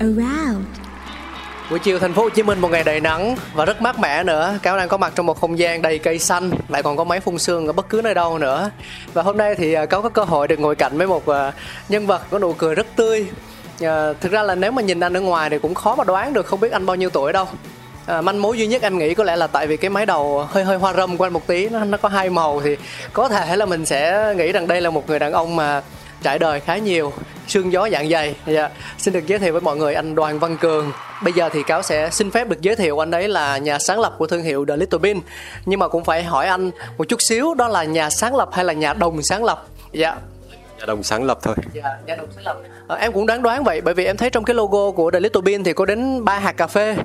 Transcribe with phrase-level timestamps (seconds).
[0.00, 0.64] around
[1.70, 4.24] Buổi chiều thành phố Hồ Chí Minh một ngày đầy nắng và rất mát mẻ
[4.24, 4.58] nữa.
[4.62, 7.20] Cáo đang có mặt trong một không gian đầy cây xanh, lại còn có máy
[7.20, 8.70] phun sương ở bất cứ nơi đâu nữa.
[9.12, 11.52] Và hôm nay thì à, Cáo có cơ hội được ngồi cạnh với một à,
[11.88, 13.26] nhân vật có nụ cười rất tươi.
[13.80, 16.32] À, thực ra là nếu mà nhìn anh ở ngoài thì cũng khó mà đoán
[16.32, 17.46] được không biết anh bao nhiêu tuổi đâu.
[18.06, 20.46] À, manh mối duy nhất em nghĩ có lẽ là tại vì cái mái đầu
[20.48, 22.76] hơi hơi hoa râm của anh một tí nó nó có hai màu thì
[23.12, 25.82] có thể là mình sẽ nghĩ rằng đây là một người đàn ông mà
[26.22, 27.12] trải đời khá nhiều
[27.46, 28.70] sương gió dạng dày dạ.
[28.98, 31.82] xin được giới thiệu với mọi người anh đoàn văn cường bây giờ thì cáo
[31.82, 34.66] sẽ xin phép được giới thiệu anh ấy là nhà sáng lập của thương hiệu
[34.66, 35.20] the little bean
[35.66, 38.64] nhưng mà cũng phải hỏi anh một chút xíu đó là nhà sáng lập hay
[38.64, 40.16] là nhà đồng sáng lập dạ
[40.80, 41.54] Nhà đồng sáng lập thôi.
[41.72, 42.56] Dạ, nhà đồng sáng lập.
[42.86, 45.20] Ờ, em cũng đoán đoán vậy bởi vì em thấy trong cái logo của The
[45.20, 46.96] Little Bean thì có đến ba hạt cà phê.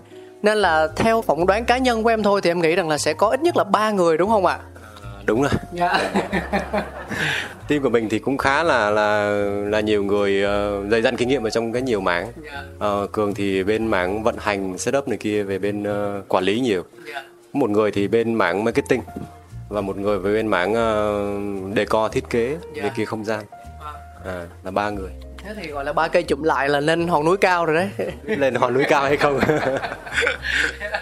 [0.41, 2.97] Nên là theo phỏng đoán cá nhân của em thôi thì em nghĩ rằng là
[2.97, 4.59] sẽ có ít nhất là ba người đúng không ạ?
[5.25, 5.51] Đúng rồi.
[5.73, 6.11] Dạ.
[7.67, 9.29] Team của mình thì cũng khá là là
[9.69, 12.31] là nhiều người uh, dày dặn kinh nghiệm ở trong cái nhiều mảng.
[12.79, 16.59] Ờ, Cường thì bên mảng vận hành setup này kia về bên ờ, quản lý
[16.59, 16.83] nhiều.
[17.53, 19.01] Một người thì bên mảng marketing
[19.69, 23.43] và một người với bên mảng uh, decor thiết kế về kia không gian.
[24.25, 25.11] À, là ba người.
[25.37, 27.89] Thế thì gọi là ba cây chụm lại là lên hòn núi cao rồi đấy.
[28.23, 29.39] Lên hòn núi cao hay không?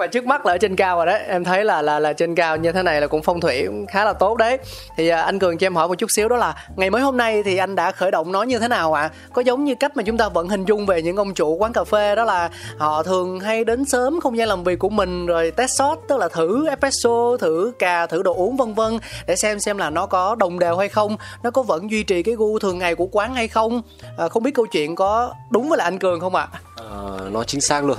[0.00, 2.34] mà trước mắt là ở trên cao rồi đấy em thấy là là là trên
[2.34, 4.58] cao như thế này là cũng phong thủy cũng khá là tốt đấy.
[4.96, 7.16] Thì à, anh cường cho em hỏi một chút xíu đó là ngày mới hôm
[7.16, 9.10] nay thì anh đã khởi động nó như thế nào ạ?
[9.32, 11.72] Có giống như cách mà chúng ta vẫn hình dung về những ông chủ quán
[11.72, 15.26] cà phê đó là họ thường hay đến sớm không gian làm việc của mình
[15.26, 19.36] rồi test shot tức là thử espresso thử cà thử đồ uống vân vân để
[19.36, 22.34] xem xem là nó có đồng đều hay không nó có vẫn duy trì cái
[22.34, 23.82] gu thường ngày của quán hay không.
[24.18, 26.48] À, không biết câu chuyện có đúng với là anh cường không ạ?
[26.90, 27.98] Ờ, nó chính xác luôn.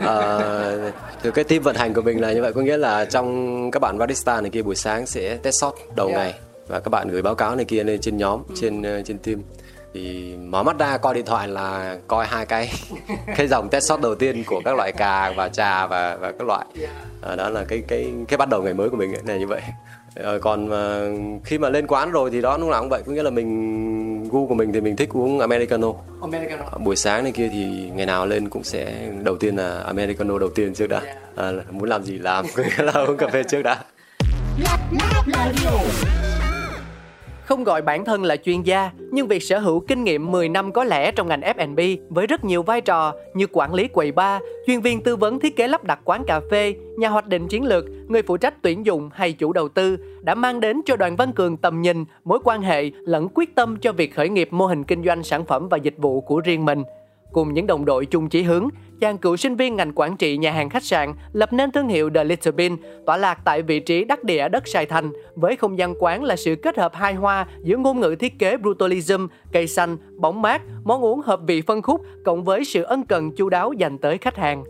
[0.00, 0.92] Ờ,
[1.22, 3.82] từ cái team vận hành của mình là như vậy có nghĩa là trong các
[3.82, 6.18] bạn barista này kia buổi sáng sẽ test shot đầu Yeah.
[6.20, 6.34] ngày
[6.68, 9.42] và các bạn gửi báo cáo này kia lên trên nhóm trên ờ, trên team.
[9.94, 12.72] Thì mở mắt ra coi điện thoại là coi hai cái
[13.36, 16.46] cái dòng test shot đầu tiên của các loại cà và trà và và các
[16.46, 16.66] loại.
[17.20, 19.60] Ờ, đó là cái cái cái bắt đầu ngày mới của mình là như vậy
[20.22, 21.00] Ờ, còn mà
[21.44, 23.02] khi mà lên quán rồi thì đó lúc nào cũng vậy.
[23.06, 25.92] Có nghĩa là mình gu của mình thì mình thích uống americano.
[26.20, 26.64] Americano.
[26.84, 30.50] Buổi sáng này kia thì ngày nào lên cũng sẽ đầu tiên là americano đầu
[30.54, 31.02] tiên trước đã.
[31.36, 33.84] À, là muốn làm gì làm có nghĩa là uống cà phê trước đã
[37.46, 40.72] không gọi bản thân là chuyên gia, nhưng việc sở hữu kinh nghiệm 10 năm
[40.72, 44.42] có lẽ trong ngành F&B với rất nhiều vai trò như quản lý quầy bar,
[44.66, 47.64] chuyên viên tư vấn thiết kế lắp đặt quán cà phê, nhà hoạch định chiến
[47.64, 51.16] lược, người phụ trách tuyển dụng hay chủ đầu tư đã mang đến cho Đoàn
[51.16, 54.66] Văn Cường tầm nhìn, mối quan hệ lẫn quyết tâm cho việc khởi nghiệp mô
[54.66, 56.82] hình kinh doanh sản phẩm và dịch vụ của riêng mình.
[57.32, 58.68] Cùng những đồng đội chung chí hướng,
[59.00, 62.10] chàng cựu sinh viên ngành quản trị nhà hàng khách sạn lập nên thương hiệu
[62.14, 62.76] The Little Bean,
[63.06, 66.36] tọa lạc tại vị trí đắc địa đất Sài Thành, với không gian quán là
[66.36, 70.62] sự kết hợp hài hòa giữa ngôn ngữ thiết kế brutalism, cây xanh, bóng mát,
[70.84, 74.18] món uống hợp vị phân khúc cộng với sự ân cần chu đáo dành tới
[74.18, 74.64] khách hàng.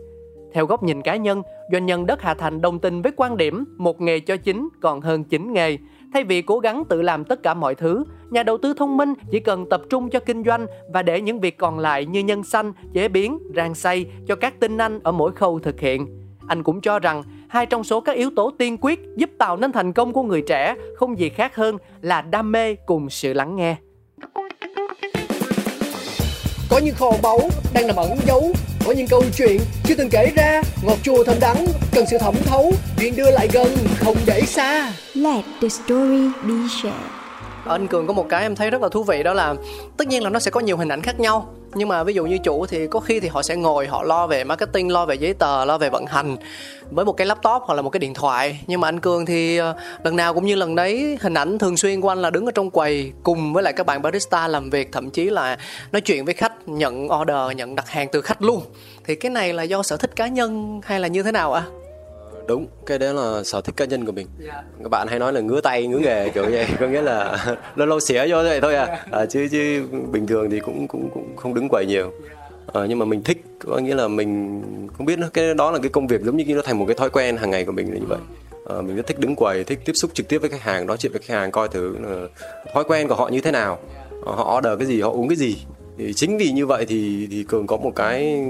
[0.53, 3.65] Theo góc nhìn cá nhân, doanh nhân đất Hà Thành đồng tình với quan điểm
[3.77, 5.77] một nghề cho chính còn hơn chín nghề.
[6.13, 9.13] Thay vì cố gắng tự làm tất cả mọi thứ, nhà đầu tư thông minh
[9.31, 12.43] chỉ cần tập trung cho kinh doanh và để những việc còn lại như nhân
[12.43, 16.07] xanh, chế biến, rang xay cho các tinh anh ở mỗi khâu thực hiện.
[16.47, 19.71] Anh cũng cho rằng hai trong số các yếu tố tiên quyết giúp tạo nên
[19.71, 23.55] thành công của người trẻ không gì khác hơn là đam mê cùng sự lắng
[23.55, 23.75] nghe.
[26.69, 27.39] Có những kho báu
[27.73, 28.51] đang nằm ẩn giấu
[28.87, 30.61] có những câu chuyện chưa từng kể ra.
[30.83, 34.93] Ngọt chua thơm đắng, Cần sự thẩm thấu, Chuyện đưa lại gần, Không để xa.
[35.13, 37.16] Let the story be shared
[37.67, 39.55] ở anh cường có một cái em thấy rất là thú vị, đó là
[39.97, 41.53] tất nhiên là nó sẽ có nhiều hình ảnh khác nhau.
[41.75, 44.27] Nhưng mà ví dụ như chủ thì có khi thì họ sẽ ngồi, họ lo
[44.27, 46.35] về marketing, lo về giấy tờ, lo về vận hành
[46.91, 48.59] với một cái laptop hoặc là một cái điện thoại.
[48.67, 51.77] Nhưng mà anh cường thì ờ, lần nào cũng như lần đấy, hình ảnh thường
[51.77, 54.69] xuyên của anh là đứng ở trong quầy cùng với lại các bạn barista làm
[54.69, 55.57] việc, thậm chí là
[55.91, 58.61] nói chuyện với khách, nhận order, nhận đặt hàng từ khách luôn.
[59.05, 61.63] Thì cái này là do sở thích cá nhân hay là như thế nào ạ?
[62.47, 64.27] Đúng cái đó là sở thích cá nhân của mình.
[64.83, 66.67] Các bạn hay nói là ngứa tay ngứa nghề kiểu vậy.
[66.79, 67.45] Có nghĩa là
[67.75, 71.09] lâu lâu xỉa vô vậy thôi à, à chứ chứ bình thường thì cũng cũng
[71.13, 72.11] cũng không đứng quầy nhiều.
[72.73, 74.61] À, nhưng mà mình thích có nghĩa là mình
[74.97, 77.09] không biết cái đó là cái công việc giống như nó thành một cái thói
[77.09, 78.19] quen hàng ngày của mình là như vậy.
[78.69, 80.97] À, mình rất thích đứng quầy thích tiếp xúc trực tiếp với khách hàng nói
[80.97, 82.27] chuyện với khách hàng coi thử là
[82.73, 83.79] thói quen của họ như thế nào.
[84.25, 85.57] Họ order cái gì họ uống cái gì
[85.97, 88.45] thì chính vì như vậy thì thì cường có một cái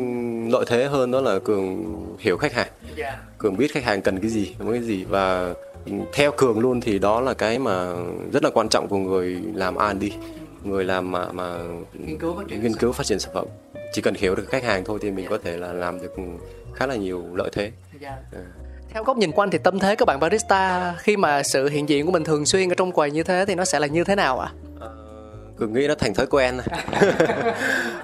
[0.50, 1.86] lợi thế hơn đó là cường
[2.20, 3.20] hiểu khách hàng dạ.
[3.38, 5.54] cường biết khách hàng cần cái gì muốn cái gì và
[6.14, 7.94] theo cường luôn thì đó là cái mà
[8.34, 10.04] rất là quan trọng của người làm R&D
[10.64, 11.58] người làm mà mà
[11.94, 13.46] nghiên cứu phát triển, nghiên cứu phát triển sản phẩm
[13.94, 16.16] chỉ cần hiểu được khách hàng thôi thì mình có thể là làm được
[16.74, 17.72] khá là nhiều lợi thế
[18.02, 18.14] yeah.
[18.32, 18.42] à.
[18.90, 21.90] theo góc nhìn của anh thì tâm thế các bạn barista khi mà sự hiện
[21.90, 24.04] diện của mình thường xuyên ở trong quầy như thế thì nó sẽ là như
[24.04, 24.67] thế nào ạ à?
[25.60, 26.58] Cường nghĩ nó thành thói quen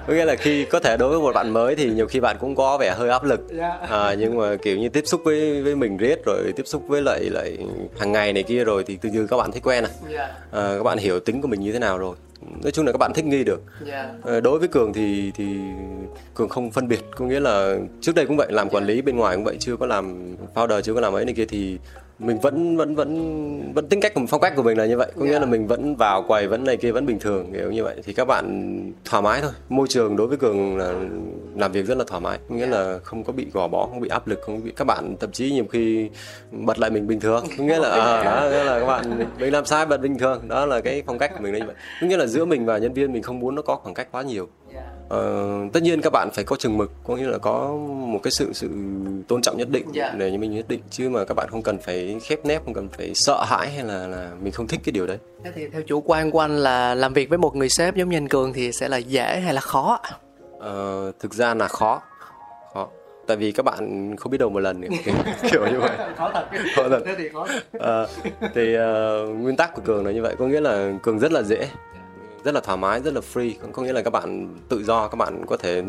[0.08, 2.38] có nghĩa là khi có thể đối với một bạn mới thì nhiều khi bạn
[2.40, 3.78] cũng có vẻ hơi áp lực dạ.
[3.90, 7.02] à, nhưng mà kiểu như tiếp xúc với với mình riết rồi tiếp xúc với
[7.02, 7.58] lại lại
[8.00, 9.90] hàng ngày này kia rồi thì từ từ các bạn thấy quen à.
[10.10, 10.32] dạ.
[10.52, 12.16] à các bạn hiểu tính của mình như thế nào rồi
[12.64, 13.62] nói chung là các bạn thích nghi được
[13.92, 14.08] yeah.
[14.26, 14.40] Dạ.
[14.40, 15.46] đối với cường thì thì
[16.36, 19.18] cường không phân biệt có nghĩa là trước đây cũng vậy làm quản lý bên
[19.18, 21.78] ngoài cũng vậy chưa có làm founder chưa có làm ấy này kia thì
[22.20, 25.12] mình vẫn vẫn vẫn vẫn tính cách phong cách của mình là như vậy.
[25.20, 27.84] Có nghĩa là mình vẫn vào quầy vẫn này kia vẫn bình thường kiểu như
[27.84, 27.96] vậy.
[28.04, 28.74] Thì các bạn
[29.06, 29.52] thoải mái thôi.
[29.70, 30.94] Môi trường đối với cường là
[31.56, 32.40] làm việc rất là thoải mái.
[32.50, 34.86] Có nghĩa là không có bị gò bó không bị áp lực không bị các
[34.86, 36.10] bạn thậm chí nhiều khi
[36.52, 37.46] bật lại mình bình thường.
[37.58, 40.48] Có nghĩa là à, đó nghĩa là các bạn mình làm sai bật bình thường.
[40.48, 41.76] Đó là cái phong cách của mình là như vậy.
[42.02, 44.08] Có nghĩa là giữa mình và nhân viên mình không muốn nó có khoảng cách
[44.12, 44.48] quá nhiều
[45.10, 48.32] Ờ, tất nhiên các bạn phải có chừng mực có nghĩa là có một cái
[48.32, 48.70] sự sự
[49.28, 50.12] tôn trọng nhất định yeah.
[50.14, 50.18] Dạ.
[50.18, 52.74] để như mình nhất định chứ mà các bạn không cần phải khép nép không
[52.74, 55.18] cần phải sợ hãi hay là là mình không thích cái điều đấy.
[55.44, 58.10] Thế thì theo chủ quan của anh là làm việc với một người sếp giống
[58.10, 60.00] như anh cường thì sẽ là dễ hay là khó
[60.60, 62.02] ờ, thực ra là khó
[62.74, 62.88] khó.
[63.28, 64.82] Tại vì các bạn không biết đâu một lần.
[65.52, 65.98] Kiểu như vậy.
[66.18, 66.46] Khó thật.
[66.76, 67.00] Khó thật.
[67.06, 67.48] Thế thì khó.
[67.72, 68.08] Ờ,
[68.56, 70.36] thì uh, nguyên tắc của cường là như vậy.
[70.40, 71.68] Có nghĩa là cường rất là dễ
[72.44, 73.54] rất là thoải mái rất là free.
[73.72, 75.84] Có nghĩa là các bạn tự do các bạn có thể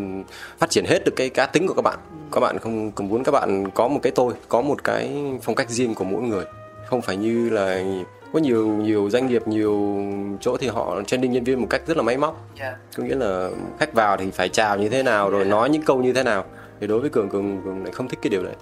[0.58, 1.98] phát triển hết được cái cá tính của các bạn.
[2.32, 5.54] Các bạn không cần muốn các bạn có một cái tôi có một cái phong
[5.54, 6.44] cách riêng của mỗi người.
[6.86, 7.84] Không phải như là
[8.32, 10.04] có nhiều nhiều doanh nghiệp nhiều
[10.40, 12.50] chỗ thì họ training nhân viên một cách rất là máy móc.
[12.58, 12.74] Yeah.
[12.96, 16.02] có nghĩa là khách vào thì phải chào như thế nào rồi nói những câu
[16.02, 16.44] như thế nào.
[16.80, 18.54] Thì đối với cường cường cường lại không thích cái điều đấy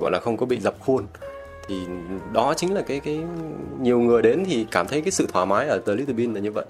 [0.00, 1.06] gọi là không có bị dập khuôn.
[1.68, 1.86] Thì
[2.32, 3.20] đó chính là cái cái
[3.80, 6.40] nhiều người đến thì cảm thấy cái sự thoải mái ở The Little Bean là
[6.40, 6.64] như vậy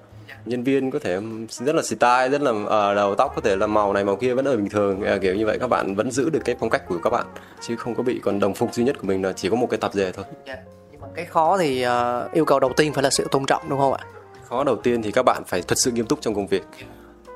[0.46, 3.66] nhân viên có thể rất là style rất là uh, đầu tóc có thể là
[3.66, 5.00] màu này màu kia vẫn ở bình thường.
[5.00, 7.26] Uh, kiểu như vậy các bạn vẫn giữ được cái phong cách của các bạn
[7.60, 9.66] chứ không có bị còn đồng phục duy nhất của mình là chỉ có một
[9.70, 10.24] cái tập dề thôi.
[10.44, 10.58] Yeah.
[10.58, 10.72] Dạ.
[10.92, 13.62] nhưng mà cái khó thì uh, yêu cầu đầu tiên phải là sự tôn trọng
[13.68, 14.04] đúng không ạ?
[14.48, 16.62] Khó đầu tiên thì các bạn phải thật sự nghiêm túc trong công việc.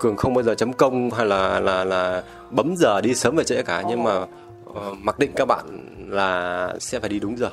[0.00, 3.44] Cường không bao giờ chấm công hay là là là bấm giờ đi sớm về
[3.44, 4.22] trễ cả nhưng mà
[4.70, 5.66] uh, mặc định các bạn
[6.08, 7.50] là sẽ phải đi đúng giờ.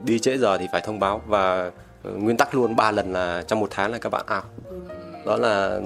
[0.00, 1.70] Đi trễ giờ thì phải thông báo và
[2.04, 4.44] nguyên tắc luôn ba lần là trong một tháng là các bạn out
[5.26, 5.80] đó là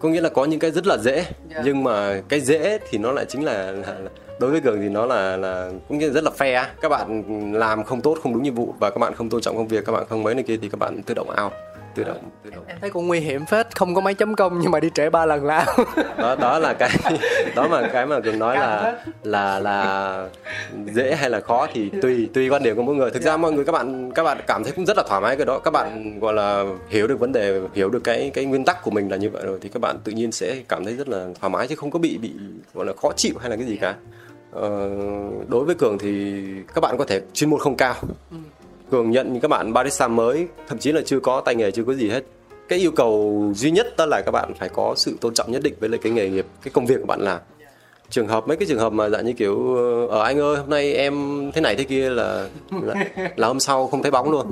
[0.00, 1.26] có nghĩa là có những cái rất là dễ yeah.
[1.50, 1.62] Dạ.
[1.64, 3.96] nhưng mà cái dễ thì nó lại chính là, là
[4.40, 7.22] đối với cường thì nó là là cũng như rất là fair các bạn
[7.54, 9.84] làm không tốt không đúng nhiệm vụ và các bạn không tôn trọng công việc
[9.86, 11.52] các bạn không mấy này kia thì các bạn tự động out
[11.96, 12.64] tự động tự động.
[12.66, 15.10] Em thấy cũng nguy hiểm phết không có máy chấm công nhưng mà đi trễ
[15.10, 15.66] ba lần là
[16.18, 16.90] đó đó là cái
[17.56, 20.28] đó mà cái mà cường nói là là là
[20.94, 23.10] dễ hay là khó thì tùy tùy quan điểm của mỗi người.
[23.10, 25.36] Thực ra mọi người các bạn các bạn cảm thấy cũng rất là thoải mái
[25.36, 25.58] cái đó.
[25.58, 28.90] Các bạn gọi là hiểu được vấn đề hiểu được cái cái nguyên tắc của
[28.90, 31.26] mình là như vậy rồi thì các bạn tự nhiên sẽ cảm thấy rất là
[31.40, 32.32] thoải mái chứ không có bị bị
[32.74, 33.94] gọi là khó chịu hay là cái gì cả.
[34.52, 34.90] Ờ,
[35.48, 36.42] đối với cường thì
[36.74, 37.94] các bạn có thể chuyên môn không cao.
[38.30, 38.36] Ừ
[38.90, 41.94] cường nhận các bạn barista mới thậm chí là chưa có tay nghề chưa có
[41.94, 42.24] gì hết.
[42.68, 45.62] Cái yêu cầu duy nhất đó là các bạn phải có sự tôn trọng nhất
[45.62, 47.40] định với lại cái nghề nghiệp cái công việc của bạn làm.
[48.10, 49.76] Trường hợp mấy cái trường hợp mà dạng như kiểu
[50.10, 51.14] ở anh ơi hôm nay em
[51.54, 52.48] thế này thế kia là
[52.82, 52.94] là,
[53.36, 54.46] là hôm sau không thấy bóng luôn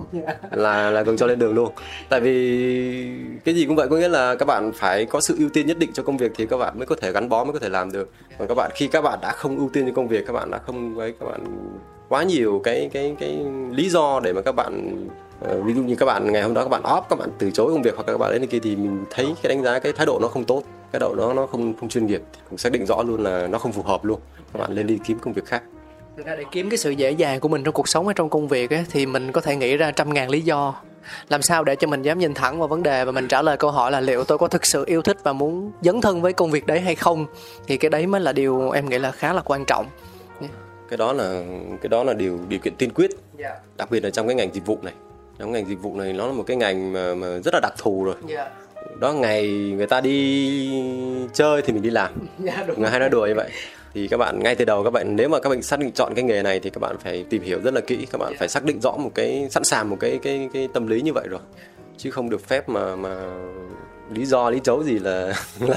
[0.50, 1.72] là là cường cho lên đường luôn.
[2.08, 3.08] Tại vì
[3.44, 5.78] cái gì cũng vậy có nghĩa là các bạn phải có sự ưu tiên nhất
[5.78, 7.68] định cho công việc thì các bạn mới có thể gắn bó mới có thể
[7.68, 8.10] làm được.
[8.38, 10.50] Còn các bạn khi các bạn đã không ưu tiên cho công việc các bạn
[10.50, 11.40] đã không ấy các bạn
[12.08, 13.38] quá nhiều cái cái cái
[13.70, 15.06] lý do để mà các bạn
[15.44, 17.50] uh, ví dụ như các bạn ngày hôm đó các bạn off các bạn từ
[17.50, 19.92] chối công việc hoặc các bạn đến kia thì mình thấy cái đánh giá cái
[19.92, 22.58] thái độ nó không tốt cái độ nó nó không không chuyên nghiệp thì cũng
[22.58, 24.20] xác định rõ luôn là nó không phù hợp luôn.
[24.52, 25.62] Các bạn lên đi kiếm công việc khác.
[26.16, 28.30] Thực ra để kiếm cái sự dễ dàng của mình trong cuộc sống hay trong
[28.30, 30.74] công việc ấy, thì mình có thể nghĩ ra trăm ngàn lý do.
[31.28, 33.56] Làm sao để cho mình dám nhìn thẳng vào vấn đề và mình trả lời
[33.56, 36.32] câu hỏi là liệu tôi có thực sự yêu thích và muốn dấn thân với
[36.32, 37.26] công việc đấy hay không?
[37.66, 39.86] Thì cái đấy mới là điều em nghĩ là khá là quan trọng
[40.88, 41.42] cái đó là
[41.82, 43.10] cái đó là điều điều kiện tiên quyết.
[43.76, 44.94] Đặc biệt là trong cái ngành dịch vụ này.
[45.38, 47.72] Trong ngành dịch vụ này nó là một cái ngành mà, mà rất là đặc
[47.78, 48.14] thù rồi.
[49.00, 50.82] Đó ngày người ta đi
[51.32, 52.12] chơi thì mình đi làm.
[52.76, 53.50] Người hay nói đùa như vậy.
[53.94, 56.14] Thì các bạn ngay từ đầu các bạn nếu mà các bạn xác định chọn
[56.14, 58.06] cái nghề này thì các bạn phải tìm hiểu rất là kỹ.
[58.10, 60.86] Các bạn phải xác định rõ một cái sẵn sàng một cái cái cái tâm
[60.86, 61.40] lý như vậy rồi.
[61.96, 63.14] Chứ không được phép mà mà
[64.12, 65.76] lý do lý chấu gì là là,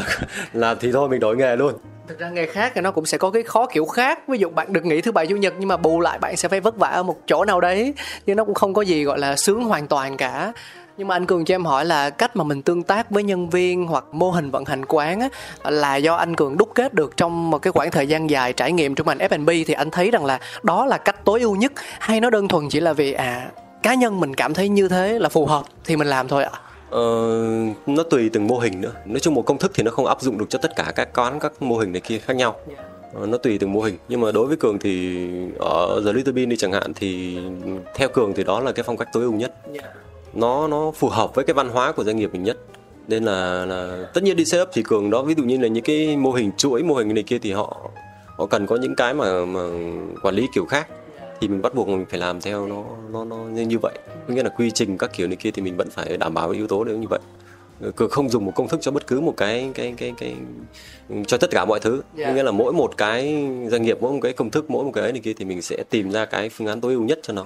[0.54, 1.74] là thì thôi mình đổi nghề luôn.
[2.08, 4.20] Thực ra nghề khác thì nó cũng sẽ có cái khó kiểu khác.
[4.28, 6.50] Ví dụ bạn được nghỉ thứ bảy chủ nhật nhưng mà bù lại bạn sẽ
[6.50, 7.94] phải vất vả ở một chỗ nào đấy
[8.26, 10.54] nhưng nó cũng không có gì gọi là sướng hoàn toàn cả.
[10.98, 13.50] Nhưng mà anh cường cho em hỏi là cách mà mình tương tác với nhân
[13.50, 15.30] viên hoặc mô hình vận hành quán á,
[15.64, 18.72] là do anh cường đúc kết được trong một cái khoảng thời gian dài trải
[18.72, 21.72] nghiệm trong ngành F&B thì anh thấy rằng là đó là cách tối ưu nhất
[22.00, 23.50] hay nó đơn thuần chỉ là vì à
[23.84, 26.52] cá nhân mình cảm thấy như thế là phù hợp thì mình làm thôi ạ?
[26.90, 27.02] Ờ,
[27.86, 28.92] nó tùy từng mô hình nữa.
[29.06, 31.10] Nói chung một công thức thì nó không áp dụng được cho tất cả các
[31.14, 32.56] quán các mô hình này kia khác nhau.
[33.14, 33.98] Ờ, nó tùy từng mô hình.
[34.10, 35.28] Nhưng mà đối với cường thì
[35.60, 37.40] ở The Little Bean đi chẳng hạn thì
[37.96, 39.54] theo cường thì đó là cái phong cách tối ưu nhất.
[40.34, 42.58] Nó nó phù hợp với cái văn hóa của doanh nghiệp mình nhất.
[43.08, 45.84] Nên là là tất nhiên đi setup thì cường đó ví dụ như là những
[45.84, 47.90] cái mô hình chuỗi mô hình này kia thì họ
[48.38, 49.62] họ cần có những cái mà mà
[50.24, 50.88] quản lý kiểu khác.
[51.42, 53.94] Thì mình bắt buộc mình phải làm theo nó nó nó như như vậy
[54.28, 56.50] có nghĩa là quy trình các kiểu này kia thì mình vẫn phải đảm bảo
[56.50, 57.20] yếu tố đều như vậy
[57.96, 60.36] cường không dùng một công thức cho bất cứ một cái cái cái cái
[61.28, 62.36] cho tất cả mọi thứ yeah.
[62.36, 65.12] nghĩa là mỗi một cái doanh nghiệp mỗi một cái công thức mỗi một cái
[65.12, 67.46] này kia thì mình sẽ tìm ra cái phương án tối ưu nhất cho nó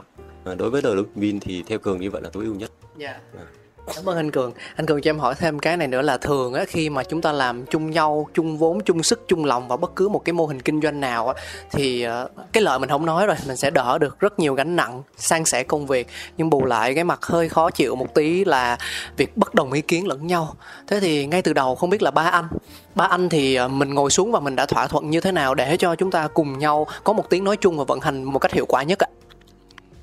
[0.56, 3.22] đối với The Lupin thì theo cường như vậy là tối ưu nhất yeah.
[3.38, 3.61] à.
[3.96, 4.54] Cảm ơn anh Cường.
[4.76, 7.22] Anh Cường cho em hỏi thêm cái này nữa là thường á khi mà chúng
[7.22, 10.34] ta làm chung nhau, chung vốn, chung sức, chung lòng vào bất cứ một cái
[10.34, 13.58] mô hình kinh doanh nào á thì ờ, cái lợi mình không nói rồi, mình
[13.58, 16.08] sẽ đỡ được rất nhiều gánh nặng, san sẻ công việc.
[16.38, 18.78] Nhưng bù lại cái mặt hơi khó chịu một tí là
[19.18, 20.56] việc bất đồng ý kiến lẫn nhau.
[20.88, 22.48] Thế thì ngay từ đầu không biết là ba anh,
[22.96, 25.56] ba anh thì ờ, mình ngồi xuống và mình đã thỏa thuận như thế nào
[25.56, 28.40] để cho chúng ta cùng nhau có một tiếng nói chung và vận hành một
[28.40, 29.08] cách hiệu quả nhất ạ?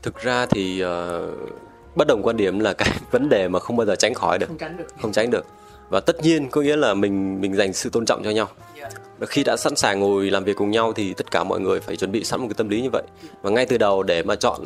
[0.02, 1.67] Thực ra thì uh
[1.98, 4.46] bất đồng quan điểm là cái vấn đề mà không bao giờ tránh khỏi được.
[4.46, 4.84] Không tránh được.
[5.02, 5.46] Không tránh được.
[5.88, 8.48] Và tất nhiên có nghĩa là mình mình dành sự tôn trọng cho nhau.
[8.76, 8.92] Yeah.
[9.18, 11.80] và khi đã sẵn sàng ngồi làm việc cùng nhau thì tất cả mọi người
[11.80, 13.02] phải chuẩn bị sẵn một cái tâm lý như vậy.
[13.42, 14.60] Và ngay từ đầu để mà chọn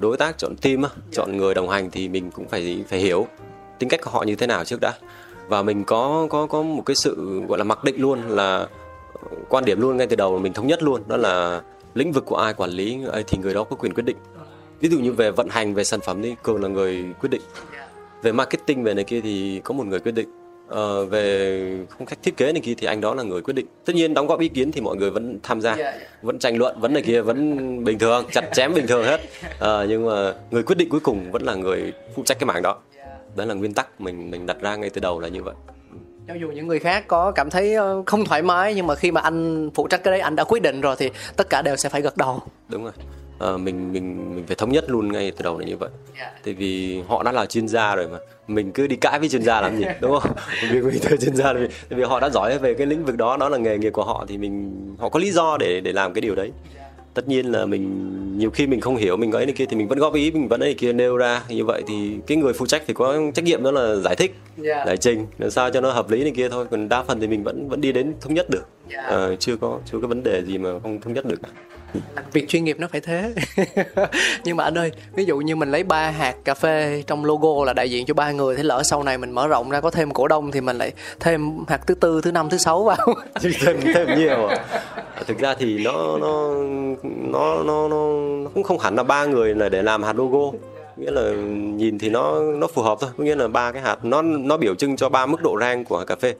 [0.00, 0.92] đối tác chọn team yeah.
[1.12, 3.26] chọn người đồng hành thì mình cũng phải phải hiểu
[3.78, 4.92] tính cách của họ như thế nào trước đã.
[5.48, 8.68] Và mình có có có một cái sự gọi là mặc định luôn là
[9.48, 11.02] quan điểm luôn ngay từ đầu mình thống nhất luôn.
[11.06, 11.62] Đó là
[11.94, 14.16] lĩnh vực của ai quản lý thì người đó có quyền quyết định
[14.84, 17.40] ví dụ như về vận hành về sản phẩm đi cường là người quyết định.
[18.22, 20.28] Về marketing về này kia thì có một người quyết định.
[20.68, 23.66] Ờ, về phong cách thiết kế này kia thì anh đó là người quyết định.
[23.84, 25.76] Tất nhiên đóng góp ý kiến thì mọi người vẫn tham gia
[26.22, 29.20] vẫn tranh luận vẫn này kia vẫn bình thường chặt chém bình thường hết.
[29.58, 32.62] Ờ, nhưng mà người quyết định cuối cùng vẫn là người phụ trách cái mảng
[32.62, 32.78] đó.
[33.36, 35.54] Đó là nguyên tắc mình mình đặt ra ngay từ đầu là như vậy.
[36.28, 39.12] Cho dù những người khác có cảm thấy ờ, không thoải mái nhưng mà khi
[39.12, 41.76] mà anh phụ trách cái đấy anh đã quyết định rồi thì tất cả đều
[41.76, 42.42] sẽ phải gật đầu.
[42.68, 42.92] Đúng rồi
[43.44, 46.32] uh, mình mình mình phải thống nhất luôn ngay từ đầu là như vậy yeah.
[46.32, 46.40] Dạ.
[46.44, 49.42] tại vì họ đã là chuyên gia rồi mà mình cứ đi cãi với chuyên
[49.42, 50.32] gia làm gì đúng không
[50.70, 53.36] vì mình thuê chuyên gia vì, vì họ đã giỏi về cái lĩnh vực đó
[53.36, 56.12] đó là nghề nghiệp của họ thì mình họ có lý do để để làm
[56.12, 56.82] cái điều đấy dạ.
[57.14, 59.76] tất nhiên là mình nhiều khi mình không hiểu mình có ấy này kia thì
[59.76, 62.52] mình vẫn góp ý mình vẫn ấy kia nêu ra như vậy thì cái người
[62.52, 64.76] phụ trách phải có trách nhiệm đó là giải thích yeah.
[64.78, 64.84] Dạ.
[64.86, 67.26] giải trình làm sao cho nó hợp lý này kia thôi còn đa phần thì
[67.26, 69.32] mình vẫn vẫn đi đến thống nhất được yeah.
[69.32, 71.48] uh, chưa có chưa có vấn đề gì mà không thống nhất được cả
[72.32, 73.34] việc chuyên nghiệp nó phải thế.
[74.44, 77.64] Nhưng mà anh ơi, ví dụ như mình lấy ba hạt cà phê trong logo
[77.64, 79.90] là đại diện cho ba người, thế lỡ sau này mình mở rộng ra có
[79.90, 82.96] thêm cổ đông thì mình lại thêm hạt thứ tư, thứ năm, thứ sáu vào.
[83.42, 84.46] Thêm thêm nhiều.
[84.46, 84.64] À.
[85.26, 86.54] thực ra thì nó nó
[87.04, 90.58] nó nó nó cũng không hẳn là ba người là để làm hạt logo
[90.96, 91.30] nghĩa là
[91.76, 93.10] nhìn thì nó nó phù hợp thôi.
[93.18, 95.84] Có nghĩa là ba cái hạt nó nó biểu trưng cho ba mức độ rang
[95.84, 96.34] của cà phê.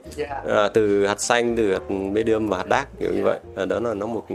[0.47, 3.39] À, từ hạt xanh từ hạt medium và hạt dark kiểu như vậy.
[3.55, 4.25] À, đó là nó một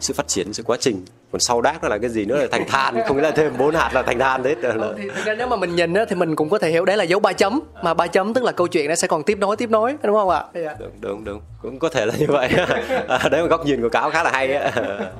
[0.00, 1.04] sự phát triển sự quá trình.
[1.32, 3.52] Còn sau đát nó là cái gì nữa là thành than không nghĩa là thêm
[3.58, 4.58] bốn hạt là thành than hết.
[4.62, 4.74] Là...
[4.96, 6.96] thì thực ra nếu mà mình nhìn á, thì mình cũng có thể hiểu đấy
[6.96, 7.60] là dấu ba chấm.
[7.82, 10.16] Mà ba chấm tức là câu chuyện nó sẽ còn tiếp nối tiếp nối đúng
[10.16, 10.44] không ạ?
[10.78, 11.40] Đúng đúng đúng.
[11.62, 12.48] Cũng có thể là như vậy.
[13.08, 14.72] À, đấy là góc nhìn của cáo khá là hay á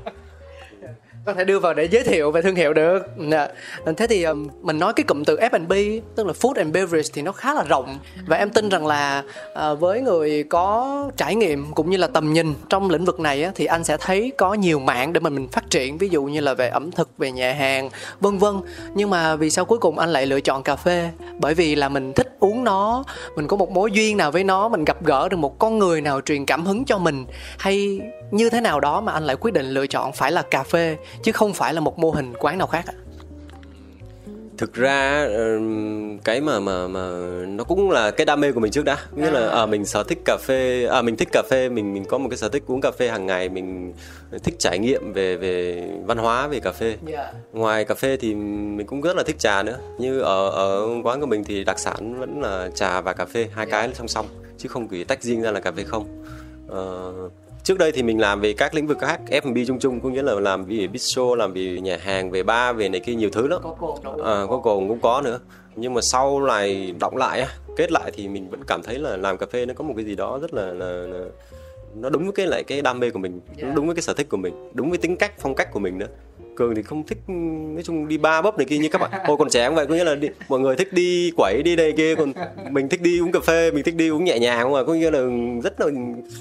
[1.25, 2.99] có thể đưa vào để giới thiệu về thương hiệu được.
[3.31, 3.49] Dạ.
[3.97, 4.27] thế thì
[4.63, 7.65] mình nói cái cụm từ F&B tức là food and beverage thì nó khá là
[7.69, 7.99] rộng.
[8.27, 9.23] Và em tin rằng là
[9.55, 13.51] ờ, với người có trải nghiệm cũng như là tầm nhìn trong lĩnh vực này
[13.55, 15.99] thì anh sẽ thấy có nhiều mạng để mà mình phát triển.
[15.99, 18.55] Ví dụ như là về ẩm thực, về nhà hàng, vân vân.
[18.95, 21.11] Nhưng mà vì sao cuối cùng anh lại lựa chọn cà phê?
[21.41, 23.05] Bởi vì là mình thích uống nó,
[23.37, 26.01] mình có một mối duyên nào với nó, mình gặp gỡ được một con người
[26.01, 27.27] nào truyền cảm hứng cho mình.
[27.59, 30.63] Hay như thế nào đó mà anh lại quyết định lựa chọn phải là cà
[30.63, 30.97] phê?
[31.23, 32.95] Chứ không phải là một mô hình quán nào khác ạ.
[34.59, 37.11] Thực ra ừm, cái mà mà mà
[37.49, 38.99] nó cũng là cái đam mê của mình trước đã.
[39.17, 42.05] Nghĩa là à, mình sở thích cà phê à mình thích cà phê mình mình
[42.05, 43.93] có một cái sở thích uống cà phê hàng ngày mình
[44.43, 46.97] thích trải nghiệm về về văn hóa về cà phê.
[47.07, 47.33] Dạ.
[47.53, 49.79] ngoài cà phê thì mình cũng rất là thích trà nữa.
[49.99, 53.49] Như ở ở quán của mình thì đặc sản vẫn là trà và cà phê
[53.55, 54.27] hai cái song song
[54.59, 56.25] chứ không chỉ tách riêng ra là cà phê không.
[56.69, 57.13] Ờ,
[57.69, 60.23] trước đây thì mình làm về các lĩnh vực khác F&B chung chung có nghĩa
[60.23, 63.47] là làm về bistro làm về nhà hàng về bar về này kia nhiều thứ
[63.49, 63.61] lắm.
[63.63, 65.41] Có cồn à, có cồn cũng có nữa.
[65.77, 67.47] Nhưng mà sau này đọng lại
[67.77, 70.05] kết lại thì mình vẫn cảm thấy là làm cà phê nó có một cái
[70.05, 71.25] gì đó rất là, là, là
[71.95, 74.15] nó đúng với cái lại cái đam mê của mình nó đúng với cái sở
[74.15, 76.09] thích của mình đúng với tính cách phong cách của mình nữa
[76.59, 77.19] cường thì không thích
[77.75, 79.11] nói chung đi ba bấp này kia như các bạn.
[79.25, 81.77] Hồi còn trẻ cũng vậy có nghĩa là đi, mọi người thích đi quẩy đi
[81.77, 82.33] đây kia còn
[82.71, 85.11] mình thích đi uống cà phê mình thích đi uống nhẹ nhàng mà có nghĩa
[85.11, 85.21] là
[85.65, 85.87] rất là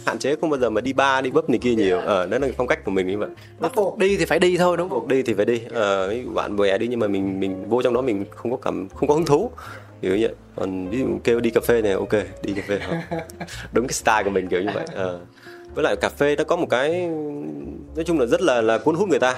[0.06, 2.00] hạn chế không bao giờ mà đi ba đi bấp này kia nhiều.
[2.00, 3.30] Ờ đó là phong cách của mình như vậy.
[3.60, 5.08] Bắt buộc đi thì phải đi thôi đúng không?
[5.08, 5.62] đi thì phải đi.
[5.74, 8.58] Ờ, dụ bạn bè đi nhưng mà mình mình vô trong đó mình không có
[8.58, 9.52] cảm không có hứng thú.
[10.02, 10.36] Kiểu như vậy.
[10.56, 12.80] Còn ví dụ kêu đi cà phê này ok đi cà phê.
[12.88, 13.20] Thôi.
[13.72, 14.86] đúng cái style của mình kiểu như vậy.
[14.94, 15.20] Ờ.
[15.76, 17.08] với lại cà phê nó có một cái
[17.96, 19.36] nói chung là rất là là cuốn hút người ta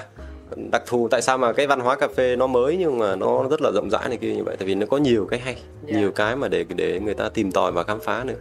[0.56, 3.48] đặc thù tại sao mà cái văn hóa cà phê nó mới nhưng mà nó
[3.50, 4.56] rất là rộng rãi này kia như vậy?
[4.58, 7.52] Tại vì nó có nhiều cái hay nhiều cái mà để để người ta tìm
[7.52, 8.34] tòi và khám phá nữa.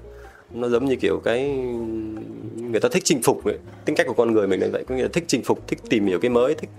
[0.54, 1.50] Nó giống như kiểu cái
[2.56, 3.58] người ta thích chinh phục ấy.
[3.86, 4.84] tính cách của con người mình là vậy.
[4.88, 6.70] Có nghĩa là thích chinh phục thích tìm hiểu cái mới thích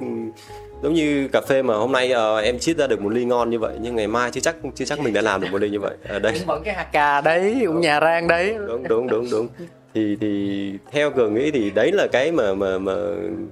[0.82, 3.50] giống như cà phê mà hôm nay ờ, em chiết ra được một ly ngon
[3.50, 5.70] như vậy nhưng ngày mai chưa chắc chưa chắc mình đã làm được một ly
[5.70, 5.96] như vậy.
[6.08, 8.54] Ở đây Cũng vẫn cái hạt cà đấy, cũng nhà rang đấy.
[8.66, 9.48] đúng đúng đúng đúng
[9.94, 12.94] thì thì theo cường nghĩ thì đấy là cái mà mà mà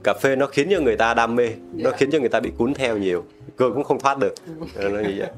[0.02, 2.50] cà phê nó khiến cho người ta đam mê nó khiến cho người ta bị
[2.59, 3.25] cuốn theo nhiều.
[3.57, 4.35] Cường cũng không thoát được.
[4.75, 5.28] Ờ, nó như vậy.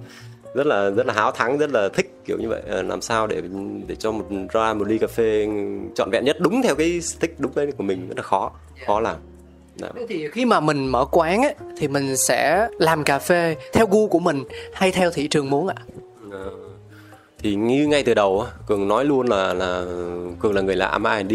[0.55, 2.63] Rất là rất là háo thắng rất là thích kiểu như vậy.
[2.69, 3.43] Ờ, làm sao để
[3.87, 5.49] để cho một ra một ly cà phê
[5.95, 8.51] trọn vẹn nhất đúng theo cái thích đúng đấy của mình rất là khó
[8.87, 9.17] khó làm.
[9.81, 9.89] Đó.
[9.97, 13.87] Thế thì khi mà mình mở quán á, thì mình sẽ làm cà phê theo
[13.91, 15.75] gu của mình hay theo thị trường muốn ạ?
[16.31, 16.51] Ờ,
[17.43, 19.85] thì như ngay từ đầu cường nói luôn là là
[20.41, 21.33] cường là người làm R&D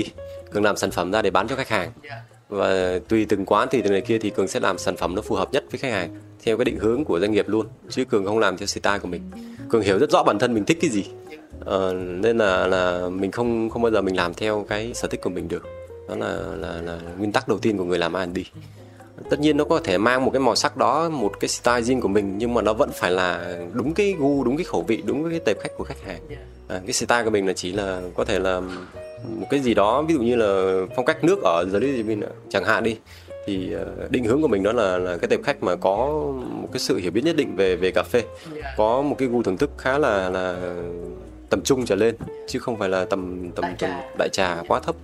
[0.52, 1.92] cường làm sản phẩm ra để bán cho khách hàng.
[2.50, 5.22] Và tùy từng quán tùy từng này kia thì cường sẽ làm sản phẩm nó
[5.22, 8.06] phù hợp nhất với khách hàng theo cái định hướng của doanh nghiệp luôn chứ
[8.06, 9.32] cường không làm theo style của mình.
[9.70, 11.04] Cường hiểu rất rõ bản thân mình thích cái gì
[11.66, 15.22] Ờ, nên là là mình không không bao giờ mình làm theo cái sở thích
[15.22, 15.64] của mình được.
[16.08, 18.38] Đó là là, là nguyên tắc đầu tiên của người làm R&D
[19.30, 22.02] tất nhiên nó có thể mang một cái màu sắc đó một cái style riêng
[22.02, 25.04] của mình nhưng mà nó vẫn phải là đúng cái gu đúng cái khẩu vị
[25.06, 26.22] đúng cái tệp khách của khách hàng.
[26.68, 28.60] À, cái style của mình là chỉ là có thể là
[29.28, 32.64] một cái gì đó ví dụ như là phong cách nước ở Little Bean chẳng
[32.64, 32.98] hạn đi
[33.46, 36.08] thì ờ, định hướng của mình đó là là cái tệp khách mà có
[36.50, 38.24] một cái sự hiểu biết nhất định về về cà phê.
[38.78, 40.74] Có một cái gu thưởng thức khá là là
[41.50, 42.16] tầm trung trở lên
[42.48, 44.96] chứ không phải là tầm tầm tầm đại trà quá thấp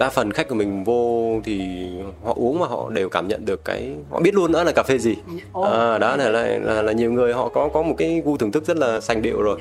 [0.00, 1.86] đa phần khách của mình vô thì
[2.24, 4.82] họ uống mà họ đều cảm nhận được cái họ biết luôn nữa là cà
[4.82, 5.16] phê gì.
[5.64, 8.52] À, đó là, là là là nhiều người họ có có một cái gu thưởng
[8.52, 9.58] thức rất là sành điệu rồi.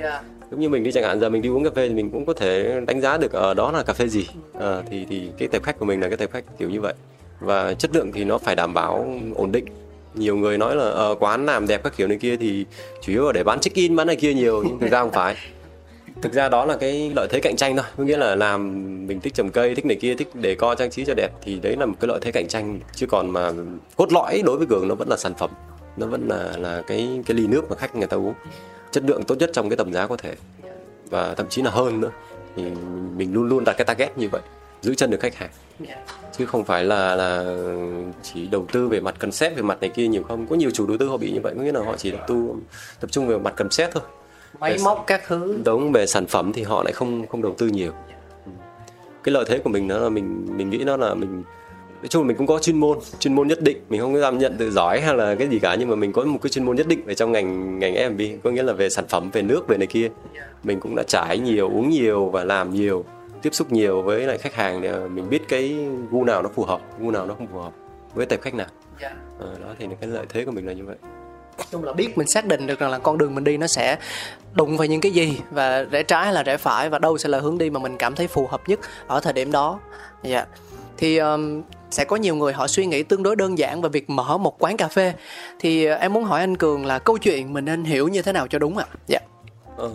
[0.51, 2.25] Giống như mình đi chẳng hạn giờ mình đi uống cà phê thì mình cũng
[2.25, 4.27] có thể đánh giá được ở đó là cà phê gì.
[4.59, 6.93] À, thì thì cái tệp khách của mình là cái tệp khách kiểu như vậy.
[7.39, 9.65] Và chất lượng thì nó phải đảm bảo ổn định.
[10.13, 12.65] Nhiều người nói là ờ, quán làm đẹp các kiểu này kia thì
[13.01, 15.11] chủ yếu là để bán check in bán này kia nhiều nhưng thực ra không
[15.11, 15.35] phải
[16.21, 17.85] thực ra đó là cái lợi thế cạnh tranh thôi.
[17.97, 18.67] Có nghĩa là làm
[19.07, 21.59] mình thích trồng cây, thích này kia, thích để co trang trí cho đẹp thì
[21.59, 22.79] đấy là một cái lợi thế cạnh tranh.
[22.95, 23.51] Chứ còn mà
[23.95, 25.49] cốt lõi đối với cường nó vẫn là sản phẩm,
[25.97, 28.33] nó vẫn là là cái cái ly nước mà khách người ta uống.
[28.91, 30.35] Chất lượng tốt nhất trong cái tầm giá có thể.
[31.09, 32.11] Và thậm chí là hơn nữa,
[32.55, 32.63] thì
[33.15, 34.41] mình luôn luôn đặt cái target như vậy,
[34.81, 35.49] giữ chân được khách hàng.
[36.37, 37.55] Chứ không phải là là
[38.23, 40.47] chỉ đầu tư về mặt concept, về mặt này kia nhiều không.
[40.47, 42.21] Có nhiều chủ đầu tư họ bị như vậy, có nghĩa là họ chỉ đầu
[42.27, 42.53] tư
[42.99, 44.03] tập trung về mặt concept thôi.
[44.59, 45.61] Máy móc các thứ.
[45.65, 47.91] đúng về sản phẩm thì họ lại không không đầu tư nhiều.
[48.45, 48.51] Ừ.
[49.23, 51.43] cái lợi thế của mình đó là mình mình nghĩ nó là mình
[52.01, 53.77] nói chung là mình cũng có chuyên môn chuyên môn nhất định.
[53.89, 56.13] Mình không có dám nhận từ giỏi hay là cái gì cả nhưng mà mình
[56.13, 58.73] có một cái chuyên môn nhất định về trong ngành ngành F&B có nghĩa là
[58.73, 60.09] về sản phẩm về nước về này kia.
[60.63, 63.05] Mình cũng đã trải nhiều uống nhiều và làm nhiều
[63.41, 66.63] tiếp xúc nhiều với lại khách hàng để mình biết cái gu nào nó phù
[66.63, 67.73] hợp gu nào nó không phù hợp
[68.15, 68.67] với tệp khách nào.
[69.39, 70.95] Ờ, đó thì cái lợi thế của mình là như vậy
[71.71, 73.97] chung là biết mình xác định được rằng là con đường mình đi nó sẽ
[74.53, 77.29] đụng vào những cái gì và rẽ trái hay là rẽ phải và đâu sẽ
[77.29, 79.79] là hướng đi mà mình cảm thấy phù hợp nhất ở thời điểm đó.
[80.23, 80.45] Dạ.
[80.97, 84.09] Thì um, sẽ có nhiều người họ suy nghĩ tương đối đơn giản về việc
[84.09, 85.13] mở một quán cà phê.
[85.59, 88.33] Thì uh, em muốn hỏi anh Cường là câu chuyện mình nên hiểu như thế
[88.33, 88.85] nào cho đúng ạ?
[89.07, 89.19] Dạ.
[89.77, 89.89] Ờ,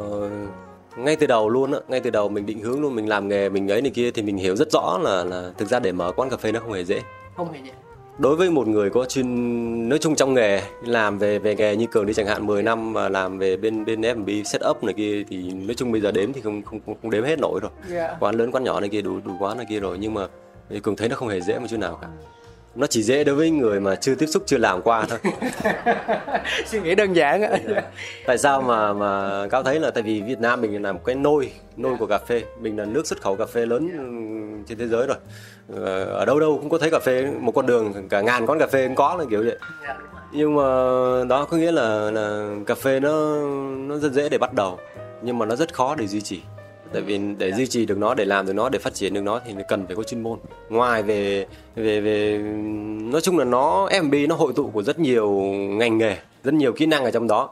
[0.97, 3.49] ngay từ đầu luôn á ngay từ đầu mình định hướng luôn mình làm nghề
[3.49, 6.13] mình ấy này kia thì mình hiểu rất rõ là là thực ra để mở
[6.17, 7.01] quán cà phê nó không hề dễ
[7.37, 7.73] Không hề vậy.
[8.19, 11.87] Đối với một người có chuyên nói chung trong nghề làm về về nghề như
[11.87, 15.25] cường đi chẳng hạn 10 năm mà làm về bên bên F&B setup này kia
[15.29, 17.71] thì nói chung bây giờ đếm thì không không không, đếm hết nổi rồi.
[17.91, 18.17] Dạ.
[18.21, 19.99] quán lớn quán nhỏ này kia đủ đủ quán này kia rồi.
[20.01, 20.27] Nhưng mà
[20.83, 22.09] cường thấy nó không hề dễ một chút nào cả
[22.77, 25.19] nó chỉ dễ đối với người mà chưa tiếp xúc chưa làm qua thôi.
[26.67, 27.59] Suy nghĩ đơn giản á.
[28.27, 31.15] Tại sao mà mà cao thấy là tại vì Việt Nam mình là một cái
[31.15, 32.43] nôi nôi của cà phê.
[32.61, 33.91] Mình là nước xuất khẩu cà phê lớn
[34.69, 35.17] trên thế giới rồi.
[35.75, 38.59] Ờ, ở đâu đâu cũng có thấy cà phê một con đường cả ngàn quán
[38.59, 39.59] cà phê cũng có là kiểu vậy.
[40.33, 40.63] Nhưng mà
[41.29, 43.37] đó có nghĩa là là cà phê nó
[43.77, 44.79] nó rất dễ để bắt đầu
[45.23, 46.43] nhưng mà nó rất khó để duy trì
[46.95, 49.21] tại vì để duy trì được nó để làm được nó để phát triển được
[49.21, 50.39] nó thì cần phải có chuyên môn.
[50.69, 52.39] Ngoài về về về
[53.13, 55.31] nói chung là nó F&B nó hội tụ của rất nhiều
[55.69, 57.51] ngành nghề rất nhiều kỹ năng ở trong đó.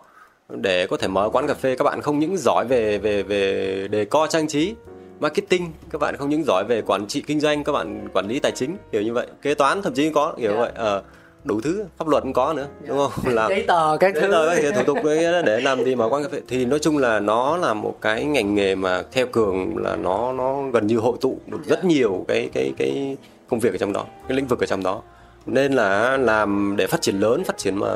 [0.48, 3.88] Để có thể mở quán cà phê các bạn không những giỏi về về về
[3.90, 4.74] đề co trang trí
[5.20, 8.38] marketing các bạn không những giỏi về quản trị kinh doanh các bạn quản lý
[8.38, 9.26] tài chính kiểu như vậy.
[9.42, 10.58] Kế toán thậm chí có kiểu Dạ.
[10.58, 11.02] vậy ờ
[11.44, 13.12] đủ thứ pháp luật cũng có nữa đúng không?
[13.34, 14.30] Làm giấy tờ các thứ.
[14.30, 16.40] rồi các thủ tục đấy để làm gì mà quán cà phê.
[16.48, 20.32] Thì nói chung là nó là một cái ngành nghề mà theo cường là nó
[20.32, 23.16] nó gần như hội tụ được rất nhiều cái cái cái
[23.48, 25.02] công việc ở trong đó cái lĩnh vực ở trong đó.
[25.46, 27.88] Nên là làm để phát triển lớn phát triển mà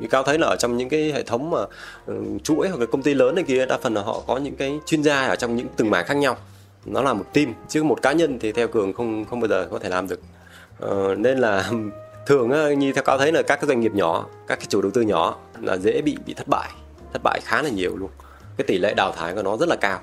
[0.00, 1.58] như cao thấy là ở trong những cái hệ thống mà
[2.06, 4.56] ừ, chuỗi hoặc là công ty lớn này kia đa phần là họ có những
[4.56, 6.36] cái chuyên gia ở trong những từng mảng khác nhau.
[6.86, 9.68] Nó là một team chứ một cá nhân thì theo cường không không bao giờ
[9.70, 10.20] có thể làm được.
[10.80, 11.70] Ờ, nên là
[12.30, 14.90] thường như theo cao thấy là các cái doanh nghiệp nhỏ các cái chủ đầu
[14.90, 16.70] tư nhỏ là dễ bị bị thất bại
[17.12, 18.10] thất bại khá là nhiều luôn.
[18.56, 20.00] Cái tỷ lệ đào thải của nó rất là cao.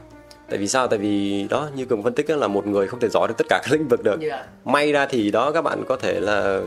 [0.49, 0.87] Tại vì sao?
[0.87, 3.45] Tại vì đó như cường phân tích là một người không thể giỏi được tất
[3.49, 4.19] cả các lĩnh vực được.
[4.19, 4.45] Dạ.
[4.65, 6.61] may ra thì đó các bạn có thể là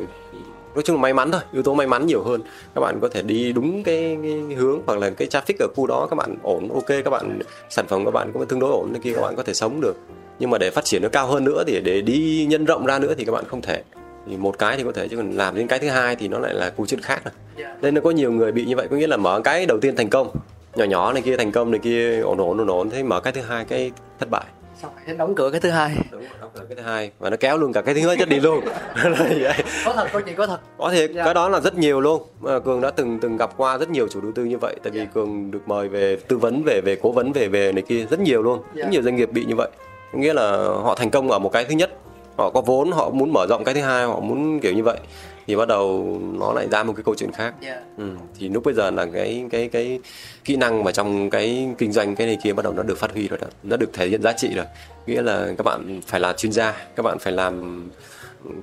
[0.74, 2.40] nói chung là may mắn thôi yếu tố may mắn nhiều hơn.
[2.74, 5.86] Các bạn có thể đi đúng cái, cái hướng hoặc là cái traffic ở khu
[5.86, 7.38] đó các bạn ổn ok các bạn
[7.70, 9.80] sản phẩm các bạn cũng tương đối ổn này kia các bạn có thể sống
[9.80, 9.96] được.
[10.38, 12.98] Nhưng mà để phát triển nó cao hơn nữa thì để đi nhân rộng ra
[12.98, 13.82] nữa thì các bạn không thể
[14.26, 16.38] thì một cái thì có thể chứ còn làm đến cái thứ hai thì nó
[16.38, 17.32] lại là câu chuyện khác rồi.
[17.56, 17.76] Dạ.
[17.82, 19.96] nên nó có nhiều người bị như vậy có nghĩa là mở cái đầu tiên
[19.96, 20.30] thành công
[20.74, 23.32] nhỏ nhỏ này kia thành công này kia ổn ổn ổn ổn thế mở cái
[23.32, 24.44] thứ hai cái thất bại.
[24.82, 25.96] Xong đóng cửa cái thứ hai.
[26.10, 28.40] Đúng đóng cửa cái thứ hai và nó kéo luôn cả cái thứ nhất đi
[28.40, 28.60] luôn.
[29.84, 30.60] Có thật câu chuyện có thật.
[30.78, 31.24] Có thiệt Dạ.
[31.24, 32.22] cái đó là rất nhiều luôn.
[32.40, 34.90] Mà cường đã từng từng gặp qua rất nhiều chủ đầu tư như vậy tại
[34.90, 35.06] vì Dạ.
[35.14, 38.20] cường được mời về tư vấn về về cố vấn về về này kia rất
[38.20, 38.62] nhiều luôn.
[38.74, 38.82] Dạ.
[38.82, 39.68] rất nhiều doanh nghiệp bị như vậy.
[40.12, 41.90] Có nghĩa là họ thành công ở một cái thứ nhất
[42.40, 44.98] họ có vốn họ muốn mở rộng cái thứ hai họ muốn kiểu như vậy
[45.46, 47.80] thì bắt đầu nó lại ra một cái câu chuyện khác Dạ.
[47.98, 48.04] ừ.
[48.38, 50.00] thì lúc bây giờ là cái cái cái
[50.44, 53.12] kỹ năng mà trong cái kinh doanh cái này kia bắt đầu nó được phát
[53.12, 54.66] huy rồi đó nó được thể hiện giá trị rồi
[55.06, 57.84] nghĩa là các bạn phải là chuyên gia các bạn phải làm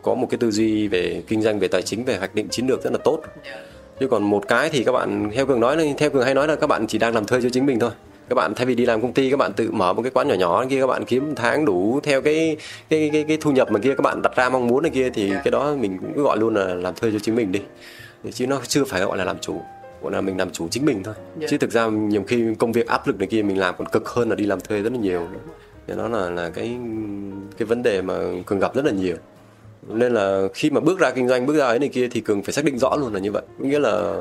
[0.03, 2.67] có một cái tư duy về kinh doanh về tài chính về hoạch định chiến
[2.67, 3.59] lược rất là tốt Dạ.
[3.99, 6.55] chứ còn một cái thì các bạn theo cường nói theo cường hay nói là
[6.55, 7.91] các bạn chỉ đang làm thuê cho chính mình thôi
[8.29, 10.27] các bạn thay vì đi làm công ty các bạn tự mở một cái quán
[10.27, 12.57] nhỏ nhỏ kia các bạn kiếm tháng đủ theo cái
[12.89, 13.93] cái cái, cái thu nhập mà kia.
[13.95, 15.41] Các bạn đặt ra mong muốn này kia thì Dạ.
[15.43, 17.61] cái đó mình cũng cứ gọi luôn là làm thuê cho chính mình đi.
[18.33, 19.61] Chứ nó chưa phải gọi là làm chủ
[20.01, 21.13] gọi là mình làm chủ chính mình thôi.
[21.39, 21.47] Dạ.
[21.49, 24.09] chứ thực ra nhiều khi công việc áp lực này kia mình làm còn cực
[24.09, 25.27] hơn là đi làm thuê rất là nhiều.
[25.87, 26.77] Thì nó là là cái
[27.57, 28.13] cái vấn đề mà
[28.45, 29.15] cường gặp rất là nhiều.
[29.87, 32.43] Nên là khi mà bước ra kinh doanh bước ra ấy này kia thì cường
[32.43, 33.43] phải xác định rõ luôn là như vậy.
[33.59, 34.13] Nghĩa là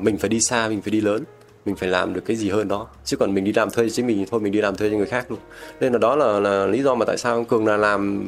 [0.00, 1.24] mình phải đi xa mình phải đi lớn
[1.64, 2.86] mình phải làm được cái gì hơn đó.
[3.04, 4.96] Chứ còn mình đi làm thuê chính mình thì thôi mình đi làm thuê cho
[4.96, 5.38] người khác luôn.
[5.80, 8.24] Nên là đó là, là lý do mà tại sao cường là làm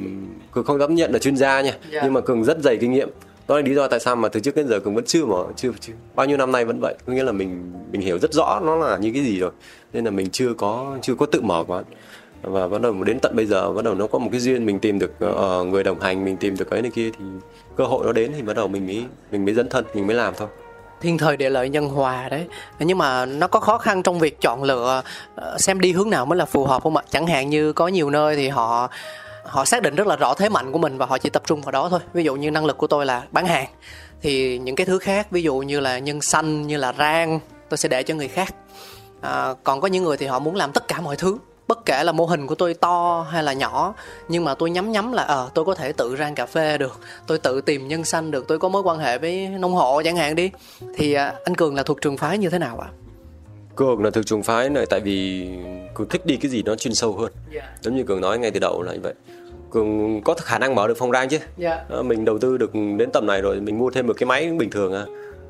[0.53, 1.73] cường không dám nhận là chuyên gia nha.
[1.93, 2.01] Dạ.
[2.05, 3.09] nhưng mà cường rất dày kinh nghiệm.
[3.49, 5.45] Đó là lý do tại sao mà từ trước đến giờ cường vẫn chưa mở
[5.57, 6.95] chưa, chưa bao nhiêu năm nay vẫn vậy.
[7.07, 9.51] Có nghĩa là mình mình hiểu rất rõ nó là như cái gì rồi.
[9.93, 11.85] Nên là mình chưa có chưa có tự mở quán.
[12.43, 14.79] Và bắt đầu đến tận bây giờ bắt đầu nó có một cái duyên mình
[14.79, 17.25] tìm được ờ, người đồng hành mình tìm được cái này kia thì
[17.77, 20.17] cơ hội nó đến thì bắt đầu mình mới mình mới dấn thân mình mới
[20.17, 20.49] làm thôi
[21.05, 22.47] thiên thời địa lợi nhân hòa đấy.
[22.79, 25.03] Nhưng mà nó có khó khăn trong việc chọn lựa
[25.35, 27.03] ờ, xem đi hướng nào mới là phù hợp không ạ?
[27.11, 28.89] Chẳng hạn như có nhiều nơi thì họ
[29.45, 31.61] họ xác định rất là rõ thế mạnh của mình và họ chỉ tập trung
[31.61, 32.01] vào đó thôi.
[32.13, 33.67] Ví dụ như năng lực của tôi là bán hàng.
[34.23, 37.79] Thì những cái thứ khác ví dụ như là nhân xanh như là rang tôi
[37.79, 38.55] sẽ để cho người khác.
[39.21, 41.39] À, còn có những người thì họ muốn làm tất cả mọi thứ
[41.69, 43.95] bất kể là mô hình của tôi to hay là nhỏ
[44.29, 47.01] nhưng mà tôi nhắm nhắm là ờ tôi có thể tự rang cà phê được
[47.27, 50.17] tôi tự tìm nhân xanh được tôi có mối quan hệ với nông hộ chẳng
[50.17, 50.51] hạn đi.
[50.97, 52.89] Thì à, anh cường là thuộc trường phái như thế nào ạ?
[53.77, 55.49] Cường là thực trường phái này tại vì
[55.95, 57.33] cường thích đi cái gì nó chuyên sâu hơn.
[57.81, 59.15] Giống như cường nói ngay từ đầu là như vậy.
[59.71, 61.39] Cường có khả năng mở được phòng rang chứ.
[61.57, 61.85] Dạ.
[61.89, 64.51] Ờ, mình đầu tư được đến tầm này rồi mình mua thêm một cái máy
[64.59, 65.05] bình thường à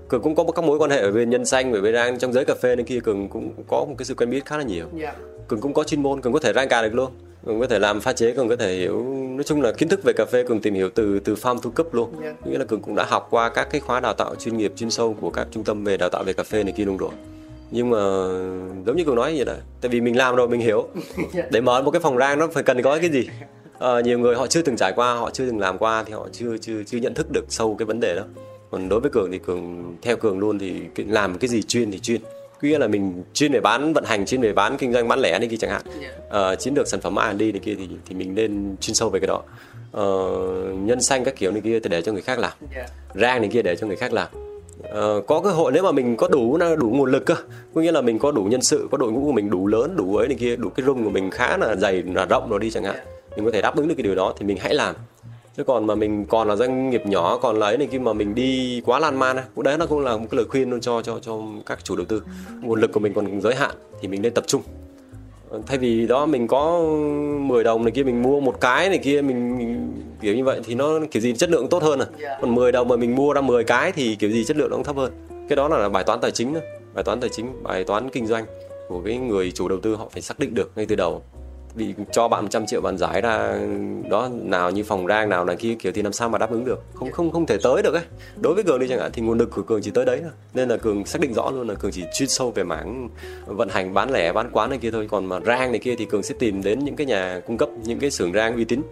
[0.08, 2.32] cường cũng có các mối quan hệ ở bên nhân xanh ở bên rang trong
[2.32, 4.64] giới cà phê nên kia cường cũng có một cái sự quen biết khá là
[4.64, 4.86] nhiều.
[5.00, 5.14] Dạ.
[5.48, 7.10] Cường cũng có chuyên môn cường có thể rang cà được luôn.
[7.46, 10.00] Cường có thể làm pha chế cường có thể hiểu nói chung là kiến thức
[10.04, 12.12] về cà phê cường tìm hiểu từ từ farm to cup luôn.
[12.22, 12.34] Dạ.
[12.44, 14.90] nghĩa là cường cũng đã học qua các cái khóa đào tạo chuyên nghiệp chuyên
[14.90, 17.10] sâu của các trung tâm về đào tạo về cà phê này kia luôn rồi.
[17.70, 17.98] Nhưng mà
[18.86, 20.88] giống như cường nói vậy đó tại vì mình làm rồi mình hiểu.
[21.50, 23.28] Để mở một cái phòng rang nó phải cần có cái gì?
[23.78, 26.28] Ờ, nhiều người họ chưa từng trải qua họ chưa từng làm qua thì họ
[26.32, 28.22] chưa chưa chưa nhận thức được sâu cái vấn đề đó
[28.74, 31.98] còn đối với cường thì cường theo cường luôn thì làm cái gì chuyên thì
[31.98, 32.20] chuyên.
[32.62, 35.38] Nghĩa là mình chuyên về bán vận hành chuyên về bán kinh doanh bán lẻ
[35.38, 35.82] này kia chẳng hạn.
[36.28, 39.20] Ờ, chiến lược sản phẩm R&D này kia thì thì mình nên chuyên sâu về
[39.20, 39.42] cái đó.
[39.96, 42.52] Uh, nhân xanh các kiểu này kia thì để cho người khác làm.
[42.74, 42.86] Dạ.
[43.14, 44.28] rang này kia để cho người khác làm.
[44.82, 47.34] Ờ, có cơ hội nếu mà mình có đủ đủ nguồn lực cơ
[47.74, 49.96] có nghĩa là mình có đủ nhân sự có đội ngũ của mình đủ lớn
[49.96, 52.60] đủ ấy này kia đủ cái room của mình khá là dày là rộng rồi
[52.60, 52.96] đi chẳng hạn.
[53.36, 54.94] Mình có thể đáp ứng được cái điều đó thì mình hãy làm
[55.56, 58.12] chứ còn mà mình còn là doanh nghiệp nhỏ còn là ấy này kia mà
[58.12, 60.80] mình đi quá lan man cũng đấy nó cũng là một cái lời khuyên luôn
[60.80, 62.22] cho cho cho các chủ đầu tư
[62.62, 64.62] nguồn lực của mình còn giới hạn thì mình nên tập trung
[65.66, 66.80] thay vì đó mình có
[67.40, 70.60] 10 đồng này kia mình mua một cái này kia mình, mình kiểu như vậy
[70.64, 72.38] thì nó kiểu gì chất lượng tốt hơn à Dạ.
[72.40, 74.76] còn 10 đồng mà mình mua ra 10 cái thì kiểu gì chất lượng nó
[74.76, 75.12] cũng thấp hơn
[75.48, 76.60] cái đó là bài toán tài chính đó.
[76.94, 78.44] bài toán tài chính bài toán kinh doanh
[78.88, 81.22] của cái người chủ đầu tư họ phải xác định được ngay từ đầu
[81.74, 83.58] vì cho bạn 100 triệu, bạn giải ra
[84.10, 86.64] đó, nào như phòng rang, nào là kia, kiểu thì làm sao mà đáp ứng
[86.64, 86.82] được?
[86.94, 88.04] Không không không thể tới được ấy.
[88.40, 90.32] Đối với cường đi chẳng hạn, thì nguồn lực của cường chỉ tới đấy thôi.
[90.54, 93.08] Nên là cường xác định rõ luôn là cường chỉ chuyên sâu về mảng
[93.46, 95.08] vận hành, bán lẻ, bán quán này kia thôi.
[95.10, 97.68] Còn mà rang này kia thì cường sẽ tìm đến những cái nhà cung cấp,
[97.84, 98.82] những cái xưởng rang uy tín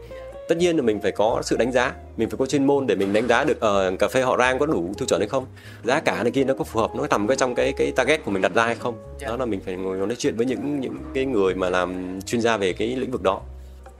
[0.53, 2.95] tất nhiên là mình phải có sự đánh giá mình phải có chuyên môn để
[2.95, 5.47] mình đánh giá được ờ cà phê họ rang có đủ tiêu chuẩn hay không.
[5.85, 8.25] Giá cả này kia nó có phù hợp nó nằm cái trong cái cái target
[8.25, 8.95] của mình đặt ra hay không.
[9.23, 12.41] Đó là mình phải ngồi nói chuyện với những những cái người mà làm chuyên
[12.41, 13.41] gia về cái lĩnh vực đó.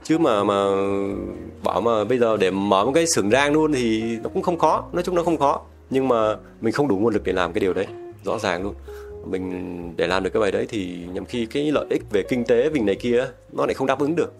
[0.03, 0.55] Chứ mà mà
[1.63, 4.57] bảo mà bây giờ để mở một cái xưởng rang luôn thì nó cũng không
[4.57, 5.61] khó nói chung nó không khó.
[5.89, 7.87] Nhưng mà mình không đủ nguồn lực để làm cái điều đấy
[8.25, 8.73] rõ ràng luôn.
[9.25, 12.43] Mình để làm được cái bài đấy thì nhằm khi cái lợi ích về kinh
[12.43, 14.33] tế mình này kia nó lại không đáp ứng được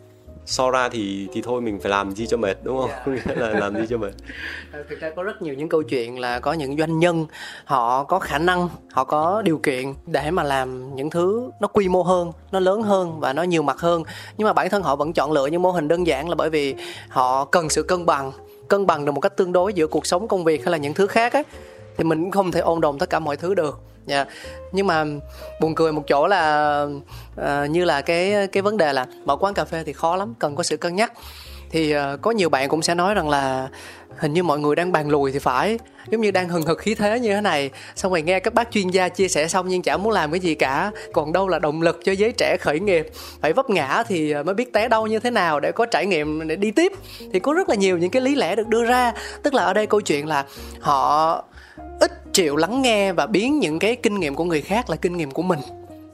[0.46, 2.90] so ra thì thì thôi mình phải làm gì cho mệt đúng không?
[2.90, 3.04] Dạ.
[3.06, 4.12] Có nghĩa là làm gì cho mệt.
[4.72, 7.26] Ờ, thực ra có rất nhiều những câu chuyện là có những doanh nhân
[7.66, 11.88] họ có khả năng họ có điều kiện để mà làm những thứ nó quy
[11.88, 14.04] mô hơn nó lớn hơn và nó nhiều mặt hơn.
[14.38, 16.50] Nhưng mà bản thân họ vẫn chọn lựa những mô hình đơn giản là bởi
[16.50, 16.76] vì
[17.10, 18.32] họ cần sự cân bằng
[18.68, 20.94] cân bằng được một cách tương đối giữa cuộc sống công việc hay là những
[20.94, 21.44] thứ khác á
[21.98, 23.80] thì mình cũng không thể ôn đồn tất cả mọi thứ được.
[24.06, 24.26] Dạ.
[24.72, 25.06] nhưng mà
[25.62, 26.84] buồn cười một chỗ là
[27.42, 30.34] uh, như là cái cái vấn đề là mở quán cà phê thì khó lắm
[30.40, 31.14] cần có sự cân nhắc.
[31.70, 33.70] Thì uh, có nhiều bạn cũng sẽ nói rằng là
[34.18, 35.80] hình như mọi người đang bàn lùi thì phải
[36.10, 37.70] giống như đang hừng hực khí thế như thế này.
[37.96, 40.40] Xong rồi nghe các bác chuyên gia chia sẻ xong nhưng chả muốn làm cái
[40.40, 43.08] gì cả còn đâu là động lực cho giới trẻ khởi nghiệp.
[43.42, 46.48] Phải vấp ngã thì mới biết té đau như thế nào để có trải nghiệm
[46.48, 46.92] để đi tiếp.
[47.34, 49.14] Thì có rất là nhiều những cái lý lẽ được đưa ra.
[49.44, 50.46] Tức là ở đây câu chuyện là
[50.80, 51.44] họ
[52.34, 55.32] chịu lắng nghe và biến những cái kinh nghiệm của người khác là kinh nghiệm
[55.32, 55.60] của mình.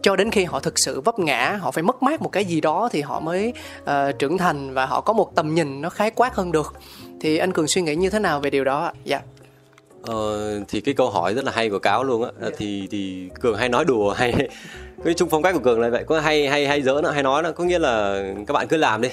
[0.02, 2.62] Cho đến khi họ thực sự vấp ngã họ phải mất mát một cái gì
[2.62, 3.54] đó thì họ mới
[3.86, 6.74] ờ, trưởng thành và họ có một tầm nhìn nó khái quát hơn được.
[7.22, 8.94] Thì anh cường suy nghĩ như thế nào về điều đó ạ?
[9.04, 9.22] Dạ.
[10.04, 12.50] Ờ, thì cái câu hỏi rất là hay của cáo luôn á.
[12.58, 14.34] Thì thì cường hay nói đùa hay
[15.06, 17.24] cái chung phong cách của cường là vậy có hay hay hay dỡ nó hay
[17.24, 19.10] nói nó có nghĩa là các bạn cứ làm đi.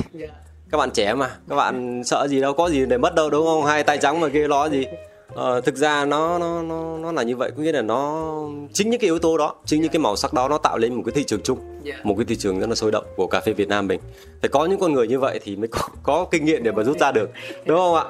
[0.71, 3.47] Các bạn trẻ mà các bạn sợ gì đâu có gì để mất đâu đúng
[3.47, 3.64] không?
[3.64, 4.87] Hai tay trắng mà kia lo gì
[5.34, 7.50] ờ, thực ra nó nó nó nó là như vậy.
[7.56, 8.30] Có nghĩa là nó
[8.72, 10.94] chính những cái yếu tố đó chính những cái màu sắc đó nó tạo lên
[10.94, 11.94] một cái thị trường chung Dạ.
[12.04, 14.00] một cái thị trường rất là sôi động của cà phê Việt Nam mình.
[14.40, 16.82] Phải có những con người như vậy thì mới có, có kinh nghiệm để mà
[16.82, 17.30] rút ra được
[17.64, 18.04] đúng không ạ?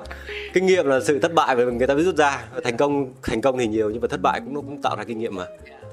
[0.54, 2.44] Kinh nghiệm là sự thất bại mà người ta mới rút ra.
[2.64, 5.04] Thành công thành công thì nhiều nhưng mà thất bại cũng nó cũng tạo ra
[5.04, 5.46] kinh nghiệm mà.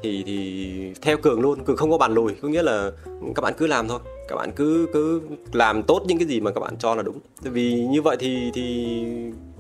[0.03, 2.31] Thì thì theo cường luôn cường không có bàn lùi.
[2.41, 2.91] Có nghĩa là
[3.35, 3.99] các bạn cứ làm thôi
[4.33, 7.19] các bạn cứ cứ làm tốt những cái gì mà các bạn cho là đúng.
[7.43, 8.95] Tại vì như vậy thì thì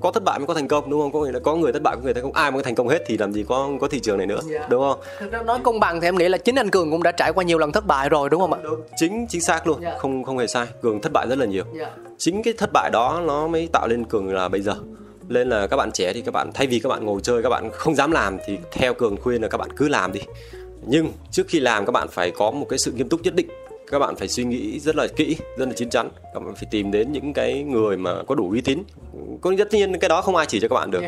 [0.01, 1.11] có thất bại mới có thành công đúng không?
[1.11, 2.33] Có là có người thất bại có người thành công.
[2.33, 4.67] Ai mà thành công hết thì làm gì có có thị trường này nữa Dạ.
[4.69, 4.99] đúng không?
[5.19, 7.33] Thực ra nói công bằng thì em nghĩ là chính anh cường cũng đã trải
[7.33, 8.59] qua nhiều lần thất bại rồi đúng không ạ?
[8.95, 9.79] Chính chính xác luôn.
[9.81, 9.97] Dạ.
[9.97, 10.67] không không hề sai.
[10.81, 11.63] Cường thất bại rất là nhiều.
[11.79, 11.91] Dạ.
[12.17, 14.75] Chính cái thất bại đó nó mới tạo lên cường là bây giờ.
[15.27, 17.49] Nên là các bạn trẻ thì các bạn thay vì các bạn ngồi chơi các
[17.49, 20.21] bạn không dám làm thì theo cường khuyên là các bạn cứ làm đi.
[20.87, 23.47] Nhưng trước khi làm các bạn phải có một cái sự nghiêm túc nhất định
[23.91, 26.09] các bạn phải suy nghĩ rất là kỹ rất là chín chắn.
[26.33, 28.79] Các bạn phải tìm đến những cái người mà có đủ uy tín.
[29.41, 31.01] Có tất nhiên cái đó không ai chỉ cho các bạn được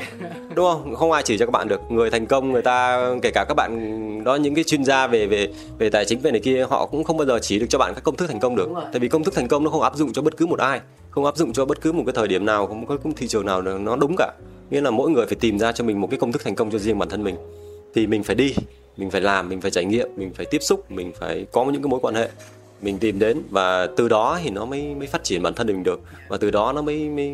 [0.55, 0.95] đúng không?
[0.95, 1.81] Không ai chỉ cho các bạn được.
[1.89, 5.27] Người thành công người ta kể cả các bạn đó những cái chuyên gia về
[5.27, 7.79] về về tài chính về này kia họ cũng không bao giờ chỉ được cho
[7.79, 8.69] bạn các công thức thành công được.
[8.91, 10.81] Tại vì công thức thành công nó không áp dụng cho bất cứ một ai
[11.09, 13.45] không áp dụng cho bất cứ một cái thời điểm nào không có thị trường
[13.45, 14.31] nào nó đúng cả.
[14.69, 16.71] Nghĩa là mỗi người phải tìm ra cho mình một cái công thức thành công
[16.71, 17.35] cho riêng bản thân mình.
[17.95, 18.55] Thì mình phải đi
[18.97, 21.81] mình phải làm mình phải trải nghiệm mình phải tiếp xúc mình phải có những
[21.83, 22.29] cái mối quan hệ
[22.81, 25.83] mình tìm đến và từ đó thì nó mới mới phát triển bản thân mình
[25.83, 26.01] được.
[26.27, 27.33] Và từ đó nó mới mới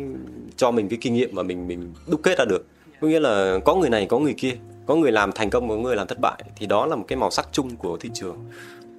[0.56, 2.66] cho mình cái kinh nghiệm mà mình mình đúc kết ra được.
[3.00, 4.52] Có nghĩa là có người này có người kia
[4.86, 7.16] có người làm thành công có người làm thất bại thì đó là một cái
[7.16, 8.36] màu sắc chung của thị trường.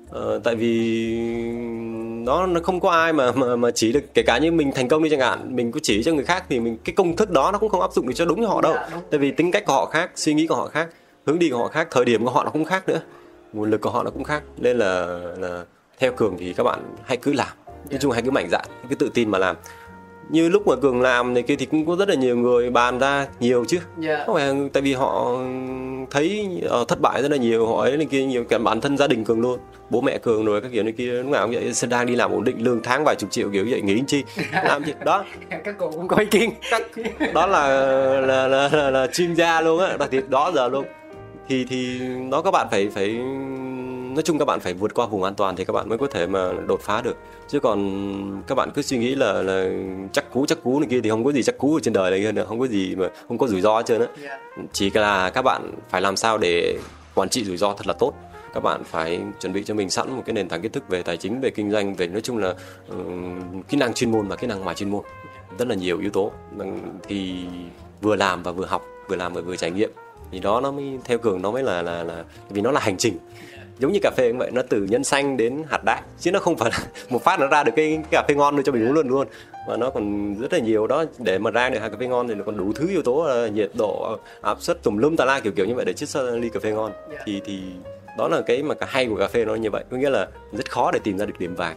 [0.10, 1.16] Ờ, tại vì
[2.24, 4.88] nó nó không có ai mà mà mà chỉ được kể cả như mình thành
[4.88, 7.32] công đi chẳng hạn mình cứ chỉ cho người khác thì mình cái công thức
[7.32, 8.74] đó nó cũng không áp dụng được cho đúng cho họ đâu.
[8.74, 10.90] Dạ, tại vì tính cách của họ khác suy nghĩ của họ khác
[11.26, 13.02] hướng đi của họ khác thời điểm của họ nó cũng khác nữa
[13.54, 14.44] nguồn lực của họ nó cũng khác.
[14.58, 15.06] Nên là
[15.38, 15.66] là
[16.04, 17.48] theo cường thì các bạn hãy cứ làm.
[17.90, 19.56] Nói chung hãy cứ mạnh dạn cứ tự tin mà làm.
[20.30, 23.00] Như lúc mà cường làm này kia thì cũng có rất là nhiều người bàn
[23.00, 23.78] ra nhiều chứ.
[23.98, 24.24] Dạ.
[24.26, 25.38] Không phải tại vì họ
[26.12, 26.48] thấy
[26.82, 29.08] uh, thất bại rất là nhiều họ ấy này kia nhiều cả bản thân gia
[29.08, 29.60] đình cường luôn.
[29.90, 32.32] Bố mẹ cường rồi các kiểu này kia lúc nào cũng vậy đang đi làm
[32.32, 34.24] ổn định lương tháng vài chục triệu kiểu vậy nghĩ chi
[34.64, 35.26] làm gì đó.
[35.64, 36.50] Các cô cũng có ý kiến.
[37.34, 37.68] Đó là
[38.22, 40.86] là là là, là chuyên gia luôn á đặc biệt đó giờ luôn.
[41.48, 43.20] Thì thì nó các bạn phải phải
[44.14, 46.08] nói chung các bạn phải vượt qua vùng an toàn thì các bạn mới có
[46.08, 47.18] thể mà đột phá được.
[47.48, 49.70] Chứ còn các bạn cứ suy nghĩ là là
[50.12, 52.12] chắc cú chắc cú này kia thì không có gì chắc cú ở trên đời
[52.12, 54.08] này hơn không có gì mà không có rủi ro hết trơn á.
[54.74, 56.78] Chỉ là các bạn phải làm sao để
[57.16, 58.14] quản trị rủi ro thật là tốt.
[58.54, 61.04] Các bạn phải chuẩn bị cho mình sẵn một cái nền tảng kiến thức về
[61.04, 64.36] tài chính về kinh doanh về nói chung là uh, kỹ năng chuyên môn và
[64.36, 65.04] kỹ năng ngoài chuyên môn.
[65.58, 66.32] Rất là nhiều yếu tố.
[67.08, 67.46] Thì
[68.02, 69.92] vừa làm và vừa học vừa làm và vừa trải nghiệm
[70.32, 72.98] thì đó nó mới theo cường nó mới là là là vì nó là hành
[72.98, 73.18] trình
[73.80, 76.02] giống như cà phê cũng vậy nó từ nhân xanh đến hạt đác.
[76.20, 78.64] Chứ nó không phải là một phát nó ra được cái, cái cà phê ngon
[78.64, 79.28] cho mình uống luôn luôn
[79.68, 81.06] mà nó còn rất là nhiều đó.
[81.18, 83.28] Để mà ra được hạt cà phê ngon thì nó còn đủ thứ yếu tố
[83.28, 86.10] là nhiệt độ áp suất tùm lum tà la kiểu kiểu như vậy để chiết
[86.10, 86.92] xuất ly cà phê ngon.
[87.26, 87.62] Thì thì
[88.18, 89.84] đó là cái mà cả hay của cà phê nó như vậy.
[89.92, 91.76] Có nghĩa là rất khó để tìm ra được điểm vàng.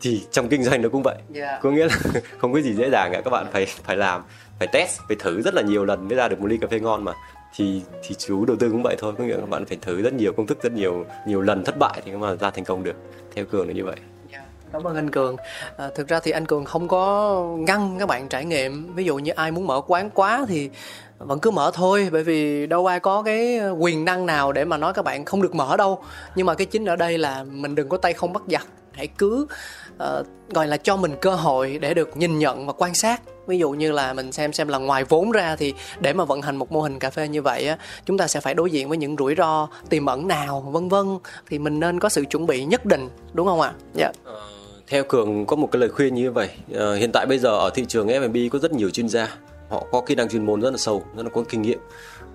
[0.00, 1.16] Thì trong kinh doanh nó cũng vậy.
[1.34, 1.62] Yeah.
[1.62, 1.96] có nghĩa là
[2.38, 3.20] không có gì dễ dàng cả.
[3.20, 4.22] Các bạn phải phải làm
[4.58, 6.80] phải test phải thử rất là nhiều lần mới ra được một ly cà phê
[6.80, 7.12] ngon mà
[7.56, 9.12] thì thì chú đầu tư cũng vậy thôi.
[9.18, 11.64] Có nghĩa là các bạn phải thử rất nhiều công thức rất nhiều nhiều lần
[11.64, 12.96] thất bại thì mà ra thành công được.
[13.34, 13.96] Theo cường là như vậy.
[14.32, 15.36] Dạ, cảm ơn anh cường.
[15.76, 18.94] À, thực ra thì anh cường không có ngăn các bạn trải nghiệm.
[18.94, 20.70] Ví dụ như ai muốn mở quán quá thì
[21.18, 24.76] vẫn cứ mở thôi bởi vì đâu ai có cái quyền năng nào để mà
[24.76, 26.02] nói các bạn không được mở đâu.
[26.34, 29.06] Nhưng mà cái chính ở đây là mình đừng có tay không bắt giặc hãy
[29.06, 29.46] cứ
[29.94, 33.58] uh, gọi là cho mình cơ hội để được nhìn nhận và quan sát ví
[33.58, 36.56] dụ như là mình xem xem là ngoài vốn ra thì để mà vận hành
[36.56, 38.98] một mô hình cà phê như vậy á chúng ta sẽ phải đối diện với
[38.98, 41.06] những rủi ro tiềm ẩn nào vân vân
[41.50, 44.14] thì mình nên có sự chuẩn bị nhất định đúng không ạ dạ yeah.
[44.24, 44.48] ờ,
[44.86, 47.70] theo cường có một cái lời khuyên như vậy ờ, hiện tại bây giờ ở
[47.74, 49.28] thị trường F&B có rất nhiều chuyên gia
[49.68, 51.78] họ có kỹ năng chuyên môn rất là sâu rất là có kinh nghiệm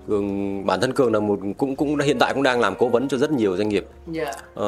[0.08, 3.08] cường bản thân cường là một cũng cũng hiện tại cũng đang làm cố vấn
[3.08, 4.28] cho rất nhiều doanh nghiệp yeah.
[4.28, 4.42] Dạ.
[4.56, 4.66] ờ,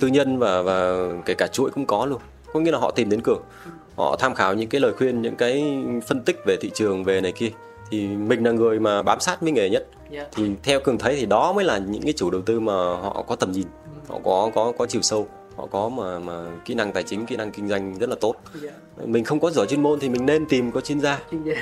[0.00, 2.20] tư nhân và và kể cả chuỗi cũng có luôn
[2.52, 3.42] có nghĩa là họ tìm đến cường
[4.00, 7.20] họ tham khảo những cái lời khuyên những cái phân tích về thị trường về
[7.20, 7.50] này kia
[7.90, 10.12] thì mình là người mà bám sát với nghề nhất yeah.
[10.12, 10.28] Dạ.
[10.32, 13.24] thì theo cường thấy thì đó mới là những cái chủ đầu tư mà họ
[13.28, 13.66] có tầm nhìn
[14.08, 17.36] họ có có có chiều sâu họ có mà mà kỹ năng tài chính kỹ
[17.36, 18.74] năng kinh doanh rất là tốt yeah.
[18.98, 19.04] Dạ.
[19.06, 21.18] mình không có giỏi chuyên môn thì mình nên tìm có chuyên gia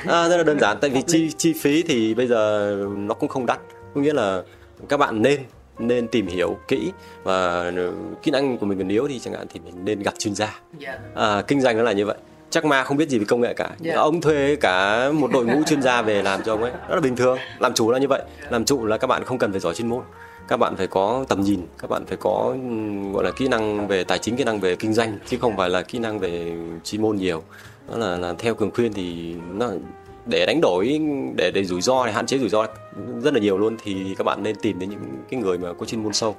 [0.07, 3.29] à, rất là đơn giản tại vì chi chi phí thì bây giờ nó cũng
[3.29, 3.61] không đắt
[3.94, 4.42] có nghĩa là
[4.88, 5.40] các bạn nên
[5.79, 7.73] nên tìm hiểu kỹ và
[8.23, 10.61] kỹ năng của mình còn yếu thì chẳng hạn thì mình nên gặp chuyên gia.
[10.79, 10.99] Dạ.
[11.14, 12.17] à, kinh doanh nó là như vậy.
[12.51, 13.64] Chắc ma không biết gì về công nghệ cả.
[13.64, 13.81] Yeah.
[13.81, 13.95] Dạ.
[13.95, 16.73] ông thuê cả một đội ngũ chuyên gia về làm cho ông ấy.
[16.88, 17.38] Rất là bình thường.
[17.59, 18.23] Làm chủ là như vậy.
[18.51, 20.03] Làm chủ là các bạn không cần phải giỏi chuyên môn.
[20.49, 21.61] Các bạn phải có tầm nhìn.
[21.79, 22.55] Các bạn phải có
[23.12, 25.71] gọi là kỹ năng về tài chính kỹ năng về kinh doanh chứ không phải
[25.71, 26.53] là kỹ năng về
[26.85, 27.43] chuyên môn nhiều.
[27.91, 29.71] Đó là, là theo cường khuyên thì nó
[30.29, 31.01] để đánh đổi
[31.37, 32.67] để để rủi ro để hạn chế rủi ro
[33.23, 35.87] rất là nhiều luôn thì các bạn nên tìm đến những cái người mà có
[35.87, 36.37] chuyên môn sâu.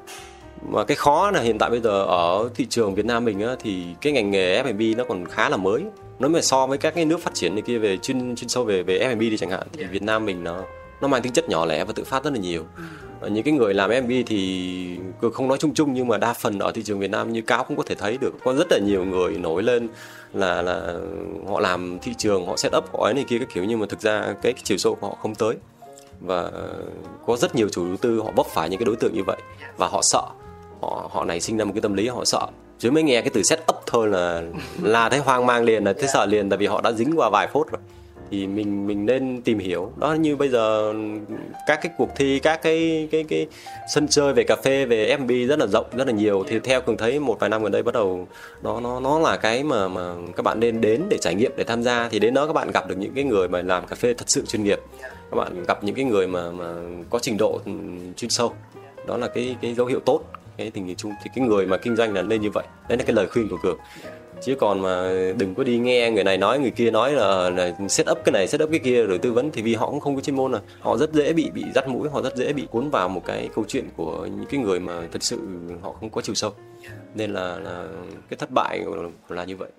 [0.68, 3.56] Mà cái khó là hiện tại bây giờ ở thị trường Việt Nam mình á,
[3.60, 5.84] thì cái ngành nghề F&B nó còn khá là mới.
[6.20, 8.64] Nếu mà so với các cái nước phát triển này kia về chuyên chuyên sâu
[8.64, 10.64] về về F&B đi chẳng hạn thì Việt Nam mình nó
[11.02, 12.66] nó mang tính chất nhỏ lẻ và tự phát rất là nhiều.
[12.78, 12.84] Ừ
[13.28, 14.98] những cái người làm F&B thì
[15.34, 17.64] không nói chung chung nhưng mà đa phần ở thị trường Việt Nam như cáo
[17.64, 18.36] cũng có thể thấy được.
[18.44, 19.88] Có rất là nhiều người nổi lên
[20.34, 20.94] là là
[21.48, 23.86] họ làm thị trường họ set up họ ấy này kia các kiểu nhưng mà
[23.90, 25.56] thực ra cái, chiều sâu của họ không tới.
[26.22, 26.52] Và
[27.26, 29.38] có rất nhiều chủ đầu tư họ vấp phải những cái đối tượng như vậy
[29.78, 30.24] và họ sợ.
[30.82, 32.48] Họ họ này sinh ra một cái tâm lý họ sợ.
[32.80, 34.44] Chứ mới nghe cái từ set up thôi là
[34.82, 37.30] là thấy hoang mang liền là thấy sợ liền tại vì họ đã dính qua
[37.30, 37.82] vài phút rồi
[38.32, 39.92] thì mình mình nên tìm hiểu.
[39.98, 40.94] Đó như bây giờ
[41.68, 43.48] các cái cuộc thi các cái cái cái
[43.94, 46.44] sân chơi về cà phê về F&B rất là rộng rất là nhiều.
[46.48, 48.28] Thì theo cường thấy một vài năm gần đây bắt đầu
[48.64, 51.64] nó nó nó là cái mà mà các bạn nên đến để trải nghiệm để
[51.64, 52.10] tham gia.
[52.10, 54.30] Thì đến đó các bạn gặp được những cái người mà làm cà phê thật
[54.30, 54.80] sự chuyên nghiệp.
[55.02, 56.74] Các bạn gặp những cái người mà mà
[57.10, 57.60] có trình độ
[58.18, 58.54] chuyên sâu.
[59.08, 60.22] Đó là cái cái dấu hiệu tốt
[60.58, 61.12] cái tình hình chung.
[61.24, 62.64] Thì cái người mà kinh doanh là nên như vậy.
[62.90, 63.78] Đấy là cái lời khuyên của cường
[64.42, 67.72] chứ còn mà đừng có đi nghe người này nói người kia nói là, là
[67.90, 70.00] set up cái này set up cái kia rồi tư vấn thì vì họ cũng
[70.00, 72.54] không có chuyên môn là họ rất dễ bị bị dắt mũi họ rất dễ
[72.54, 75.40] bị cuốn vào một cái câu chuyện của những cái người mà thật sự
[75.82, 76.52] họ không có chiều sâu.
[77.16, 77.88] Nên là, là
[78.30, 78.86] cái thất bại
[79.30, 79.70] là như vậy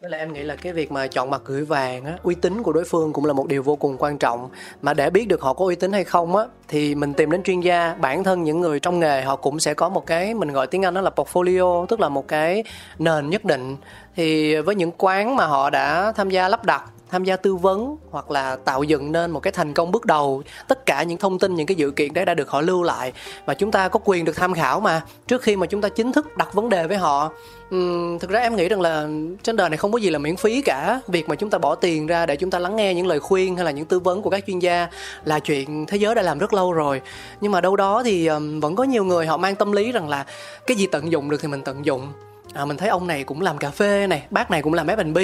[0.00, 2.62] với lại em nghĩ là cái việc mà chọn mặt gửi vàng á, uy tín
[2.62, 4.48] của đối phương cũng là một điều vô cùng quan trọng.
[4.82, 7.42] Mà để biết được họ có uy tín hay không á, thì mình tìm đến
[7.42, 7.94] chuyên gia.
[7.94, 10.84] Bản thân những người trong nghề họ cũng sẽ có một cái mình gọi tiếng
[10.84, 12.64] Anh đó là portfolio, tức là một cái
[12.98, 13.76] nền nhất định.
[14.16, 17.96] Thì với những quán mà họ đã tham gia lắp đặt tham gia tư vấn
[18.10, 20.42] hoặc là tạo dựng nên một cái thành công bước đầu.
[20.68, 23.12] Tất cả những thông tin những cái dự kiện đấy đã được họ lưu lại
[23.46, 25.02] và chúng ta có quyền được tham khảo mà.
[25.26, 27.30] Trước khi mà chúng ta chính thức đặt vấn đề với họ
[27.74, 29.08] Uhm, thực ra em nghĩ rằng là
[29.42, 31.00] trên đời này không có gì là miễn phí cả.
[31.08, 33.56] Việc mà chúng ta bỏ tiền ra để chúng ta lắng nghe những lời khuyên
[33.56, 34.88] hay là những tư vấn của các chuyên gia
[35.24, 37.00] là chuyện thế giới đã làm rất lâu rồi.
[37.40, 40.08] Nhưng mà đâu đó thì um, vẫn có nhiều người họ mang tâm lý rằng
[40.08, 40.26] là
[40.66, 42.12] cái gì tận dụng được thì mình tận dụng
[42.58, 45.18] à, mình thấy ông này cũng làm cà phê này bác này cũng làm F&B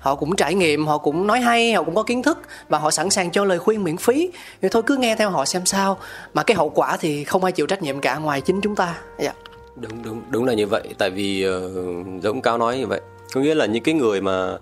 [0.00, 2.90] họ cũng trải nghiệm họ cũng nói hay họ cũng có kiến thức và họ
[2.90, 4.30] sẵn sàng cho lời khuyên miễn phí.
[4.62, 5.98] Thì thôi cứ nghe theo họ xem sao.
[6.34, 8.98] Mà cái hậu quả thì không ai chịu trách nhiệm cả ngoài chính chúng ta.
[9.18, 9.32] Dạ.
[9.76, 10.82] Đúng đúng đúng là như vậy.
[10.98, 13.00] Tại vì uh, giống cao nói như vậy.
[13.32, 14.52] Có nghĩa là những cái người mà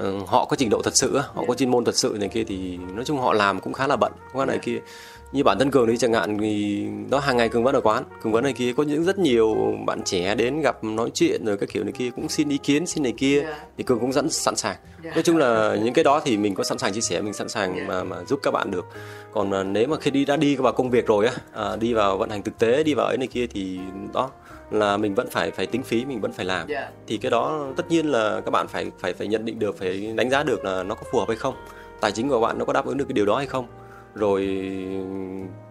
[0.00, 2.44] uh, họ có trình độ thật sự họ có chuyên môn thật sự này kia
[2.44, 4.12] thì nói chung họ làm cũng khá là bận.
[4.32, 4.78] Qua này kia
[5.32, 8.04] như bản thân cường đi chẳng hạn thì nó hàng ngày cường vẫn ở quán
[8.22, 11.56] cường vẫn này kia có những rất nhiều bạn trẻ đến gặp nói chuyện rồi
[11.56, 13.54] các kiểu này kia cũng xin ý kiến xin này kia yeah.
[13.76, 15.16] thì cường cũng dẫn sẵn sàng yeah.
[15.16, 17.48] nói chung là những cái đó thì mình có sẵn sàng chia sẻ mình sẵn
[17.48, 17.88] sàng yeah.
[17.88, 18.86] mà mà giúp các bạn được
[19.32, 22.18] còn nếu mà khi đi đã đi vào công việc rồi á à, đi vào
[22.18, 23.80] vận hành thực tế đi vào ấy này kia thì
[24.14, 24.30] đó
[24.70, 26.92] là mình vẫn phải phải tính phí mình vẫn phải làm yeah.
[27.06, 30.12] thì cái đó tất nhiên là các bạn phải phải phải nhận định được phải
[30.16, 31.54] đánh giá được là nó có phù hợp hay không
[32.00, 33.66] tài chính của bạn nó có đáp ứng được cái điều đó hay không
[34.14, 34.66] rồi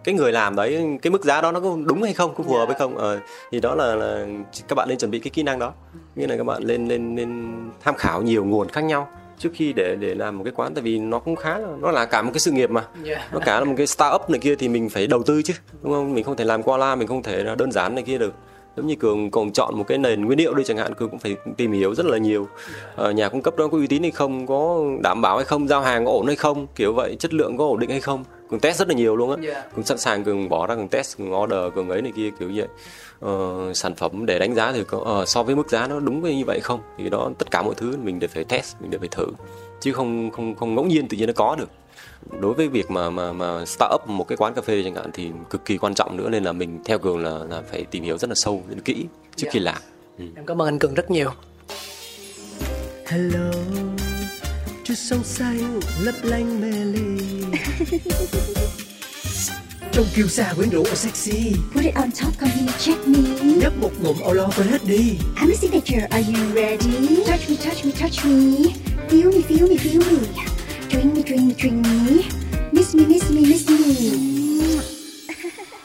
[0.04, 2.54] cái người làm đấy cái mức giá đó nó có đúng hay không có phù
[2.54, 2.96] hợp hay không?
[2.96, 3.18] Ờ,
[3.52, 4.26] thì đó là, là
[4.68, 5.72] các bạn nên chuẩn bị cái kỹ năng đó.
[6.16, 9.72] Nghĩa là các bạn lên lên lên tham khảo nhiều nguồn khác nhau trước khi
[9.72, 12.22] để để làm một cái quán tại vì nó cũng khá là nó là cả
[12.22, 12.84] một cái sự nghiệp mà.
[13.06, 13.32] Yeah.
[13.32, 15.92] nó cả là một cái startup này kia thì mình phải đầu tư chứ đúng
[15.92, 16.14] không?
[16.14, 18.34] Mình không thể làm qua la mình không thể đơn giản này kia được
[18.80, 21.18] giống như cường còn chọn một cái nền nguyên liệu đi chẳng hạn cường cũng
[21.18, 22.48] phải tìm hiểu rất là nhiều.
[22.96, 25.68] Ờ, nhà cung cấp đó có uy tín hay không có đảm bảo hay không
[25.68, 28.24] giao hàng có ổn hay không kiểu vậy chất lượng có ổn định hay không.
[28.50, 29.36] Cường test rất là nhiều luôn á.
[29.52, 29.74] Yeah.
[29.76, 32.50] cường sẵn sàng cường bỏ ra cường test cường order cường ấy này kia kiểu
[32.54, 32.68] vậy.
[33.24, 36.22] Uh, sản phẩm để đánh giá thì có, uh, so với mức giá nó đúng
[36.22, 36.80] như vậy không?
[36.98, 39.26] Thì đó tất cả mọi thứ mình đều phải test mình đều phải thử.
[39.80, 41.68] Chứ không không không ngẫu nhiên tự nhiên nó có được
[42.40, 45.10] đối với việc mà mà mà start up một cái quán cà phê chẳng hạn
[45.12, 48.04] thì cực kỳ quan trọng nữa nên là mình theo cường là là phải tìm
[48.04, 49.54] hiểu rất là sâu rất là kỹ trước yeah.
[49.54, 49.82] khi làm.
[50.18, 50.24] Ừ.
[50.36, 51.30] em cảm ơn anh cường rất nhiều.
[53.06, 53.50] Hello
[54.90, 57.44] chút sông xanh lấp lánh mê ly.
[59.92, 61.52] Trong kiêu sa quyến rũ và sexy.
[61.74, 63.18] Put it on top, come here, check me.
[63.42, 65.18] Nhấp một ngụm lo quên hết đi.
[65.36, 67.24] I'm a signature, are you ready?
[67.26, 68.72] Touch me, touch me, touch me.
[69.08, 70.18] Feel me, feel me, feel me
[70.90, 72.22] Drink me, drink me, drink me.
[72.72, 73.76] Miss me, miss me, miss me.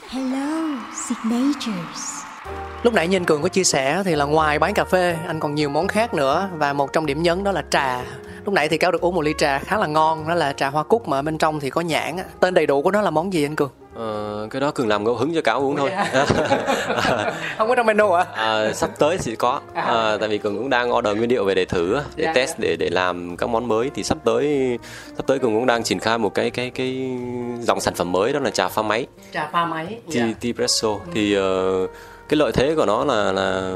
[0.09, 0.77] Hello,
[1.07, 2.23] signatures.
[2.83, 5.55] Lúc nãy Nhân Cường có chia sẻ thì là ngoài bán cà phê anh còn
[5.55, 8.01] nhiều món khác nữa và một trong điểm nhấn đó là trà
[8.45, 10.69] lúc nãy thì cáo được uống một ly trà khá là ngon đó là trà
[10.69, 13.33] hoa cúc mà bên trong thì có nhãn tên đầy đủ của nó là món
[13.33, 15.91] gì anh cường Ờ, cái đó cường làm ngẫu hứng cho cáo uống thôi
[17.57, 18.25] không có trong menu à?
[18.33, 19.81] à sắp tới thì có à.
[19.81, 22.35] à, tại vì cường cũng đang order nguyên liệu về để thử để yeah.
[22.35, 22.55] Dạ, test dạ.
[22.59, 24.77] để để làm các món mới thì sắp tới
[25.17, 27.17] sắp tới cường cũng đang triển khai một cái cái cái
[27.61, 30.41] dòng sản phẩm mới đó là trà pha máy trà pha máy tea, yeah.
[30.41, 31.11] tea espresso ừ.
[31.13, 31.89] thì uh,
[32.29, 33.71] cái lợi thế của nó là là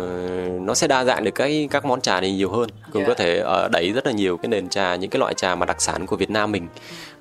[0.61, 3.07] nó sẽ đa dạng được các các món trà này nhiều hơn cũng yeah.
[3.07, 5.65] có thể uh, đẩy rất là nhiều cái nền trà những cái loại trà mà
[5.65, 6.67] đặc sản của Việt Nam mình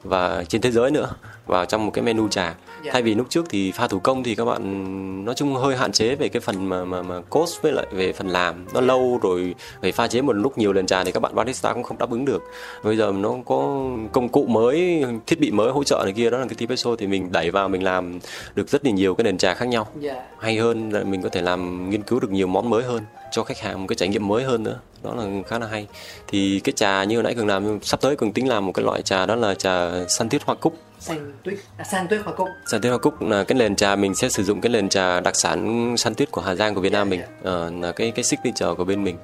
[0.02, 1.10] và trên thế giới nữa
[1.46, 2.42] vào trong một cái menu trà.
[2.44, 2.92] Yeah.
[2.92, 5.92] thay vì lúc trước thì pha thủ công thì các bạn nói chung hơi hạn
[5.92, 8.66] chế về cái phần mà mà mà cost với lại về phần làm.
[8.74, 11.72] Nó lâu rồi phải pha chế một lúc nhiều lần trà thì các bạn barista
[11.72, 12.42] cũng không đáp ứng được.
[12.82, 16.38] Bây giờ nó có công cụ mới thiết bị mới hỗ trợ này kia đó
[16.38, 18.18] là cái Tipeso thì mình đẩy vào mình làm
[18.54, 19.86] được rất là nhiều cái nền trà khác nhau.
[20.02, 20.18] Yeah.
[20.38, 23.44] hay hơn là mình có thể làm nghiên cứu được nhiều món mới hơn cho
[23.44, 25.86] khách hàng một cái trải nghiệm mới hơn nữa đó là khá là hay.
[26.26, 28.84] Thì cái trà như hồi nãy cường làm sắp tới cường tính làm một cái
[28.84, 30.74] loại trà đó là trà săn tuyết hoa cúc.
[31.00, 32.48] Xanh tuyết à, san tuyết hoa cúc.
[32.66, 35.20] San tuyết hoa cúc là cái nền trà mình sẽ sử dụng cái nền trà
[35.20, 37.20] đặc sản san tuyết của Hà Giang của Việt Nam mình.
[37.44, 39.16] à, là cái cái signature của bên mình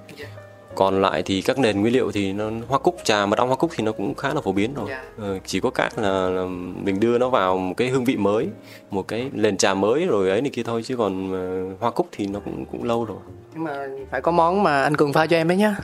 [0.77, 3.57] còn lại thì các nền nguyên liệu thì nó hoa cúc trà mật ong hoa
[3.57, 4.91] cúc thì nó cũng khá là phổ biến rồi.
[4.91, 5.05] Yeah.
[5.19, 6.45] ờ, chỉ có cách là, là
[6.83, 8.49] mình đưa nó vào một cái hương vị mới
[8.91, 11.33] một cái nền trà mới rồi ấy này kia thôi chứ còn
[11.73, 13.19] uh, hoa cúc thì nó cũng cũng lâu rồi.
[13.55, 15.77] Nhưng mà phải có món mà anh cường pha cho em đấy nhá.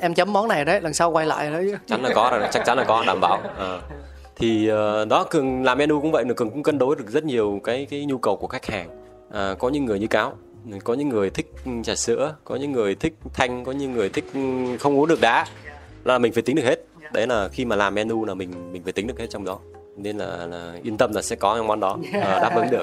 [0.00, 1.68] Em chấm món này đấy lần sau quay lại đấy.
[1.72, 3.40] Chắc chắn là có rồi chắc chắn là có đảm bảo.
[3.58, 3.78] À.
[4.36, 7.60] thì uh, đó cường làm menu cũng vậy cường cũng cân đối được rất nhiều
[7.64, 8.88] cái cái nhu cầu của khách hàng.
[9.32, 10.32] À, có những người như cáo
[10.84, 11.52] có những người thích
[11.84, 14.24] trà sữa có những người thích thanh có những người thích
[14.80, 15.46] không uống được đá
[16.04, 16.84] là mình phải tính được hết.
[17.12, 19.58] Đấy là khi mà làm menu là mình mình phải tính được hết trong đó.
[19.96, 22.82] Nên là, là yên tâm là sẽ có những món đó uh, đáp ứng được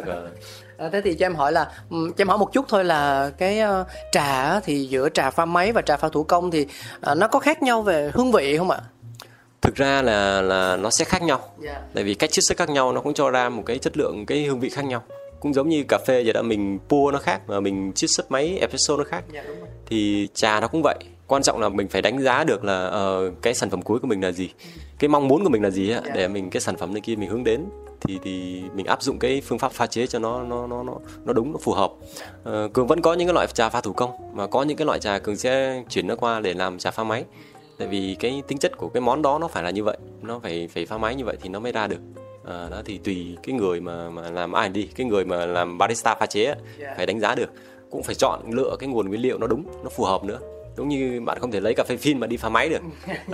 [0.86, 0.92] uh.
[0.92, 3.88] thế thì cho em hỏi là cho em hỏi một chút thôi là cái uh,
[4.12, 6.68] trà thì giữa trà pha máy và trà pha thủ công thì
[7.12, 8.80] uh, nó có khác nhau về hương vị không ạ?
[9.62, 11.40] Thực ra là là nó sẽ khác nhau.
[11.64, 11.82] Yeah.
[11.94, 14.26] tại vì cách chiết xuất khác nhau nó cũng cho ra một cái chất lượng
[14.26, 15.04] cái hương vị khác nhau
[15.42, 18.32] cũng giống như cà phê vậy đó mình pua nó khác và mình chiết xuất
[18.32, 19.24] máy espresso nó khác.
[19.34, 19.44] Dạ,
[19.86, 20.96] thì trà nó cũng vậy.
[21.28, 24.08] Quan trọng là mình phải đánh giá được là uh, cái sản phẩm cuối của
[24.08, 24.50] mình là gì
[25.00, 27.16] cái mong muốn của mình là gì á để mình cái sản phẩm này kia
[27.16, 27.66] mình hướng đến.
[28.02, 30.94] Thì thì mình áp dụng cái phương pháp pha chế cho nó nó nó nó
[31.26, 31.92] nó đúng nó phù hợp.
[32.50, 34.86] Uh, cường vẫn có những cái loại trà pha thủ công mà có những cái
[34.86, 37.24] loại trà cường sẽ chuyển nó qua để làm trà pha máy.
[37.78, 40.40] Tại vì cái tính chất của cái món đó nó phải là như vậy nó
[40.40, 42.00] phải phải pha máy như vậy thì nó mới ra được
[42.46, 46.16] à, đó thì tùy cái người mà mà làm R&D cái người mà làm barista
[46.16, 46.56] pha chế
[46.98, 47.50] phải đánh giá được.
[47.90, 50.40] Cũng phải chọn lựa cái nguồn nguyên liệu nó đúng nó phù hợp nữa.
[50.78, 52.82] Giống như bạn không thể lấy cà phê phin mà đi pha máy được.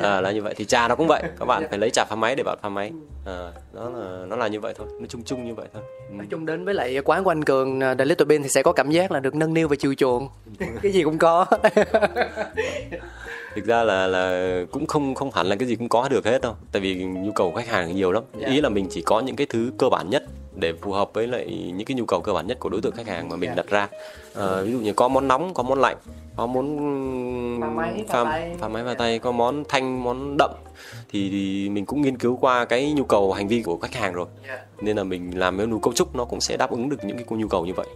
[0.02, 2.16] À, là như vậy thì trà nó cũng vậy các bạn phải lấy trà pha
[2.16, 2.92] máy để bạn pha máy.
[3.26, 5.84] À, đó là nó là như vậy thôi nó chung chung như vậy thôi.
[6.10, 6.14] Ừ.
[6.16, 8.72] nói chung đến với lại quán của anh cường The Little Bean thì sẽ có
[8.72, 10.30] cảm giác là được nâng niu và chiều chuộng.
[10.82, 11.46] Cái gì cũng có
[13.58, 16.42] thực ra là là cũng không không hẳn là cái gì cũng có được hết
[16.42, 16.56] đâu.
[16.72, 18.24] Tại vì nhu cầu khách hàng nhiều lắm.
[18.40, 18.52] Yeah.
[18.52, 20.24] ý là mình chỉ có những cái thứ cơ bản nhất
[20.56, 22.96] để phù hợp với lại những cái nhu cầu cơ bản nhất của đối tượng
[22.96, 23.88] khách hàng mà mình đặt ra.
[24.36, 25.98] À, ví dụ như có món nóng có món lạnh
[26.36, 26.78] có món
[27.62, 30.52] pha máy pha, máy pha tay có món thanh món đậm.
[31.12, 34.14] Thì, thì mình cũng nghiên cứu qua cái nhu cầu hành vi của khách hàng
[34.14, 34.26] rồi.
[34.48, 34.60] Yeah.
[34.82, 37.26] nên là mình làm menu cấu trúc nó cũng sẽ đáp ứng được những cái
[37.30, 37.88] nhu cầu như vậy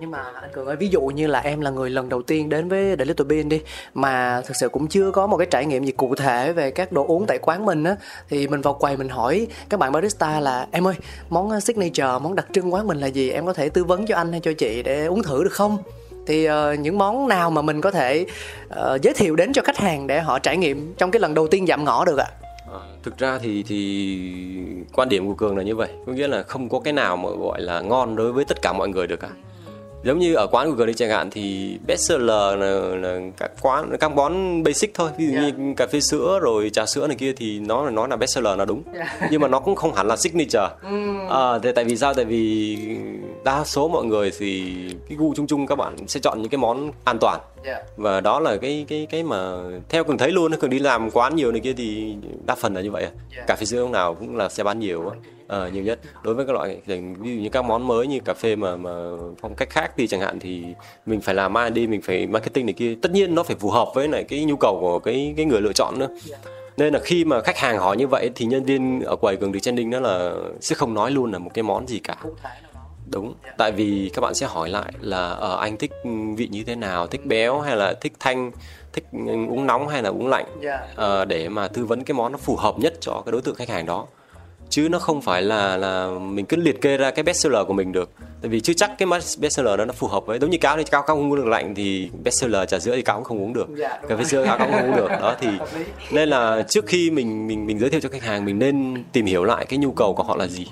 [0.00, 2.48] nhưng mà anh cường ơi ví dụ như là em là người lần đầu tiên
[2.48, 3.60] đến với The Little Bean đi
[3.94, 6.92] mà thực sự cũng chưa có một cái trải nghiệm gì cụ thể về các
[6.92, 7.96] đồ uống tại quán mình á
[8.28, 10.94] thì mình vào quầy mình hỏi các bạn barista là em ơi
[11.28, 13.30] món ờ, signature món đặc trưng quán mình là gì?
[13.30, 15.78] Em có thể tư vấn cho anh hay cho chị để uống thử được không?
[16.26, 18.26] Thì uh, những món nào mà mình có thể
[18.68, 21.48] uh, giới thiệu đến cho khách hàng để họ trải nghiệm trong cái lần đầu
[21.48, 22.26] tiên dạm ngõ được ạ?
[22.72, 24.18] À, thực ra thì thì
[24.92, 25.88] quan điểm của cường là như vậy.
[26.06, 28.72] Có nghĩa là không có cái nào mà gọi là ngon đối với tất cả
[28.72, 29.28] mọi người được cả
[30.06, 33.96] giống như ở quán của Gary chẳng hạn thì best seller là, là các quán
[34.00, 35.58] các món basic thôi ví dụ yeah.
[35.58, 38.34] như cà phê sữa rồi trà sữa này kia thì nó là nói là best
[38.34, 39.08] seller là đúng yeah.
[39.30, 41.28] nhưng mà nó cũng không hẳn là signature mm.
[41.30, 42.78] à, thế tại vì sao tại vì
[43.44, 44.74] đa số mọi người thì
[45.08, 47.82] cái gu chung chung các bạn sẽ chọn những cái món an toàn yeah.
[47.96, 49.56] và đó là cái cái cái mà
[49.88, 52.14] theo cường thấy luôn cường đi làm quán nhiều này kia thì
[52.46, 53.46] đa phần là như vậy yeah.
[53.46, 55.16] cà phê sữa lúc nào cũng là sẽ bán nhiều á
[55.46, 56.00] uh, nhiều nhất.
[56.22, 58.90] Đối với các loại ví dụ như các món mới như cà phê mà mà
[59.40, 60.64] phong cách khác thì chẳng hạn thì
[61.06, 63.88] mình phải làm R&D mình phải marketing này kia tất nhiên nó phải phù hợp
[63.94, 66.08] với lại cái nhu cầu của cái cái người lựa chọn nữa.
[66.76, 69.52] Nên là khi mà khách hàng hỏi như vậy thì nhân viên ở quầy cường
[69.52, 72.16] được trending đó là sẽ không nói luôn là một cái món gì cả.
[73.10, 73.34] Đúng.
[73.58, 75.92] Tại vì các bạn sẽ hỏi lại là ở ờ, anh thích
[76.36, 77.06] vị như thế nào?
[77.06, 78.50] Thích béo hay là thích thanh
[78.92, 79.04] thích
[79.48, 80.46] uống nóng hay là uống lạnh?
[80.96, 83.54] À, để mà tư vấn cái món nó phù hợp nhất cho cái đối tượng
[83.54, 84.06] khách hàng đó
[84.68, 87.92] chứ nó không phải là là mình cứ liệt kê ra cái bestseller của mình
[87.92, 88.10] được.
[88.42, 89.08] Tại vì chưa chắc cái
[89.38, 91.74] bestseller đó nó phù hợp với giống như cáo thì cáo không uống được lạnh
[91.74, 93.66] thì bestseller trà sữa thì cáo cũng không uống được.
[93.76, 95.08] Dạ, cà phê sữa cáo cũng không uống được.
[95.08, 95.48] Đó thì
[96.10, 99.26] nên là trước khi mình mình mình giới thiệu cho khách hàng mình nên tìm
[99.26, 100.66] hiểu lại cái nhu cầu của họ là gì.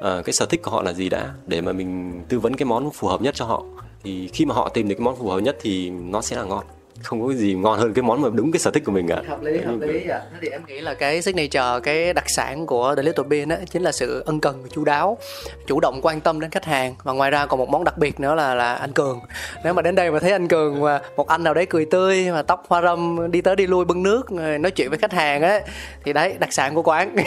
[0.00, 2.66] À, cái sở thích của họ là gì đã để mà mình tư vấn cái
[2.66, 3.62] món phù hợp nhất cho họ.
[4.04, 6.42] Thì khi mà họ tìm được cái món phù hợp nhất thì nó sẽ là
[6.42, 6.64] ngon
[7.02, 9.22] không có gì ngon hơn cái món mà đúng cái sở thích của mình cả.
[9.28, 10.20] Hợp lý hợp lý à.
[10.32, 13.58] thế thì em nghĩ là cái signature cái đặc sản của The Little Bean á
[13.70, 15.18] chính là sự ân cần chu đáo
[15.66, 16.94] chủ động quan tâm đến khách hàng.
[17.02, 19.20] Và ngoài ra còn một món đặc biệt nữa là là anh cường.
[19.64, 22.30] Nếu mà đến đây mà thấy anh cường và một anh nào đấy cười tươi
[22.30, 25.42] mà tóc hoa râm đi tới đi lui bưng nước nói chuyện với khách hàng
[25.42, 25.60] á
[26.04, 27.16] thì đấy đặc sản của quán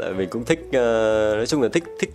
[0.00, 0.72] tại mình cũng thích uh,
[1.36, 2.10] nói chung là thích thích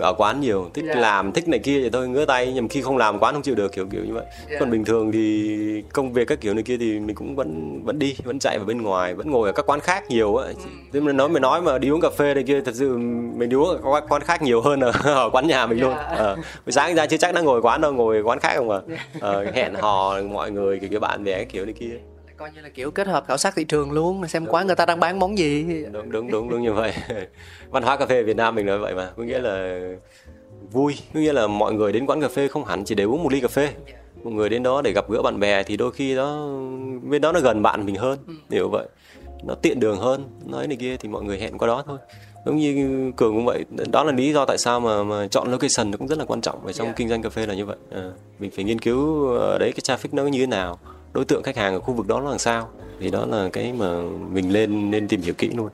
[0.00, 0.96] ở quán nhiều thích yeah.
[0.96, 1.00] Dạ.
[1.00, 3.54] làm thích này kia vậy thôi ngứa tay nhưng khi không làm quán không chịu
[3.54, 4.50] được kiểu kiểu như vậy yeah.
[4.50, 4.56] Dạ.
[4.60, 7.98] còn bình thường thì công việc các kiểu này kia thì mình cũng vẫn vẫn
[7.98, 10.46] đi vẫn chạy vào bên ngoài vẫn ngồi ở các quán khác nhiều á
[10.92, 11.00] ừ.
[11.00, 12.96] nên nói mình nói mà đi uống cà phê này kia thật sự
[13.36, 15.90] mình đi uống ở quán khác nhiều hơn ở, ở quán nhà mình yeah.
[15.90, 18.68] luôn à, buổi sáng ra chưa chắc đã ngồi quán đâu ngồi quán khác không
[18.68, 18.80] mà
[19.20, 21.98] à, hẹn hò mọi người kiểu, kiểu bạn bè kiểu này kia
[22.42, 24.54] coi như là kiểu kết hợp khảo sát thị trường luôn xem đúng.
[24.54, 25.64] quán người ta đang bán món gì.
[25.92, 26.92] Đúng đúng đúng đúng như vậy.
[27.70, 29.10] Văn hóa cà phê Việt Nam mình nói vậy mà.
[29.16, 29.80] Có nghĩa là
[30.72, 30.94] vui.
[31.14, 33.32] Có nghĩa là mọi người đến quán cà phê không hẳn chỉ để uống một
[33.32, 33.68] ly cà phê.
[34.22, 36.48] Một người đến đó để gặp gỡ bạn bè thì đôi khi đó
[37.02, 38.18] bên đó nó gần bạn mình hơn.
[38.26, 38.34] Ừ.
[38.50, 38.86] hiểu vậy.
[39.44, 40.24] Nó tiện đường hơn.
[40.46, 41.98] Nói này kia thì mọi người hẹn qua đó thôi.
[42.46, 43.64] Giống như cường cũng vậy.
[43.92, 46.40] Đó là lý do tại sao mà mà chọn location nó cũng rất là quan
[46.40, 46.96] trọng ở trong yeah.
[46.96, 47.76] kinh doanh cà phê là như vậy.
[47.90, 50.78] À, mình phải nghiên cứu ở đấy cái traffic nó như thế nào
[51.12, 52.68] đối tượng khách hàng ở khu vực đó là làm sao?
[53.00, 53.86] Thì đó là cái mà
[54.30, 55.68] mình lên nên tìm hiểu kỹ luôn.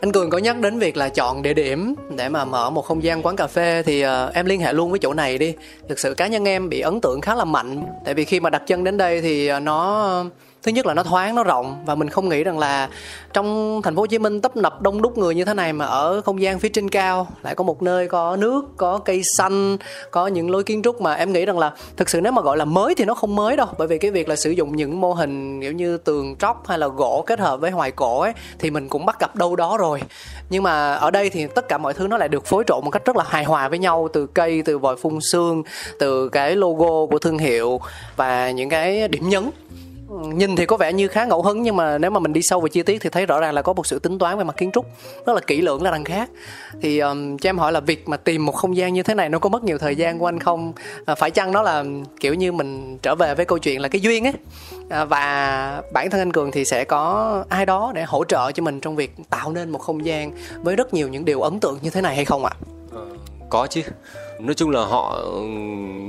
[0.00, 3.02] Anh cường có nhắc đến việc là chọn địa điểm để mà mở một không
[3.02, 5.54] gian quán cà phê thì uh, em liên hệ luôn với chỗ này đi.
[5.88, 7.82] Thực sự cá nhân em bị ấn tượng khá là mạnh.
[8.04, 10.24] Tại vì khi mà đặt chân đến đây thì uh, nó
[10.62, 12.88] thứ nhất là nó thoáng, nó rộng và mình không nghĩ rằng là
[13.32, 15.84] trong thành phố Hồ Chí Minh tấp nập đông đúc người như thế này mà
[15.84, 19.76] ở không gian phía trên cao lại có một nơi có nước, có cây xanh,
[20.10, 22.56] có những lối kiến trúc mà em nghĩ rằng là thực sự nếu mà gọi
[22.56, 23.66] là mới thì nó không mới đâu.
[23.78, 26.78] Bởi vì cái việc là sử dụng những mô hình kiểu như tường tróc hay
[26.78, 29.76] là gỗ kết hợp với hoài cổ ấy thì mình cũng bắt gặp đâu đó
[29.76, 30.02] rồi.
[30.50, 32.90] Nhưng mà ở đây thì tất cả mọi thứ nó lại được phối trộn một
[32.90, 35.62] cách rất là hài hòa với nhau, từ cây, từ vòi phun sương
[35.98, 37.80] từ cái logo của thương hiệu
[38.16, 39.50] và những cái điểm nhấn
[40.10, 42.60] nhìn thì có vẻ như khá ngẫu hứng nhưng mà nếu mà mình đi sâu
[42.60, 44.56] vào chi tiết thì thấy rõ ràng là có một sự tính toán về mặt
[44.56, 44.86] kiến trúc
[45.26, 46.30] rất là kỹ lưỡng là đằng khác.
[46.82, 49.28] Thì um, cho em hỏi là việc mà tìm một không gian như thế này
[49.28, 50.72] nó có mất nhiều thời gian của anh không?
[51.06, 51.84] À, phải chăng nó là
[52.20, 54.32] kiểu như mình trở về với câu chuyện là cái duyên ấy?
[54.88, 58.62] À, và bản thân anh cường thì sẽ có ai đó để hỗ trợ cho
[58.62, 60.32] mình trong việc tạo nên một không gian
[60.62, 62.52] với rất nhiều những điều ấn tượng như thế này hay không ạ?
[62.92, 63.06] Ờ,
[63.50, 63.82] có chứ
[64.42, 65.40] nói chung là họ ừ,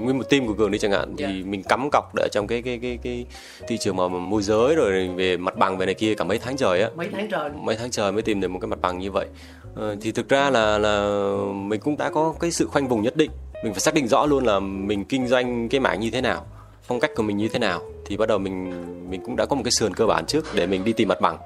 [0.02, 1.46] nguyên một team của cường đi chẳng hạn thì Yeah.
[1.46, 3.26] mình cắm cọc ở trong cái cái cái cái
[3.68, 6.58] thị trường mà môi giới rồi về mặt bằng về này kia cả mấy tháng
[6.58, 6.90] trời á.
[6.96, 7.50] Mấy tháng trời.
[7.62, 9.28] Mấy tháng trời mới tìm được một cái mặt bằng như vậy.
[9.76, 11.24] Ờ, thì thực ra là là
[11.54, 13.32] mình cũng đã có cái sự khoanh vùng nhất định.
[13.64, 16.46] Mình phải xác định rõ luôn là mình kinh doanh cái mảng như thế nào
[16.84, 17.82] phong cách của mình như thế nào.
[18.06, 18.72] Thì bắt đầu mình
[19.10, 21.22] mình cũng đã có một cái sườn cơ bản trước để mình đi tìm mặt
[21.22, 21.38] bằng.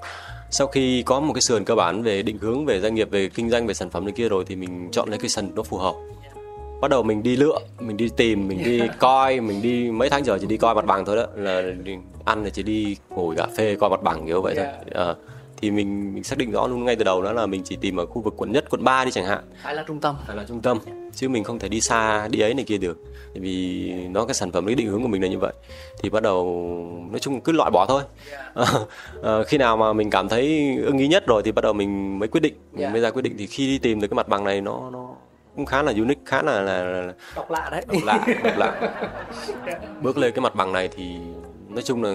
[0.52, 3.30] Sau khi có một cái sườn cơ bản về định hướng về doanh nghiệp về
[3.30, 5.64] kinh doanh về sản phẩm này kia rồi thì mình chọn lấy cái sân nó
[5.64, 5.94] phù hợp
[6.82, 10.26] bắt đầu mình đi lựa mình đi tìm mình đi coi mình đi mấy tháng
[10.26, 11.26] giờ chỉ đi coi mặt bằng thôi đó.
[11.36, 14.66] Là đi- ăn là chỉ đi ngồi cà phê coi mặt bằng kiểu vậy thôi.
[14.92, 15.16] Ờ,
[15.58, 18.00] thì mình mình xác định rõ luôn ngay từ đầu đó là mình chỉ tìm
[18.00, 19.40] ở khu vực quận nhất quận 3 đi chẳng hạn.
[19.64, 20.16] Phải là trung tâm.
[20.28, 20.78] Hay là trung tâm.
[21.16, 22.98] Chứ mình không thể đi xa đi ấy này kia được.
[23.34, 25.54] Tại vì nó cái sản phẩm cái định hướng của mình là như vậy.
[26.04, 26.46] Thì bắt đầu
[27.12, 28.02] nói chung cứ loại bỏ thôi.
[28.54, 28.66] Ờ,
[29.22, 32.20] ờ, khi nào mà mình cảm thấy ưng ý nhất rồi thì bắt đầu mình
[32.20, 32.54] mới quyết định.
[32.72, 32.94] Mình Yeah.
[32.94, 33.36] mới ra quyết định.
[33.38, 35.10] Thì khi đi tìm được cái mặt bằng này nó nó
[35.56, 37.86] cũng khá là unique khá là là, là độc lạ đấy.
[37.88, 38.94] độc lạ độc lạ.
[40.02, 41.16] Bước lên cái mặt bằng này thì
[41.70, 42.14] nói chung là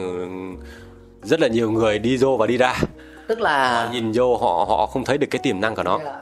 [1.22, 2.80] rất là nhiều người đi vô và đi ra.
[3.28, 5.98] Tức là nhìn vô họ họ không thấy được cái tiềm năng của nó.
[5.98, 6.16] Yeah.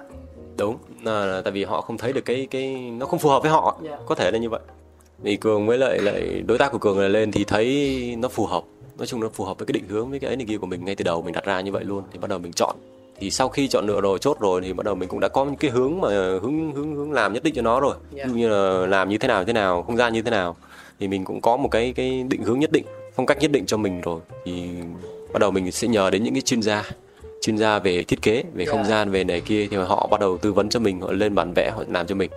[0.57, 3.43] đúng là, là tại vì họ không thấy được cái cái nó không phù hợp
[3.43, 3.79] với họ.
[3.89, 4.01] Yeah.
[4.07, 4.61] có thể là như vậy.
[5.25, 8.47] Thì cường với lại lại đối tác của cường này lên thì thấy nó phù
[8.47, 8.63] hợp.
[8.99, 10.67] Nói chung nó phù hợp với cái định hướng với cái ấy này kia của
[10.67, 12.03] mình ngay từ đầu mình đặt ra như vậy luôn.
[12.13, 12.77] Thì bắt đầu mình chọn
[13.21, 15.45] thì sau khi chọn lựa rồi chốt rồi thì bắt đầu mình cũng đã có
[15.45, 17.97] những cái hướng mà hướng hướng hướng làm nhất định cho nó rồi.
[18.11, 20.57] Ví dụ như là làm như thế nào thế nào không gian như thế nào.
[21.01, 23.67] Thì mình cũng có một cái cái định hướng nhất định phong cách nhất định
[23.67, 24.21] cho mình rồi.
[24.45, 24.69] Thì
[25.33, 26.85] bắt đầu mình sẽ nhờ đến những cái chuyên gia
[27.41, 29.69] chuyên gia về thiết kế về không gian về này kia.
[29.71, 32.15] Thì họ bắt đầu tư vấn cho mình họ lên bản vẽ họ làm cho
[32.15, 32.31] mình.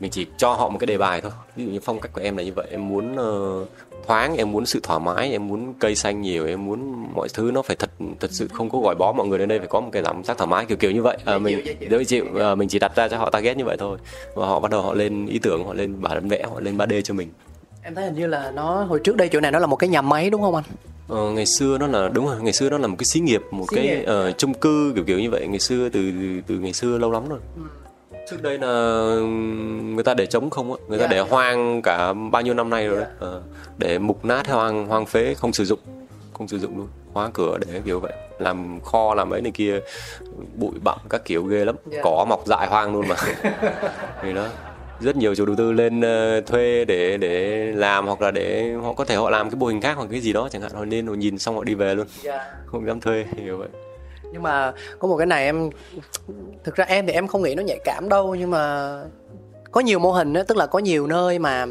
[0.00, 1.32] Mình chỉ cho họ một cái đề bài thôi.
[1.56, 3.64] Ví dụ như phong cách của em là như vậy em muốn ờ,
[4.06, 7.50] thoáng em muốn sự thoải mái em muốn cây xanh nhiều em muốn mọi thứ
[7.54, 7.90] nó phải thật
[8.20, 10.24] thật sự không có gò bó mọi người đến đây phải có một cái cảm
[10.24, 11.16] giác thoải mái kiểu kiểu như vậy.
[11.24, 13.98] À, mình dễ chịu Ờ, mình chỉ đặt ra cho họ target như vậy thôi.
[14.34, 17.00] Và họ bắt đầu họ lên ý tưởng họ lên bản vẽ họ lên 3D
[17.00, 17.28] cho mình.
[17.82, 19.88] Em thấy hình như là nó hồi trước đây chỗ này nó là một cái
[19.88, 20.64] nhà máy đúng không anh?
[21.08, 23.40] Ờ, ngày xưa nó là đúng rồi ngày xưa nó là một cái xí nghiệp
[23.50, 25.46] một Xí cái ờ, chung cư kiểu kiểu như vậy.
[25.48, 26.12] Ngày xưa từ
[26.46, 27.38] từ ngày xưa lâu lắm rồi.
[28.30, 28.68] Trước đây là
[29.94, 31.10] người ta để trống không á người ta Dạ.
[31.10, 33.42] để hoang cả bao nhiêu năm nay rồi đấy Ờ,
[33.78, 35.78] để mục nát hoang hoang phế không sử dụng
[36.32, 36.88] không sử dụng luôn.
[37.12, 38.12] Khóa cửa để kiểu vậy.
[38.38, 39.80] Làm kho làm ấy này kia
[40.54, 41.76] bụi bặm các kiểu ghê lắm.
[41.86, 42.00] Dạ.
[42.02, 43.16] cỏ mọc dại hoang luôn mà.
[44.22, 44.48] Thì đó.
[45.00, 48.92] Rất nhiều chủ đầu tư lên ờ, thuê để để làm hoặc là để họ
[48.92, 50.72] có thể họ làm cái mô hình khác hoặc cái gì đó chẳng hạn.
[50.74, 52.06] Họ nên họ nhìn xong họ đi về luôn.
[52.66, 53.68] Không dám thuê kiểu vậy.
[54.32, 55.70] Nhưng mà có một cái này em
[56.64, 58.94] thực ra em thì em không nghĩ nó nhạy cảm đâu nhưng mà
[59.70, 61.66] có nhiều mô hình á tức là có nhiều nơi mà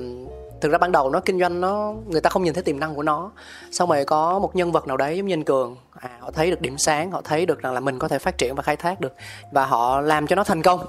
[0.61, 2.95] thực ra ban đầu nó kinh doanh nó người ta không nhìn thấy tiềm năng
[2.95, 3.31] của nó.
[3.71, 5.75] Xong rồi có một nhân vật nào đấy giống như anh cường.
[5.99, 8.37] À, họ thấy được điểm sáng họ thấy được rằng là mình có thể phát
[8.37, 9.15] triển và khai thác được.
[9.51, 10.79] Và họ làm cho nó thành công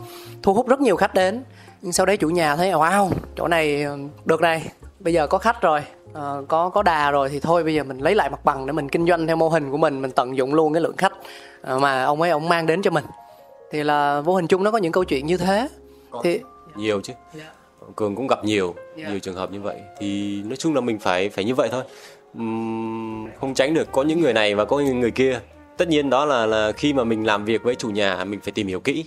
[0.42, 1.44] thu hút rất nhiều khách đến.
[1.82, 3.86] Nhưng sau đấy chủ nhà thấy wow chỗ này
[4.24, 4.68] được này
[5.00, 7.98] bây giờ có khách rồi ờ, có có đà rồi thì thôi bây giờ mình
[7.98, 10.36] lấy lại mặt bằng để mình kinh doanh theo mô hình của mình mình tận
[10.36, 11.12] dụng luôn cái lượng khách
[11.62, 13.04] ờ, mà ông ấy ông mang đến cho mình.
[13.70, 15.68] Thì là vô hình chung nó có những câu chuyện như thế.
[16.22, 16.40] Thì
[16.76, 17.12] nhiều chứ
[17.96, 19.08] cường cũng gặp nhiều Dạ.
[19.08, 19.76] nhiều trường hợp như vậy.
[19.98, 21.82] Thì nói chung là mình phải phải như vậy thôi.
[23.40, 25.40] Không tránh được có những người này và có những người kia.
[25.76, 28.52] Tất nhiên đó là là khi mà mình làm việc với chủ nhà mình phải
[28.52, 29.04] tìm hiểu kỹ.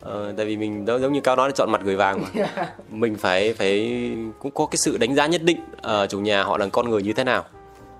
[0.00, 2.46] Ờ, tại vì mình đó giống như cao nói chọn mặt gửi vàng mà.
[2.90, 3.90] Mình phải phải
[4.38, 7.02] cũng có cái sự đánh giá nhất định ờ, chủ nhà họ là con người
[7.02, 7.44] như thế nào.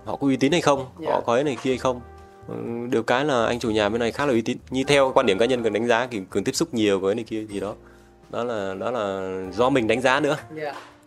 [0.05, 1.11] Họ có uy tín hay không Dạ.
[1.12, 2.01] họ có ấy này kia hay không.
[2.49, 2.55] Ừ,
[2.91, 4.59] được cái là anh chủ nhà bên này khá là uy tín.
[4.71, 7.14] Như theo quan điểm cá nhân cường đánh giá thì cường tiếp xúc nhiều với
[7.14, 7.75] này kia gì đó
[8.31, 10.37] đó là đó là do mình đánh giá nữa.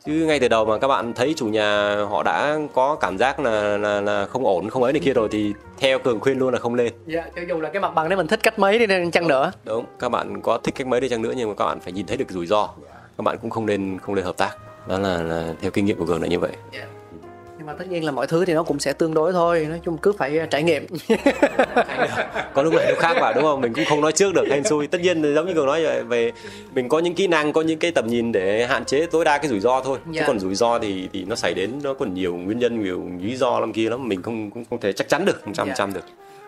[0.05, 3.39] Chứ ngay từ đầu mà các bạn thấy chủ nhà họ đã có cảm giác
[3.39, 6.53] là là, là không ổn không ấy này kia rồi thì theo cường khuyên luôn
[6.53, 6.93] là không lên.
[7.05, 9.51] Dạ cho dù là cái mặt bằng đấy mình thích cách mấy đi chăng nữa.
[9.65, 11.93] Đúng các bạn có thích cách mấy đi chăng nữa nhưng mà các bạn phải
[11.93, 12.69] nhìn thấy được rủi ro.
[13.17, 14.57] Các bạn cũng không nên không nên hợp tác.
[14.88, 16.51] Đó là, là theo kinh nghiệm của cường là như vậy.
[16.72, 16.82] Nhưng
[17.72, 19.97] mà tất nhiên là mọi thứ thì nó cũng sẽ tương đối thôi nói chung
[19.97, 20.86] cứ phải trải nghiệm.
[22.53, 23.61] Có lúc này lúc khác mà đúng không?
[23.61, 24.88] Mình cũng không nói trước được hên xui.
[24.88, 26.32] Tất nhiên giống như cường nói vậy về
[26.76, 29.38] mình có những kỹ năng có những cái tầm nhìn để hạn chế tối đa
[29.38, 29.97] cái rủi ro thôi.
[30.11, 30.22] Dạ.
[30.22, 33.03] chứ còn rủi ro thì thì nó xảy đến nó còn nhiều nguyên nhân nhiều
[33.22, 34.07] lý do lắm kia lắm.
[34.07, 35.74] Mình không không, không thể chắc chắn được một trăm Dạ.
[35.78, 36.03] trăm được.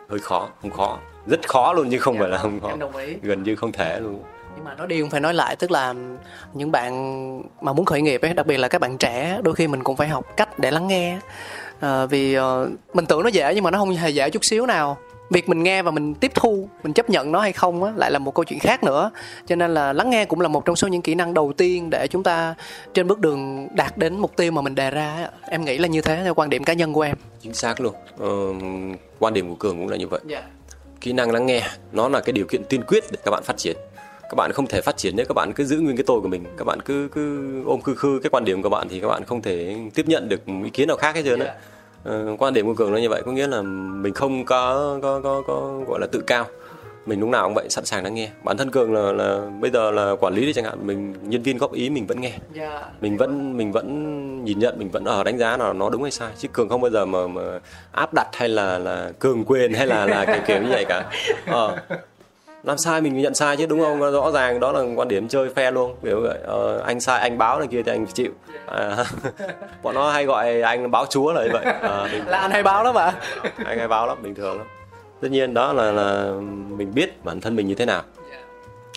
[0.10, 1.00] Hơi khó không khó.
[1.28, 2.70] Rất khó luôn chứ không phải là không khó.
[3.22, 4.20] gần như không thể luôn
[4.56, 5.94] nhưng mà nói đi cũng phải nói lại tức là
[6.54, 6.94] những bạn
[7.62, 9.96] mà muốn khởi nghiệp ấy đặc biệt là các bạn trẻ đôi khi mình cũng
[9.96, 11.20] phải học cách để lắng nghe.
[11.80, 14.66] Ờ, vì ờ, mình tưởng nó dễ nhưng mà nó không hề dễ chút xíu
[14.66, 14.98] nào.
[15.30, 18.12] Việc mình nghe và mình tiếp thu mình chấp nhận nó hay không á lại
[18.12, 19.12] là một câu chuyện khác nữa.
[19.48, 21.90] Cho nên là lắng nghe cũng là một trong số những kỹ năng đầu tiên
[21.90, 22.56] để chúng ta
[22.94, 25.30] trên bước đường đạt đến mục tiêu mà mình đề ra á.
[25.50, 27.16] em nghĩ là như thế theo quan điểm cá nhân của em.
[27.42, 27.94] Chính xác luôn.
[28.20, 28.28] Ờ,
[29.20, 30.20] quan điểm của cường cũng là như vậy.
[30.28, 30.44] Dạ.
[31.02, 33.58] Kỹ năng lắng nghe nó là cái điều kiện tiên quyết để các bạn phát
[33.58, 33.78] triển
[34.34, 36.28] các bạn không thể phát triển nếu các bạn cứ giữ nguyên cái tôi của
[36.28, 36.44] mình.
[36.58, 39.24] Các bạn cứ cứ ôm khư khư cái quan điểm của bạn thì các bạn
[39.24, 41.46] không thể tiếp nhận được ý kiến nào khác hết trơn á.
[41.46, 41.54] Dạ.
[42.04, 43.62] ờ, quan điểm của cường là như vậy có nghĩa là
[44.02, 46.46] mình không có có có, có gọi là tự cao.
[47.06, 48.30] Mình lúc nào cũng vậy sẵn sàng lắng nghe.
[48.44, 51.42] Bản thân cường là là bây giờ là quản lý đi chẳng hạn mình nhân
[51.42, 52.34] viên góp ý mình vẫn nghe.
[52.54, 52.82] Dạ.
[53.02, 56.12] Mình vẫn mình vẫn nhìn nhận mình vẫn ở đánh giá là nó đúng hay
[56.12, 56.32] sai.
[56.38, 57.60] Chứ cường không bao giờ mà, mà
[57.92, 61.10] áp đặt hay là là cường quyền hay là là kiểu kiểu như vậy cả.
[61.46, 61.78] Ờ
[62.64, 64.00] làm sai mình nhận sai chứ đúng không?
[64.12, 65.96] Rõ ràng đó là quan điểm chơi phe luôn.
[66.04, 68.32] Kiểu vậy ờ, anh sai anh báo này kia thì anh phải chịu.
[68.68, 69.06] À,
[69.84, 71.66] bọn nó hay gọi anh báo chúa là như vậy.
[71.82, 73.12] À, mình, là anh hay báo đó mà
[73.66, 74.68] anh hay báo lắm bình thường lắm.
[75.22, 76.34] Tất nhiên đó là là
[76.78, 78.04] mình biết bản thân mình như thế nào.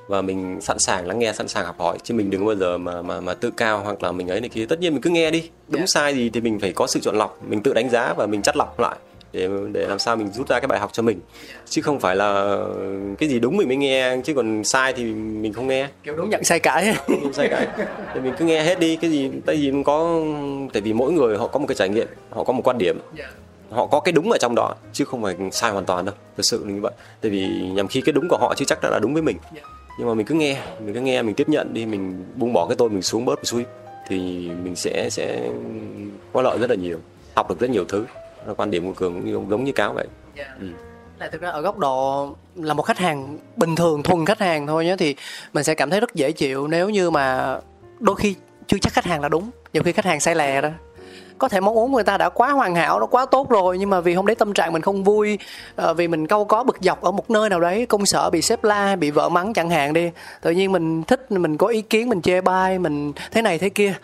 [0.08, 1.98] Và mình sẵn sàng lắng nghe sẵn sàng học hỏi.
[2.02, 4.48] Chứ mình đừng bao giờ mà mà mà tự cao hoặc là mình ấy này
[4.48, 4.66] kia.
[4.68, 5.50] Tất nhiên mình cứ nghe đi.
[5.68, 5.86] Đúng Dạ.
[5.86, 7.38] sai gì thì mình phải có sự chọn lọc.
[7.48, 8.96] Mình tự đánh giá và mình chắt lọc lại
[9.36, 11.20] để để làm sao mình rút ra cái bài học cho mình.
[11.68, 12.58] Chứ không phải là
[13.18, 15.88] cái gì đúng mình mới nghe chứ còn sai thì mình không nghe.
[16.02, 16.94] Kiểu đúng nhận sai cãi.
[17.06, 17.66] Không sai cái
[18.14, 20.20] thì mình cứ nghe hết đi cái gì tại vì có
[20.72, 22.98] tại vì mỗi người họ có một cái trải nghiệm họ có một quan điểm.
[23.70, 26.42] Họ có cái đúng ở trong đó chứ không phải sai hoàn toàn đâu thật
[26.42, 26.92] sự là như vậy.
[27.20, 29.36] Tại vì nhằm khi cái đúng của họ chứ chắc đã là đúng với mình.
[29.54, 29.62] Dạ.
[29.98, 32.66] nhưng mà mình cứ nghe mình cứ nghe mình tiếp nhận đi mình buông bỏ
[32.66, 33.64] cái tôi mình xuống bớt một xui
[34.08, 34.16] thì
[34.64, 35.50] mình sẽ sẽ
[36.32, 36.98] có lợi rất là nhiều
[37.34, 38.04] học được rất nhiều thứ
[38.48, 40.06] là quan điểm của cường cũng giống- như cáo vậy.
[40.60, 40.66] Ừ.
[41.18, 44.66] Là thực ra ở góc độ là một khách hàng bình thường thuần khách hàng
[44.66, 45.16] thôi nhé thì
[45.52, 47.56] mình sẽ cảm thấy rất dễ chịu nếu như mà
[47.98, 48.34] đôi khi
[48.66, 49.50] chưa chắc khách hàng là đúng.
[49.72, 50.68] Nhiều khi khách hàng sai lè đó.
[51.38, 53.90] Có thể món uống người ta đã quá hoàn hảo nó quá tốt rồi nhưng
[53.90, 55.38] mà vì hôm đấy tâm trạng mình không vui
[55.76, 58.42] ờ, vì mình câu có bực dọc ở một nơi nào đấy công sở bị
[58.42, 61.82] sếp la bị vợ mắng chẳng hạn đi tự nhiên mình thích mình có ý
[61.82, 63.94] kiến mình chê bai mình thế này thế kia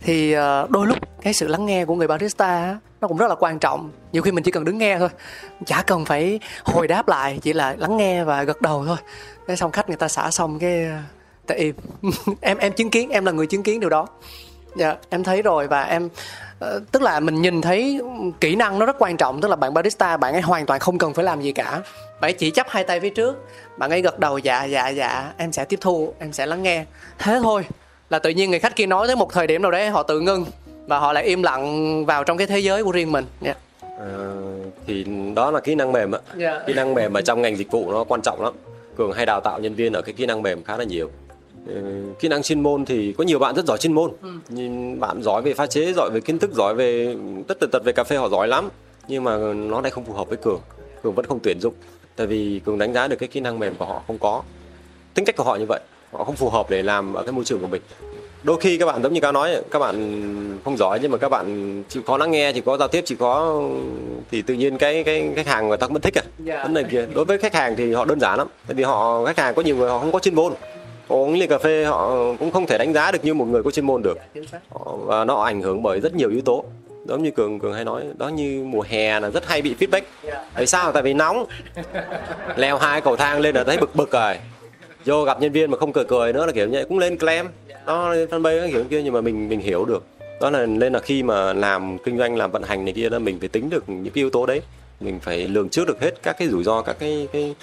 [0.00, 3.34] thì ờ, đôi lúc cái sự lắng nghe của người barista nó cũng rất là
[3.34, 3.90] quan trọng.
[4.12, 5.08] Nhiều khi mình chỉ cần đứng nghe thôi.
[5.66, 8.96] Chả cần phải hồi đáp lại, chỉ là lắng nghe và gật đầu thôi.
[9.48, 10.86] Thế xong khách người ta xả xong cái
[11.46, 11.74] ta im
[12.40, 14.06] em em chứng kiến, em là người chứng kiến điều đó.
[14.76, 16.08] Dạ em thấy rồi và em
[16.58, 18.00] ờ, tức là mình nhìn thấy
[18.40, 19.40] kỹ năng nó rất quan trọng.
[19.40, 21.70] Tức là bạn barista, bạn ấy hoàn toàn không cần phải làm gì cả.
[22.20, 23.46] Bạn ấy chỉ chấp hai tay phía trước,
[23.76, 26.84] bạn ấy gật đầu dạ dạ dạ em sẽ tiếp thu, em sẽ lắng nghe.
[27.18, 27.64] Thế thôi,
[28.10, 30.20] là tự nhiên người khách kia nói tới một thời điểm nào đấy họ tự
[30.20, 30.44] ngưng
[30.88, 33.24] và họ lại im lặng vào trong cái thế giới của riêng mình.
[33.40, 33.54] Dạ.
[33.98, 34.36] Ờ,
[34.86, 36.60] thì đó là kỹ năng mềm ạ Dạ.
[36.66, 38.52] kỹ năng mềm ở trong ngành dịch vụ nó quan trọng lắm.
[38.96, 41.10] Cường hay đào tạo nhân viên ở cái kỹ năng mềm khá là nhiều.
[41.66, 41.74] Ờ,
[42.20, 44.10] kỹ năng chuyên môn thì có nhiều bạn rất giỏi chuyên môn.
[44.48, 47.16] Nhưng bạn giỏi về pha chế giỏi về kiến thức giỏi về
[47.48, 48.68] tất tần tật về cà phê họ giỏi lắm.
[49.08, 50.60] Nhưng mà nó lại không phù hợp với cường.
[51.02, 51.74] Cường vẫn không tuyển dụng.
[52.16, 54.42] Tại vì cường đánh giá được cái kỹ năng mềm của họ không có.
[55.14, 55.80] Tính cách của họ như vậy.
[56.12, 57.82] Họ không phù hợp để làm ở cái môi trường của mình
[58.42, 59.94] đôi khi các bạn giống như cao nói các bạn
[60.64, 63.18] không giỏi nhưng mà các bạn chịu khó lắng nghe chịu khó giao tiếp chịu
[63.20, 63.60] khó
[64.30, 66.22] thì tự nhiên cái cái khách hàng người ta cũng thích à.
[66.44, 66.62] Dạ.
[66.62, 69.24] vấn đề kia đối với khách hàng thì họ đơn giản lắm tại vì họ
[69.24, 70.52] khách hàng có nhiều người họ không có chuyên môn.
[71.08, 73.62] Họ uống ly cà phê họ cũng không thể đánh giá được như một người
[73.62, 74.18] có chuyên môn được.
[74.52, 74.58] Xác.
[74.70, 76.64] Họ- và nó ảnh hưởng bởi rất nhiều yếu tố.
[77.06, 80.00] Giống như cường cường hay nói đó như mùa hè là rất hay bị feedback.
[80.24, 80.44] Dạ.
[80.54, 80.92] tại sao?
[80.92, 81.46] Tại vì nóng.
[82.56, 84.34] Leo hai cầu thang lên là thấy bực bực rồi.
[85.04, 87.48] Vô gặp nhân viên mà không cười cười nữa là kiểu như cũng lên claim
[87.88, 90.04] đó fanpage cái kiểu kia nhưng mà mình mình hiểu được.
[90.40, 93.18] Đó là nên là khi mà làm kinh doanh làm vận hành này kia đó
[93.18, 94.62] mình phải tính được những cái yếu tố đấy.
[95.00, 97.54] Mình phải lường trước được hết các cái rủi ro các cái cái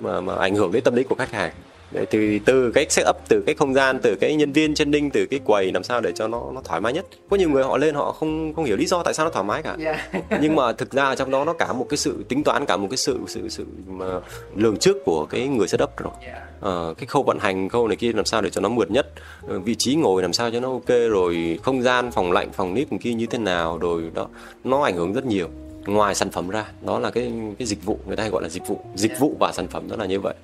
[0.00, 1.52] mà mà ảnh hưởng đến tâm lý của khách hàng.
[1.90, 5.26] Đấy, từ từ cái setup từ cái không gian từ cái nhân viên training từ
[5.26, 7.06] cái quầy làm sao để cho nó nó thoải mái nhất.
[7.30, 9.44] Có nhiều người họ lên họ không không hiểu lý do tại sao nó thoải
[9.44, 9.76] mái cả.
[9.78, 10.08] Dạ.
[10.40, 12.76] Nhưng mà thực ra ở trong đó nó cả một cái sự tính toán cả
[12.76, 14.06] một cái sự sự sự mà
[14.54, 16.12] lường trước của cái người setup rồi
[16.60, 19.06] Ờ, cái khâu vận hành khâu này kia làm sao để cho nó mượt nhất?
[19.48, 22.74] Ờ, vị trí ngồi làm sao cho nó ok rồi không gian phòng lạnh phòng
[22.74, 24.28] nít kia như thế nào rồi đó
[24.64, 25.48] nó ảnh hưởng rất nhiều
[25.86, 26.64] ngoài sản phẩm ra.
[26.86, 29.36] Đó là cái cái dịch vụ người ta hay gọi là dịch vụ dịch vụ
[29.40, 30.34] và sản phẩm đó là như vậy.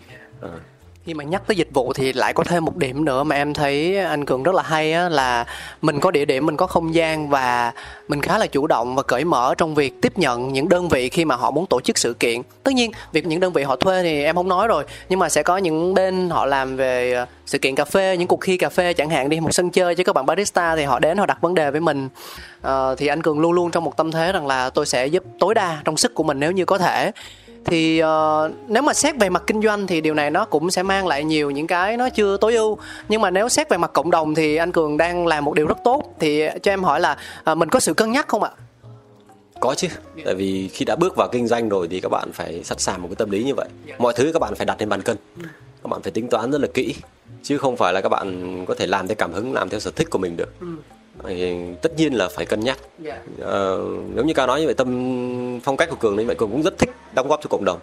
[0.41, 0.51] Ờ
[1.05, 3.55] khi mà nhắc tới dịch vụ thì lại có thêm một điểm nữa mà em
[3.55, 5.47] thấy anh cường rất là hay á là
[5.83, 7.73] mình có địa điểm mình có không gian và
[8.09, 11.09] mình khá là chủ động và cởi mở trong việc tiếp nhận những đơn vị
[11.09, 12.43] khi mà họ muốn tổ chức sự kiện.
[12.63, 15.29] Tất nhiên việc những đơn vị họ thuê thì em không nói rồi nhưng mà
[15.29, 18.57] sẽ có những bên họ làm về ờ, sự kiện cà phê những cuộc thi
[18.57, 21.19] cà phê chẳng hạn đi một sân chơi cho các bạn barista thì họ đến
[21.19, 22.09] họ đặt vấn đề với mình.
[22.63, 25.25] À, thì anh cường luôn luôn trong một tâm thế rằng là tôi sẽ giúp
[25.39, 27.13] tối đa trong sức của mình nếu như có thể
[27.65, 28.09] thì uh,
[28.69, 31.25] nếu mà xét về mặt kinh doanh thì điều này nó cũng sẽ mang lại
[31.25, 32.79] nhiều những cái nó chưa tối ưu.
[33.09, 35.67] Nhưng mà nếu xét về mặt cộng đồng thì anh cường đang làm một điều
[35.67, 36.15] rất tốt.
[36.21, 37.17] Thì cho em hỏi là
[37.51, 38.51] uh, mình có sự cân nhắc không ạ?
[39.61, 39.89] Có chứ.
[40.25, 43.03] Tại vì khi đã bước vào kinh doanh rồi thì các bạn phải sẵn sàng
[43.03, 43.69] một cái tâm lý như vậy.
[43.99, 45.17] Mọi thứ các bạn phải đặt lên bàn cân.
[45.83, 46.95] Các bạn phải tính toán rất là kỹ.
[47.43, 49.91] Chứ không phải là các bạn có thể làm theo cảm hứng làm theo sở
[49.91, 50.55] thích của mình được.
[51.25, 52.79] Thì tất nhiên là phải cân nhắc.
[53.41, 53.85] Ờ,
[54.15, 56.63] nếu như cao nói như vậy tâm phong cách của cường như vậy cường cũng
[56.63, 57.79] rất thích đóng góp cho cộng đồng.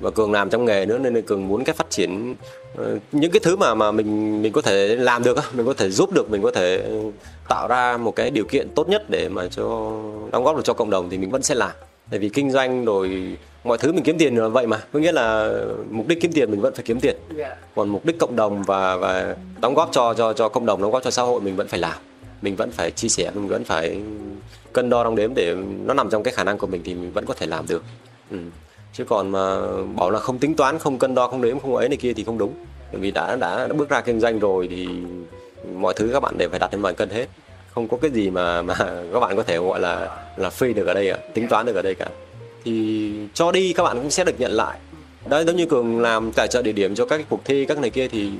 [0.00, 2.34] Và cường làm trong nghề nữa nên cường muốn cái phát triển
[2.76, 5.74] ờ, những cái thứ mà mà mình mình có thể làm được á, mình có
[5.74, 6.82] thể giúp được mình có thể
[7.48, 9.64] tạo ra một cái điều kiện tốt nhất để mà cho
[10.32, 11.70] đóng góp được cho cộng đồng thì mình vẫn sẽ làm.
[12.10, 15.12] Tại vì kinh doanh rồi mọi thứ mình kiếm tiền là vậy mà có nghĩa
[15.12, 15.52] là
[15.90, 17.16] mục đích kiếm tiền mình vẫn phải kiếm tiền.
[17.74, 20.90] Còn mục đích cộng đồng và và đóng góp cho cho cho cộng đồng đóng
[20.90, 21.98] góp cho xã hội mình vẫn phải làm.
[22.42, 24.00] Mình vẫn phải chia sẻ mình vẫn phải
[24.72, 25.54] cân đo đong đếm để
[25.84, 27.82] nó nằm trong cái khả năng của mình thì mình vẫn có thể làm được
[28.30, 28.38] ừ.
[28.92, 29.60] chứ còn mà
[29.96, 32.24] bảo là không tính toán không cân đo không đếm không ấy này kia thì
[32.24, 32.52] không đúng.
[32.92, 34.88] Bởi vì đã đã, đã bước ra kinh doanh rồi thì
[35.74, 37.26] mọi thứ các bạn đều phải đặt lên bàn cân hết.
[37.70, 38.74] Không có cái gì mà mà
[39.12, 41.76] các bạn có thể gọi là là free được ở đây cả tính toán được
[41.76, 42.06] ở đây cả.
[42.64, 44.78] Thì cho đi các bạn cũng sẽ được nhận lại.
[45.26, 47.90] Đấy giống như cường làm tài trợ địa điểm cho các cuộc thi các này
[47.90, 48.30] kia thì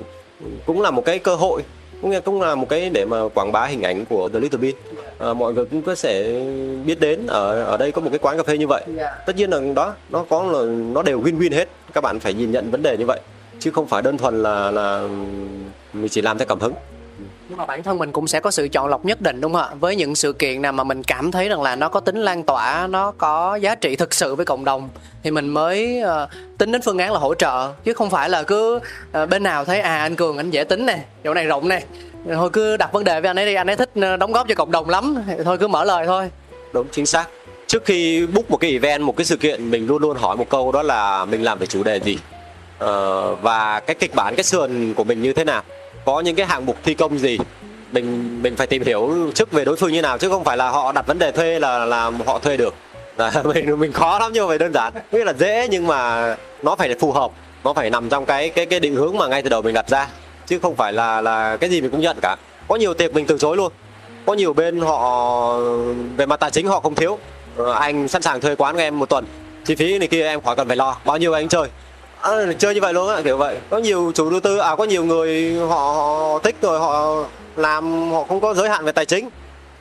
[0.67, 1.63] cũng là một cái cơ hội
[2.03, 4.61] cũng là cũng là một cái để mà quảng bá hình ảnh của The Little
[4.61, 4.75] Bean
[5.19, 6.41] à, mọi người cũng có sẽ
[6.87, 8.85] biết đến ở ở đây có một cái quán cà phê như vậy.
[9.27, 10.59] Tất nhiên là đó nó có là
[10.93, 11.69] nó đều win-win hết.
[11.93, 13.21] Các bạn phải nhìn nhận vấn đề như vậy
[13.61, 15.09] chứ không phải đơn thuần là là
[15.93, 16.73] mình chỉ làm theo cảm hứng
[17.49, 19.63] nhưng mà bản thân mình cũng sẽ có sự chọn lọc nhất định đúng không
[19.63, 19.75] ạ?
[19.81, 22.43] Với những sự kiện nào mà mình cảm thấy rằng là nó có tính lan
[22.43, 24.89] tỏa nó có giá trị thực sự với cộng đồng
[25.23, 27.73] thì mình mới uh, tính đến phương án là hỗ trợ.
[27.85, 28.77] Chứ không phải là cứ
[29.23, 31.83] uh, bên nào thấy à anh cường anh dễ tính nè chỗ này rộng nè
[32.35, 34.49] thôi cứ đặt vấn đề với anh ấy đi anh ấy thích ờ, đóng góp
[34.49, 36.31] cho cộng đồng lắm thôi cứ mở lời thôi.
[36.73, 37.29] Đúng chính xác.
[37.67, 40.49] Trước khi book một cái event một cái sự kiện mình luôn luôn hỏi một
[40.49, 42.19] câu đó là mình làm về chủ đề gì?
[42.85, 42.89] Uh,
[43.43, 45.63] và cái kịch bản cái sườn của mình như thế nào?
[46.09, 47.39] Có những cái hạng mục thi công gì?
[47.93, 50.71] Mình mình phải tìm hiểu trước về đối phương như nào, chứ không phải là
[50.71, 52.75] họ đặt vấn đề thuê là là họ thuê được.
[53.17, 54.93] Là mình mình khó lắm nhưng mà phải đơn giản.
[55.13, 57.31] Nghĩa là dễ nhưng mà nó phải phù hợp,
[57.65, 59.89] nó phải nằm trong cái cái cái định hướng mà ngay từ đầu mình đặt
[59.89, 60.09] ra.
[60.47, 62.37] Chứ không phải là là cái gì mình cũng nhận cả.
[62.69, 63.73] Có nhiều tiệc mình từ chối luôn.
[64.27, 65.59] Có nhiều bên họ,
[66.17, 67.19] về mặt tài chính họ không thiếu.
[67.57, 69.27] Ờ, anh sẵn sàng thuê quán của em một tuần.
[69.65, 70.97] Chi phí này kia em khỏi cần phải lo.
[71.05, 71.69] Bao nhiêu anh chơi
[72.23, 73.57] à, chơi như vậy luôn á kiểu vậy.
[73.71, 77.25] Có nhiều chủ đầu tư à có nhiều người họ, họ thích rồi họ
[77.57, 79.29] làm họ không có giới hạn về tài chính.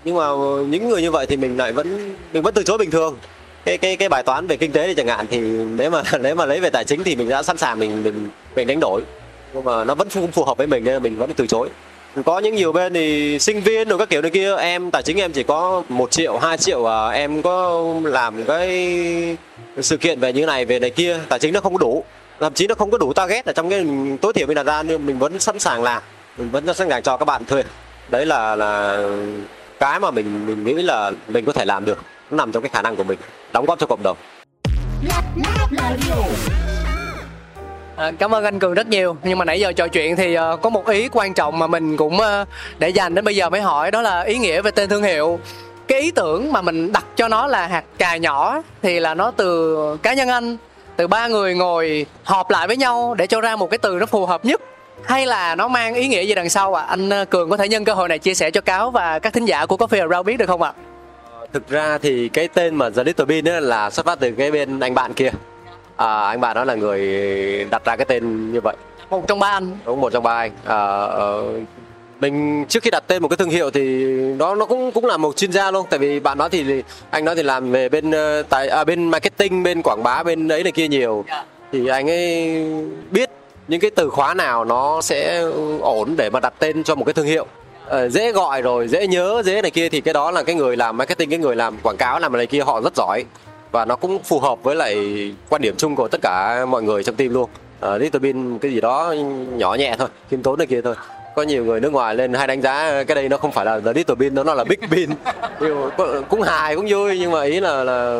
[0.03, 0.25] Nhưng mà
[0.69, 3.17] những người như vậy thì mình lại vẫn mình vẫn từ chối bình thường.
[3.65, 5.39] Cái cái cái bài toán về kinh tế thì chẳng hạn thì
[5.77, 8.29] nếu mà nếu mà lấy về tài chính thì mình đã sẵn sàng mình mình
[8.55, 9.01] mình đánh đổi.
[9.53, 11.69] Nhưng mà nó vẫn không phù hợp với mình nên mình vẫn từ chối.
[12.25, 15.17] Có những nhiều bên thì sinh viên rồi các kiểu này kia em tài chính
[15.17, 19.37] em chỉ có một triệu 2 triệu à, em có làm cái
[19.81, 22.03] sự kiện về như này về này kia tài chính nó không có đủ
[22.39, 23.85] thậm chí nó không có đủ target ở trong cái
[24.21, 26.01] tối thiểu mình đặt ra nhưng mình vẫn sẵn sàng làm.
[26.37, 27.63] Mình vẫn sẵn sàng cho các bạn thuê.
[28.09, 29.03] Đấy là là
[29.79, 31.97] cái mà mình mình nghĩ là mình có thể làm được.
[32.31, 33.19] Nó nằm trong cái khả năng của mình.
[33.53, 34.17] Đóng góp cho cộng đồng.
[37.95, 39.17] À, cảm ơn anh Cường rất nhiều.
[39.23, 41.97] Nhưng mà nãy giờ trò chuyện thì uh, có một ý quan trọng mà mình
[41.97, 42.47] cũng uh,
[42.79, 45.39] để dành đến bây giờ mới hỏi đó là ý nghĩa về tên thương hiệu.
[45.87, 49.31] Cái ý tưởng mà mình đặt cho nó là hạt cà nhỏ thì là nó
[49.31, 50.57] từ cá nhân anh
[50.97, 54.05] từ ba người ngồi họp lại với nhau để cho ra một cái từ nó
[54.05, 54.61] phù hợp nhất.
[55.03, 56.83] Hay là nó mang ý nghĩa gì đằng sau ạ?
[56.83, 56.85] À?
[56.89, 59.33] anh uh, Cường có thể nhân cơ hội này chia sẻ cho cáo và các
[59.33, 60.73] thính giả của Coffee Around biết được không ạ?
[61.53, 64.51] Thực ra thì cái tên mà The Little Bean ấy là xuất phát từ cái
[64.51, 65.31] bên anh bạn kia.
[65.97, 67.01] À, anh bạn đó là người
[67.71, 68.75] đặt ra cái tên như vậy.
[69.09, 69.77] Một trong ba anh.
[69.85, 70.51] Đúng một trong ba anh.
[70.65, 71.43] À, ờ,
[72.19, 74.05] mình trước khi đặt tên một cái thương hiệu thì
[74.39, 75.85] nó nó cũng cũng là một chuyên gia luôn.
[75.89, 79.09] Tại vì bạn đó thì anh đó thì làm về bên ờ, tại à, bên
[79.09, 81.25] marketing bên quảng bá bên ấy này kia nhiều.
[81.71, 82.63] Thì anh ấy
[83.11, 83.29] biết
[83.67, 85.41] những cái từ khóa nào nó sẽ
[85.81, 87.45] ổn để mà đặt tên cho một cái thương hiệu.
[87.85, 90.77] Ờ, dễ gọi rồi dễ nhớ dễ này kia thì cái đó là cái người
[90.77, 93.25] làm marketing cái người làm quảng cáo làm này kia họ rất giỏi.
[93.71, 94.95] Và nó cũng phù hợp với lại
[95.49, 97.49] quan điểm chung của tất cả mọi người trong team luôn.
[97.85, 99.15] Uh, Little Bean cái gì đó
[99.57, 100.95] nhỏ nhẹ thôi khiêm tốn này kia thôi
[101.37, 103.79] có nhiều người nước ngoài lên hay đánh giá cái đây nó không phải là
[103.79, 104.97] The Little Bean nó là Big mà
[106.29, 108.19] cũng hài cũng vui nhưng mà ý là là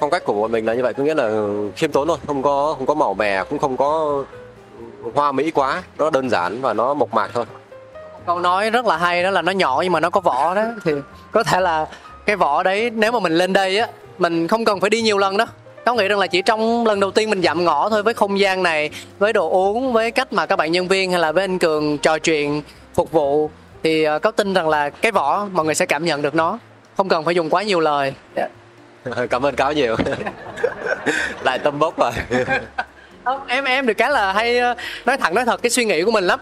[0.00, 1.30] phong cách của bọn mình là như vậy có nghĩa là
[1.76, 4.22] khiêm tốn thôi không có không có màu mè cũng không có
[5.14, 7.44] hoa mỹ quá nó đơn giản và nó mộc mạc thôi.
[8.26, 10.64] Câu nói rất là hay đó là nó nhỏ nhưng mà nó có vỏ đó.
[10.84, 10.92] Thì
[11.32, 11.86] có thể là
[12.26, 13.88] cái vỏ đấy nếu mà mình lên đây á
[14.18, 15.46] mình không cần phải đi nhiều lần đó
[15.88, 18.40] có nghĩ rằng là chỉ trong lần đầu tiên mình dặm ngõ thôi với không
[18.40, 21.44] gian này với đồ uống với cách mà các bạn nhân viên hay là với
[21.44, 22.62] anh cường trò chuyện
[22.94, 23.50] phục vụ
[23.82, 26.58] thì ờ, có tin rằng là cái vỏ mọi người sẽ cảm nhận được nó.
[26.96, 28.14] Không cần phải dùng quá nhiều lời.
[28.36, 28.48] Dạ.
[29.30, 29.96] cảm ơn cáo nhiều.
[31.44, 32.12] Lại tâm bốc rồi.
[33.24, 34.74] Không, em em được cái là hay ờ,
[35.06, 36.40] nói thẳng nói thật cái suy nghĩ của mình lắm.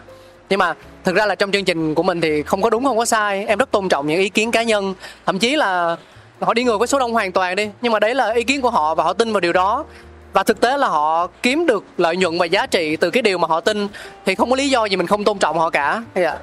[0.48, 0.74] Nhưng mà
[1.04, 3.44] thực ra là trong chương trình của mình thì không có đúng không có sai.
[3.46, 4.94] Em rất tôn trọng những ý kiến cá nhân.
[5.26, 5.96] Thậm chí là
[6.40, 8.60] họ đi ngược với số đông hoàn toàn đi, nhưng mà đấy là ý kiến
[8.60, 9.84] của họ và họ tin vào điều đó.
[10.32, 13.38] Và thực tế là họ kiếm được lợi nhuận và giá trị từ cái điều
[13.38, 13.88] mà họ tin,
[14.26, 16.02] thì không có lý do gì mình không tôn trọng họ cả.
[16.14, 16.38] Dạ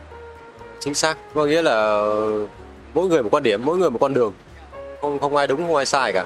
[0.83, 1.17] chính xác.
[1.35, 2.05] Có nghĩa là
[2.93, 4.33] mỗi người một quan điểm, mỗi người một con đường.
[5.01, 6.25] Không không ai đúng, không ai sai cả.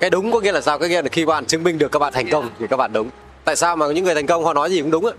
[0.00, 0.78] Cái đúng có nghĩa là sao?
[0.78, 2.92] Cái nghĩa là khi bạn chứng minh được các bạn thành công thì các bạn
[2.92, 3.10] đúng.
[3.44, 5.12] Tại sao mà những người thành công họ nói gì cũng đúng ạ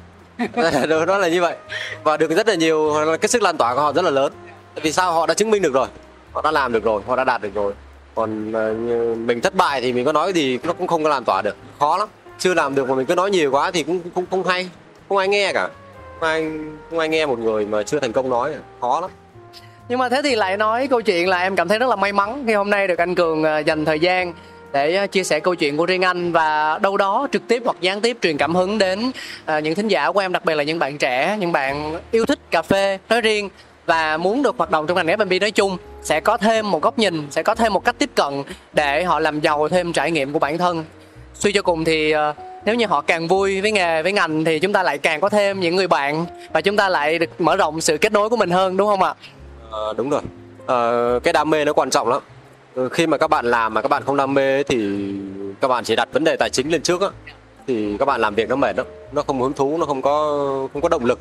[0.87, 1.55] nó đó là như vậy.
[2.03, 4.33] Và được rất là nhiều cái sức lan tỏa của họ rất là lớn.
[4.75, 5.13] Tại vì sao?
[5.13, 5.87] Họ đã chứng minh được rồi
[6.36, 7.73] họ đã làm được rồi, họ đã đạt được rồi.
[8.15, 8.73] Còn ờ,
[9.15, 11.55] mình thất bại thì mình có nói gì nó cũng không có làm tỏa được.
[11.79, 12.07] Khó lắm.
[12.39, 14.69] Chưa làm được mà mình cứ nói nhiều quá thì cũng không không hay.
[15.09, 15.69] Không ai nghe cả.
[16.19, 16.51] Không ai
[16.89, 18.53] không ai nghe một người mà chưa thành công nói.
[18.81, 19.09] Khó lắm.
[19.89, 22.13] Nhưng mà thế thì lại nói câu chuyện là em cảm thấy rất là may
[22.13, 24.33] mắn khi hôm nay được anh cường ờ, dành thời gian
[24.73, 27.77] để ờ, chia sẻ câu chuyện của riêng anh và đâu đó trực tiếp hoặc
[27.81, 29.11] gián tiếp truyền cảm hứng đến
[29.63, 32.39] những thính giả của em, đặc biệt là những bạn trẻ, những bạn yêu thích
[32.51, 33.49] cà phê nói riêng
[33.86, 36.99] và muốn được hoạt động trong ngành F&B nói chung sẽ có thêm một góc
[36.99, 40.33] nhìn sẽ có thêm một cách tiếp cận để họ làm giàu thêm trải nghiệm
[40.33, 40.86] của bản thân.
[41.33, 42.33] Suy cho cùng thì ờ,
[42.65, 45.29] nếu như họ càng vui với nghề với ngành thì chúng ta lại càng có
[45.29, 48.38] thêm những người bạn và chúng ta lại được mở rộng sự kết nối của
[48.38, 49.13] mình hơn đúng không ạ?
[49.71, 50.21] À, đúng rồi.
[50.67, 50.79] À,
[51.23, 52.21] cái đam mê nó quan trọng lắm.
[52.75, 55.05] Ừ, khi mà các bạn làm mà các bạn không đam mê thì
[55.61, 57.07] các bạn chỉ đặt vấn đề tài chính lên trước á.
[57.67, 58.86] Thì các bạn làm việc nó mệt lắm.
[59.11, 60.11] Nó không hứng thú nó không có
[60.73, 61.19] không có động lực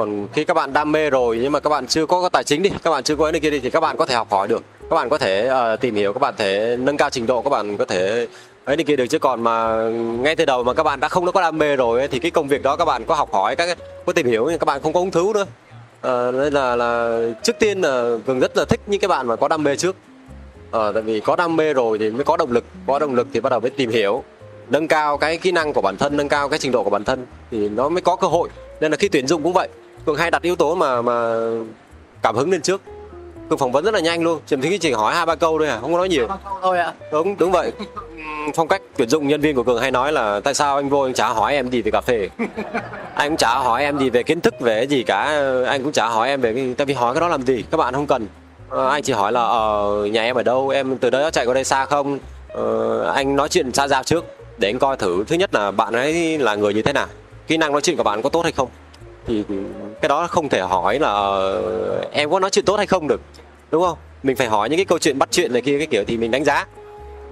[0.00, 2.62] còn khi các bạn đam mê rồi nhưng mà các bạn chưa có, tài chính
[2.62, 4.30] đi các bạn chưa có cái này kia đi thì các bạn có thể học
[4.30, 4.62] hỏi được.
[4.90, 7.50] Các bạn có thể uh, tìm hiểu các bạn thể nâng cao trình độ các
[7.50, 8.26] bạn có thể
[8.64, 9.06] ấy này kia được.
[9.06, 9.74] Chứ còn mà
[10.20, 12.30] ngay từ đầu mà các bạn đã không có đam mê rồi ấy, thì cái
[12.30, 14.82] công việc đó các bạn có học hỏi các có tìm hiểu nhưng các bạn
[14.82, 15.46] không có hứng thú nữa.
[16.02, 19.36] À, nên là là trước tiên là cường rất là thích những cái bạn mà
[19.36, 19.96] có đam mê trước.
[20.72, 23.26] À, tại vì có đam mê rồi thì mới có động lực có động lực
[23.32, 24.24] thì bắt đầu mới tìm hiểu
[24.68, 27.04] nâng cao cái kỹ năng của bản thân nâng cao cái trình độ của bản
[27.04, 28.48] thân thì nó mới có cơ hội.
[28.80, 29.68] Nên là khi tuyển dụng cũng vậy
[30.04, 31.34] cường hay đặt yếu tố mà mà
[32.22, 32.82] cảm hứng lên trước.
[33.48, 34.40] Cường phỏng vấn rất là nhanh luôn.
[34.46, 36.28] Chỉ chỉ hỏi hai ba câu thôi à không có nói nhiều.
[36.62, 36.92] Thôi ạ.
[37.12, 37.72] Đúng đúng vậy.
[38.54, 41.00] Phong cách tuyển dụng nhân viên của cường hay nói là tại sao anh vô
[41.00, 42.28] anh chả hỏi em gì về cà phê?
[43.14, 45.42] Anh cũng chả hỏi em gì về kiến thức về gì cả.
[45.66, 47.64] Anh cũng chả hỏi em về cái tại vì hỏi cái đó làm gì?
[47.70, 48.26] Các bạn không cần.
[48.68, 50.68] Ờ, anh chỉ hỏi là ờ, nhà em ở đâu?
[50.68, 52.18] Em từ đấy chạy qua đây xa không?
[52.48, 54.24] Ờ, anh nói chuyện xa giao trước
[54.58, 55.24] để anh coi thử.
[55.26, 57.06] Thứ nhất là bạn ấy là người như thế nào?
[57.46, 58.68] Kỹ năng nói chuyện của bạn có tốt hay không
[59.30, 59.56] thì
[60.00, 63.20] cái đó không thể hỏi là ờ, em có nói chuyện tốt hay không được
[63.70, 63.98] đúng không?
[64.22, 66.30] Mình phải hỏi những cái câu chuyện bắt chuyện này kia cái kiểu thì mình
[66.30, 66.66] đánh giá.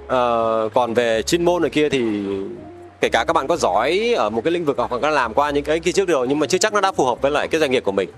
[0.07, 2.26] Ờ, còn về chuyên môn này kia thì
[3.01, 5.51] kể cả các bạn có giỏi ở một cái lĩnh vực hoặc là làm qua
[5.51, 7.49] những cái kia trước rồi nhưng mà chưa chắc nó đã phù hợp với lại
[7.49, 8.09] cái doanh nghiệp của mình.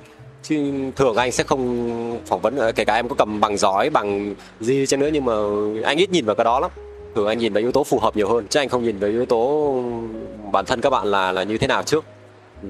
[0.42, 3.90] Chứ thường anh sẽ không phỏng vấn ờ, kể cả em có cầm bằng giỏi
[3.90, 5.32] bằng gì cho nữa nhưng mà
[5.84, 6.70] anh ít nhìn vào cái đó lắm.
[7.14, 9.10] Thường anh nhìn vào yếu tố phù hợp nhiều hơn chứ anh không nhìn vào
[9.10, 9.74] yếu tố
[10.52, 12.04] bản thân các bạn là là như thế nào trước.
[12.62, 12.68] Ừ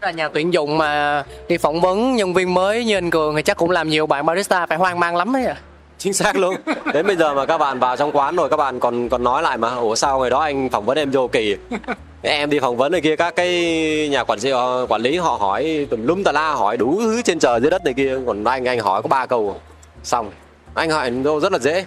[0.00, 3.42] là nhà tuyển dụng mà đi phỏng vấn nhân viên mới như anh cường thì
[3.42, 5.56] chắc cũng làm nhiều bạn barista phải hoang mang lắm đấy ạ.
[5.98, 6.54] Chính xác luôn.
[6.94, 9.42] Đến bây giờ mà các bạn vào trong quán rồi các bạn còn còn nói
[9.42, 11.56] lại mà ủa sao ngày đó anh phỏng vấn em vô kỳ?
[12.22, 13.48] Em đi phỏng vấn này kia các cái
[14.10, 14.52] nhà quản trị
[14.88, 17.84] quản lý họ hỏi tùm lum tà la hỏi đủ thứ trên trời dưới đất
[17.84, 18.16] này kia.
[18.26, 19.60] Còn anh anh hỏi có ba câu.
[20.02, 20.30] Xong.
[20.74, 21.84] Anh hỏi đâu rất là dễ.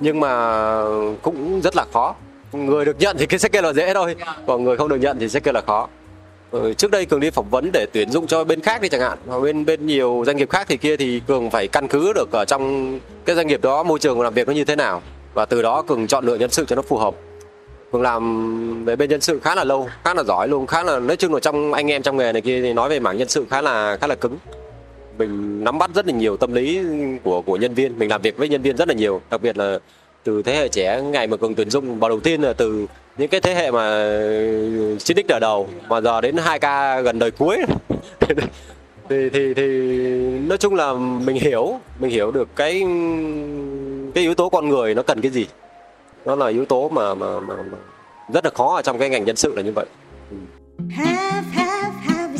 [0.00, 0.74] Nhưng mà
[1.22, 2.14] cũng rất là khó.
[2.52, 4.16] Người được nhận thì cái sẽ kêu là dễ thôi.
[4.46, 5.88] Còn người không được nhận thì sẽ kêu là khó
[6.52, 9.00] Ừ, trước đây cường đi phỏng vấn để tuyển dụng cho bên khác đi chẳng
[9.00, 12.12] hạn hoặc bên bên nhiều doanh nghiệp khác thì kia thì cường phải căn cứ
[12.12, 15.02] được ở trong cái doanh nghiệp đó môi trường làm việc nó như thế nào.
[15.34, 17.14] Và từ đó cường chọn lựa nhân sự cho nó phù hợp.
[17.92, 20.98] Cường làm về bên nhân sự khá là lâu khá là giỏi luôn khá là
[20.98, 23.28] nói chung là trong anh em trong nghề này kia thì nói về mảng nhân
[23.28, 24.38] sự khá là khá là cứng.
[25.18, 26.80] Mình nắm bắt rất là nhiều tâm lý
[27.24, 29.58] của của nhân viên mình làm việc với nhân viên rất là nhiều đặc biệt
[29.58, 29.78] là
[30.24, 32.86] từ thế hệ trẻ ngày mà cường tuyển dụng vào đầu tiên là từ
[33.18, 34.06] những cái thế hệ mà
[34.98, 35.68] chín x ở đầu.
[35.88, 36.62] Mà giờ đến 2 k
[37.04, 37.58] gần đời cuối.
[39.08, 39.62] Thì thì thì
[40.38, 42.82] nói chung là mình hiểu mình hiểu được cái
[44.14, 45.46] cái yếu tố con người nó cần cái gì.
[46.24, 47.78] Nó là yếu tố mà mà, mà, mà
[48.32, 49.86] rất là khó ở trong cái ngành nhân sự là như vậy.
[50.90, 52.38] Have, have, have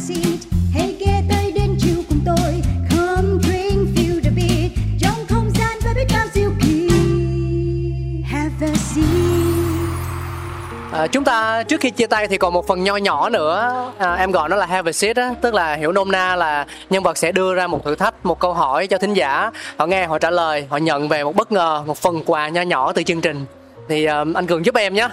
[10.93, 13.75] À, chúng ta trước khi chia tay thì còn một phần nho nhỏ nữa.
[13.99, 16.67] À, em gọi nó là have a seat á tức là hiểu nôm na là
[16.91, 19.51] nhân vật sẽ đưa ra một thử thách một câu hỏi cho thính giả.
[19.77, 22.63] Họ nghe họ trả lời họ nhận về một bất ngờ một phần quà nho
[22.63, 23.45] nhỏ từ chương trình.
[23.89, 25.09] Thì uh, anh cường giúp em nhé.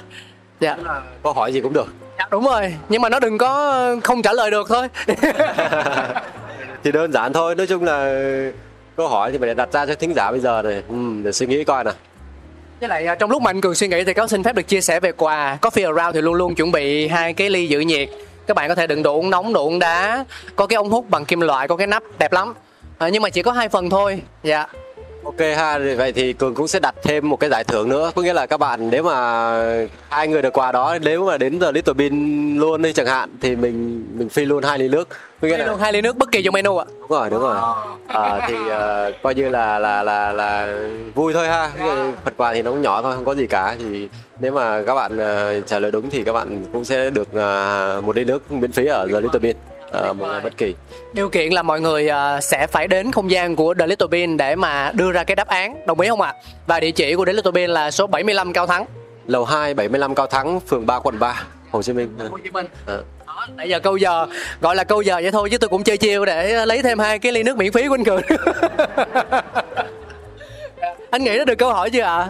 [0.60, 0.78] Dạ.
[1.24, 1.88] Câu hỏi gì cũng được.
[2.18, 4.88] Dạ đúng rồi nhưng mà nó đừng có không trả lời được thôi.
[6.84, 8.14] Thì đơn giản thôi nói chung là
[8.96, 11.46] câu hỏi thì phải đặt ra cho thính giả bây giờ này ừ, để suy
[11.46, 11.94] nghĩ coi nào
[12.80, 14.68] với lại à, trong lúc mà anh cường suy nghĩ thì có xin phép được
[14.68, 17.80] chia sẻ về quà coffee around thì luôn luôn chuẩn bị hai cái ly giữ
[17.80, 18.10] nhiệt.
[18.48, 20.26] Các bạn có thể đựng đồ uống nóng đồ uống đá
[20.56, 22.54] có cái ống hút bằng kim loại có cái nắp đẹp lắm.
[22.98, 24.22] À, nhưng mà chỉ có hai phần thôi.
[24.44, 24.68] Dạ.
[25.24, 28.12] Ok ha, vậy thì Cường cũng sẽ đặt thêm một cái giải thưởng nữa.
[28.16, 29.16] Có nghĩa là các bạn nếu mà
[30.10, 33.30] hai người được quà đó Nếu mà đến giờ Little Bean luôn đi chẳng hạn
[33.42, 35.08] Thì mình mình phi luôn hai ly nước.
[35.42, 36.86] Có nghĩa là luôn hai ly nước bất kỳ trong menu ạ.
[37.00, 37.58] Đúng rồi, đúng rồi.
[38.08, 40.78] À, Thì uh, coi như là là là là
[41.16, 41.72] vui thôi ha.
[42.26, 43.76] Phần quà thì nó cũng nhỏ thôi, không có gì cả.
[43.80, 44.10] Thì
[44.40, 48.04] nếu mà các bạn uh, trả lời đúng thì các bạn cũng sẽ được uh,
[48.04, 49.56] một ly nước miễn phí ở giờ Little Bean
[49.98, 50.76] uh, một ngày bất kỳ
[51.14, 54.38] điều kiện là mọi người uh, sẽ phải đến không gian của The Little Bean
[54.38, 56.34] để mà đưa ra cái đáp án đồng ý không ạ
[56.68, 58.86] và địa chỉ của The Little Bean là số 75 Cao Thắng
[59.28, 62.66] lầu 2 75 Cao Thắng phường 3 quận 3 Hồ Chí Minh Hồ Chí Minh
[62.88, 62.98] à.
[63.56, 64.28] nãy giờ câu giờ
[64.62, 67.20] gọi là câu giờ vậy thôi chứ tôi cũng chơi chiêu để lấy thêm hai
[67.20, 68.22] cái ly nước miễn phí của anh cường
[71.12, 72.28] anh nghĩ nó được câu hỏi chưa ạ à?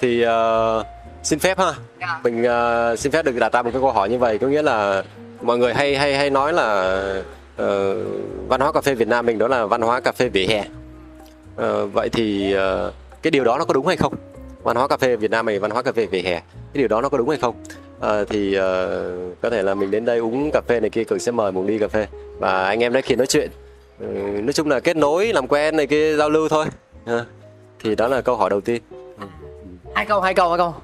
[0.00, 0.86] thì uh,
[1.22, 1.76] xin phép ha yeah.
[2.00, 2.20] Dạ.
[2.24, 4.62] mình uh, xin phép được đặt ra một cái câu hỏi như vậy có nghĩa
[4.62, 5.02] là
[5.40, 7.02] mọi người hay hay hay nói là
[7.62, 7.66] uh,
[8.48, 10.64] văn hóa cà phê Việt Nam mình đó là văn hóa cà phê vỉa hè.
[11.62, 14.14] Uh, vậy thì uh, cái điều đó nó có đúng hay không?
[14.62, 16.34] Văn hóa cà phê Việt Nam mình văn hóa cà phê vỉa hè
[16.72, 17.54] cái điều đó nó có đúng hay không?
[17.98, 18.62] Uh, thì uh,
[19.42, 21.64] có thể là mình đến đây uống cà phê này kia cường sẽ mời một
[21.66, 22.06] ly cà phê.
[22.38, 23.50] Và anh em đấy khi nói chuyện
[24.04, 26.66] uh, nói chung là kết nối làm quen này kia giao lưu thôi.
[27.14, 27.20] Uh,
[27.80, 28.82] thì đó là câu hỏi đầu tiên.
[29.94, 30.74] Hai câu hai câu hai câu.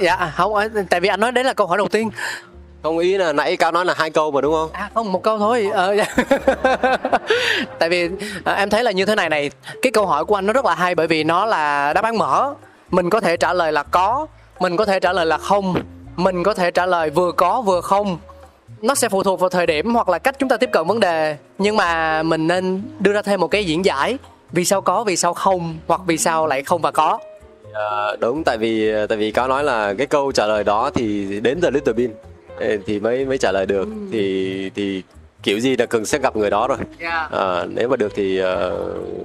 [0.00, 0.52] Dạ không
[0.90, 2.10] tại vì anh nói đấy là câu hỏi đầu tiên
[2.84, 4.70] không ý là nãy cao nói là hai câu mà đúng không?
[4.72, 5.68] À không một câu thôi.
[5.72, 6.06] Ờ, dạ.
[7.78, 8.08] tại vì
[8.44, 9.50] à, em thấy là như thế này này
[9.82, 12.18] cái câu hỏi của anh nó rất là hay bởi vì nó là đáp án
[12.18, 12.54] mở.
[12.90, 14.26] Mình có thể trả lời là có
[14.60, 15.74] mình có thể trả lời là không
[16.16, 18.18] mình có thể trả lời vừa có vừa không.
[18.82, 21.00] Nó sẽ phụ thuộc vào thời điểm hoặc là cách chúng ta tiếp cận vấn
[21.00, 21.36] đề.
[21.58, 24.18] Nhưng mà mình nên đưa ra thêm một cái diễn giải.
[24.52, 27.18] Vì sao có vì sao không hoặc vì sao lại không và có.
[27.74, 28.44] À, đúng.
[28.44, 31.70] Tại vì tại vì cáo nói là cái câu trả lời đó thì đến từ
[31.70, 32.10] Little Bean
[32.86, 33.88] thì mới mới trả lời được.
[34.12, 35.02] Thì thì
[35.42, 36.78] kiểu gì là cần sẽ gặp người đó rồi.
[36.78, 37.30] Yeah.
[37.32, 37.38] Dạ.
[37.40, 38.46] à, nếu mà được thì uh,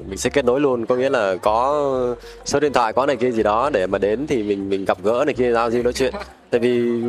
[0.07, 0.85] mình sẽ kết nối luôn.
[0.85, 2.15] Có nghĩa là có
[2.45, 4.97] số điện thoại có này kia gì đó để mà đến thì mình mình gặp
[5.03, 6.13] gỡ này kia giao lưu nói chuyện.
[6.49, 7.01] Tại vì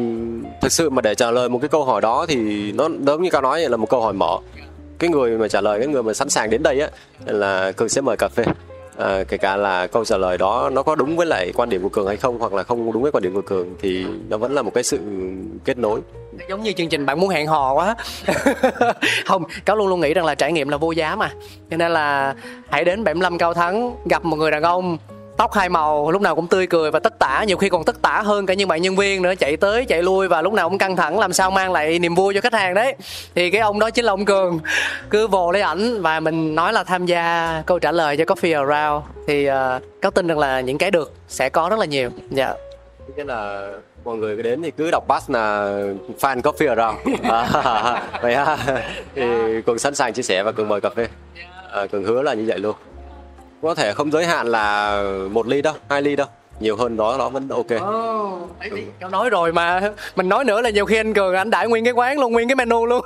[0.62, 3.30] thực sự mà để trả lời một cái câu hỏi đó thì nó giống như
[3.30, 4.38] cao nói là một câu hỏi mở.
[4.98, 6.88] Cái người mà trả lời cái người mà sẵn sàng đến đây á
[7.26, 8.44] là cường sẽ mời cà phê
[9.00, 11.82] à, kể cả là câu trả lời đó nó có đúng với lại quan điểm
[11.82, 14.36] của cường hay không hoặc là không đúng với quan điểm của cường thì nó
[14.36, 14.98] vẫn là một cái sự
[15.64, 16.00] kết nối.
[16.48, 17.96] Giống như chương trình bạn muốn hẹn hò quá.
[19.26, 21.30] Không cáo luôn luôn nghĩ rằng là trải nghiệm là vô giá mà.
[21.70, 22.34] Cho nên là
[22.70, 24.98] hãy đến 75 cao thắng gặp một người đàn ông
[25.40, 28.02] tóc hai màu lúc nào cũng tươi cười và tất tả nhiều khi còn tất
[28.02, 30.68] tả hơn cả những bạn nhân viên nữa chạy tới chạy lui và lúc nào
[30.68, 32.94] cũng căng thẳng làm sao mang lại niềm vui cho khách hàng đấy.
[33.34, 34.60] Thì cái ông đó chính là ông cường
[35.10, 38.66] cứ vồ lấy ảnh và mình nói là tham gia câu trả lời cho coffee
[38.66, 39.04] around.
[39.26, 39.54] Thì uh,
[40.02, 42.10] cáo tin rằng là những cái được sẽ có rất là nhiều.
[42.30, 42.46] Dạ.
[42.46, 42.56] Yeah.
[43.16, 43.70] cái là
[44.04, 45.72] mọi người đến thì cứ đọc pass là
[46.20, 46.98] fan coffee around.
[47.22, 48.56] À, vậy ha.
[49.14, 49.22] Thì
[49.66, 51.08] cường sẵn sàng chia sẻ và cường mời cà phê.
[51.72, 52.74] À, cường hứa là như vậy luôn
[53.62, 56.26] có thể không giới hạn là một ly đâu hai ly đâu.
[56.60, 57.66] Nhiều hơn đó nó vẫn ok.
[57.66, 59.08] Oh, thì ừ.
[59.10, 59.80] nói rồi mà.
[60.16, 62.48] Mình nói nữa là nhiều khi anh cường anh đãi nguyên cái quán luôn nguyên
[62.48, 63.04] cái menu luôn.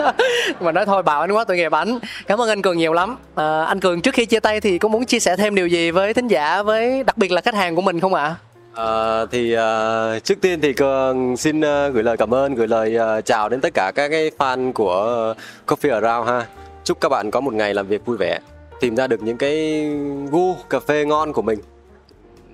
[0.60, 1.98] Mà nói thôi bảo anh quá tội nghiệp ảnh.
[2.26, 3.16] Cảm ơn anh cường nhiều lắm.
[3.34, 5.90] À, anh cường trước khi chia tay thì có muốn chia sẻ thêm điều gì
[5.90, 8.34] với thính giả với đặc biệt là khách hàng của mình không ạ?
[8.74, 12.96] À, thì uh, trước tiên thì cường xin uh, gửi lời cảm ơn gửi lời
[13.18, 15.36] uh, chào đến tất cả các cái fan của uh,
[15.66, 16.46] Coffee Around ha.
[16.84, 18.38] Chúc các bạn có một ngày làm việc vui vẻ
[18.80, 19.86] tìm ra được những cái
[20.30, 21.58] gu cà phê ngon của mình.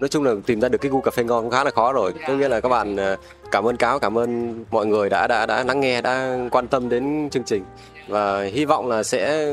[0.00, 1.92] Nói chung là tìm ra được cái gu cà phê ngon cũng khá là khó
[1.92, 2.14] rồi.
[2.26, 3.16] Có nghĩa là các bạn à,
[3.50, 6.88] cảm ơn cáo, cảm ơn mọi người đã đã đã lắng nghe, đã quan tâm
[6.88, 7.64] đến chương trình.
[8.08, 9.52] Và hy vọng là sẽ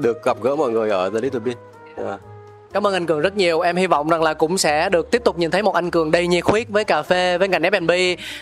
[0.00, 1.56] được gặp gỡ mọi người ở The Little Bean.
[1.96, 2.20] Yeah.
[2.74, 3.60] Cảm ơn anh Cường rất nhiều.
[3.60, 6.10] Em hy vọng rằng là cũng sẽ được tiếp tục nhìn thấy một anh Cường
[6.10, 7.90] đầy nhiệt huyết với cà phê, với ngành F&B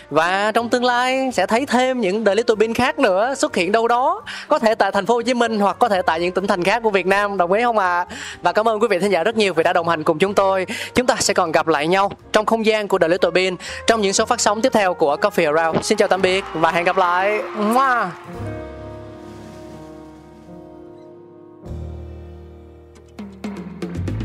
[0.09, 3.71] và trong tương lai sẽ thấy thêm những The Little Bean khác nữa xuất hiện
[3.71, 6.31] đâu đó, có thể tại thành phố Hồ Chí Minh hoặc có thể tại những
[6.31, 8.05] tỉnh thành khác của Việt Nam, đồng ý không ạ?
[8.09, 8.15] À?
[8.41, 10.33] Và cảm ơn quý vị khán giả rất nhiều vì đã đồng hành cùng chúng
[10.33, 10.65] tôi.
[10.95, 13.55] Chúng ta sẽ còn gặp lại nhau trong không gian của The Little Bean
[13.87, 15.85] trong những số phát sóng tiếp theo của Coffee Around.
[15.85, 17.41] Xin chào tạm biệt và hẹn gặp lại.
[17.55, 18.05] Mua.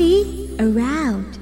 [0.00, 1.39] coffee around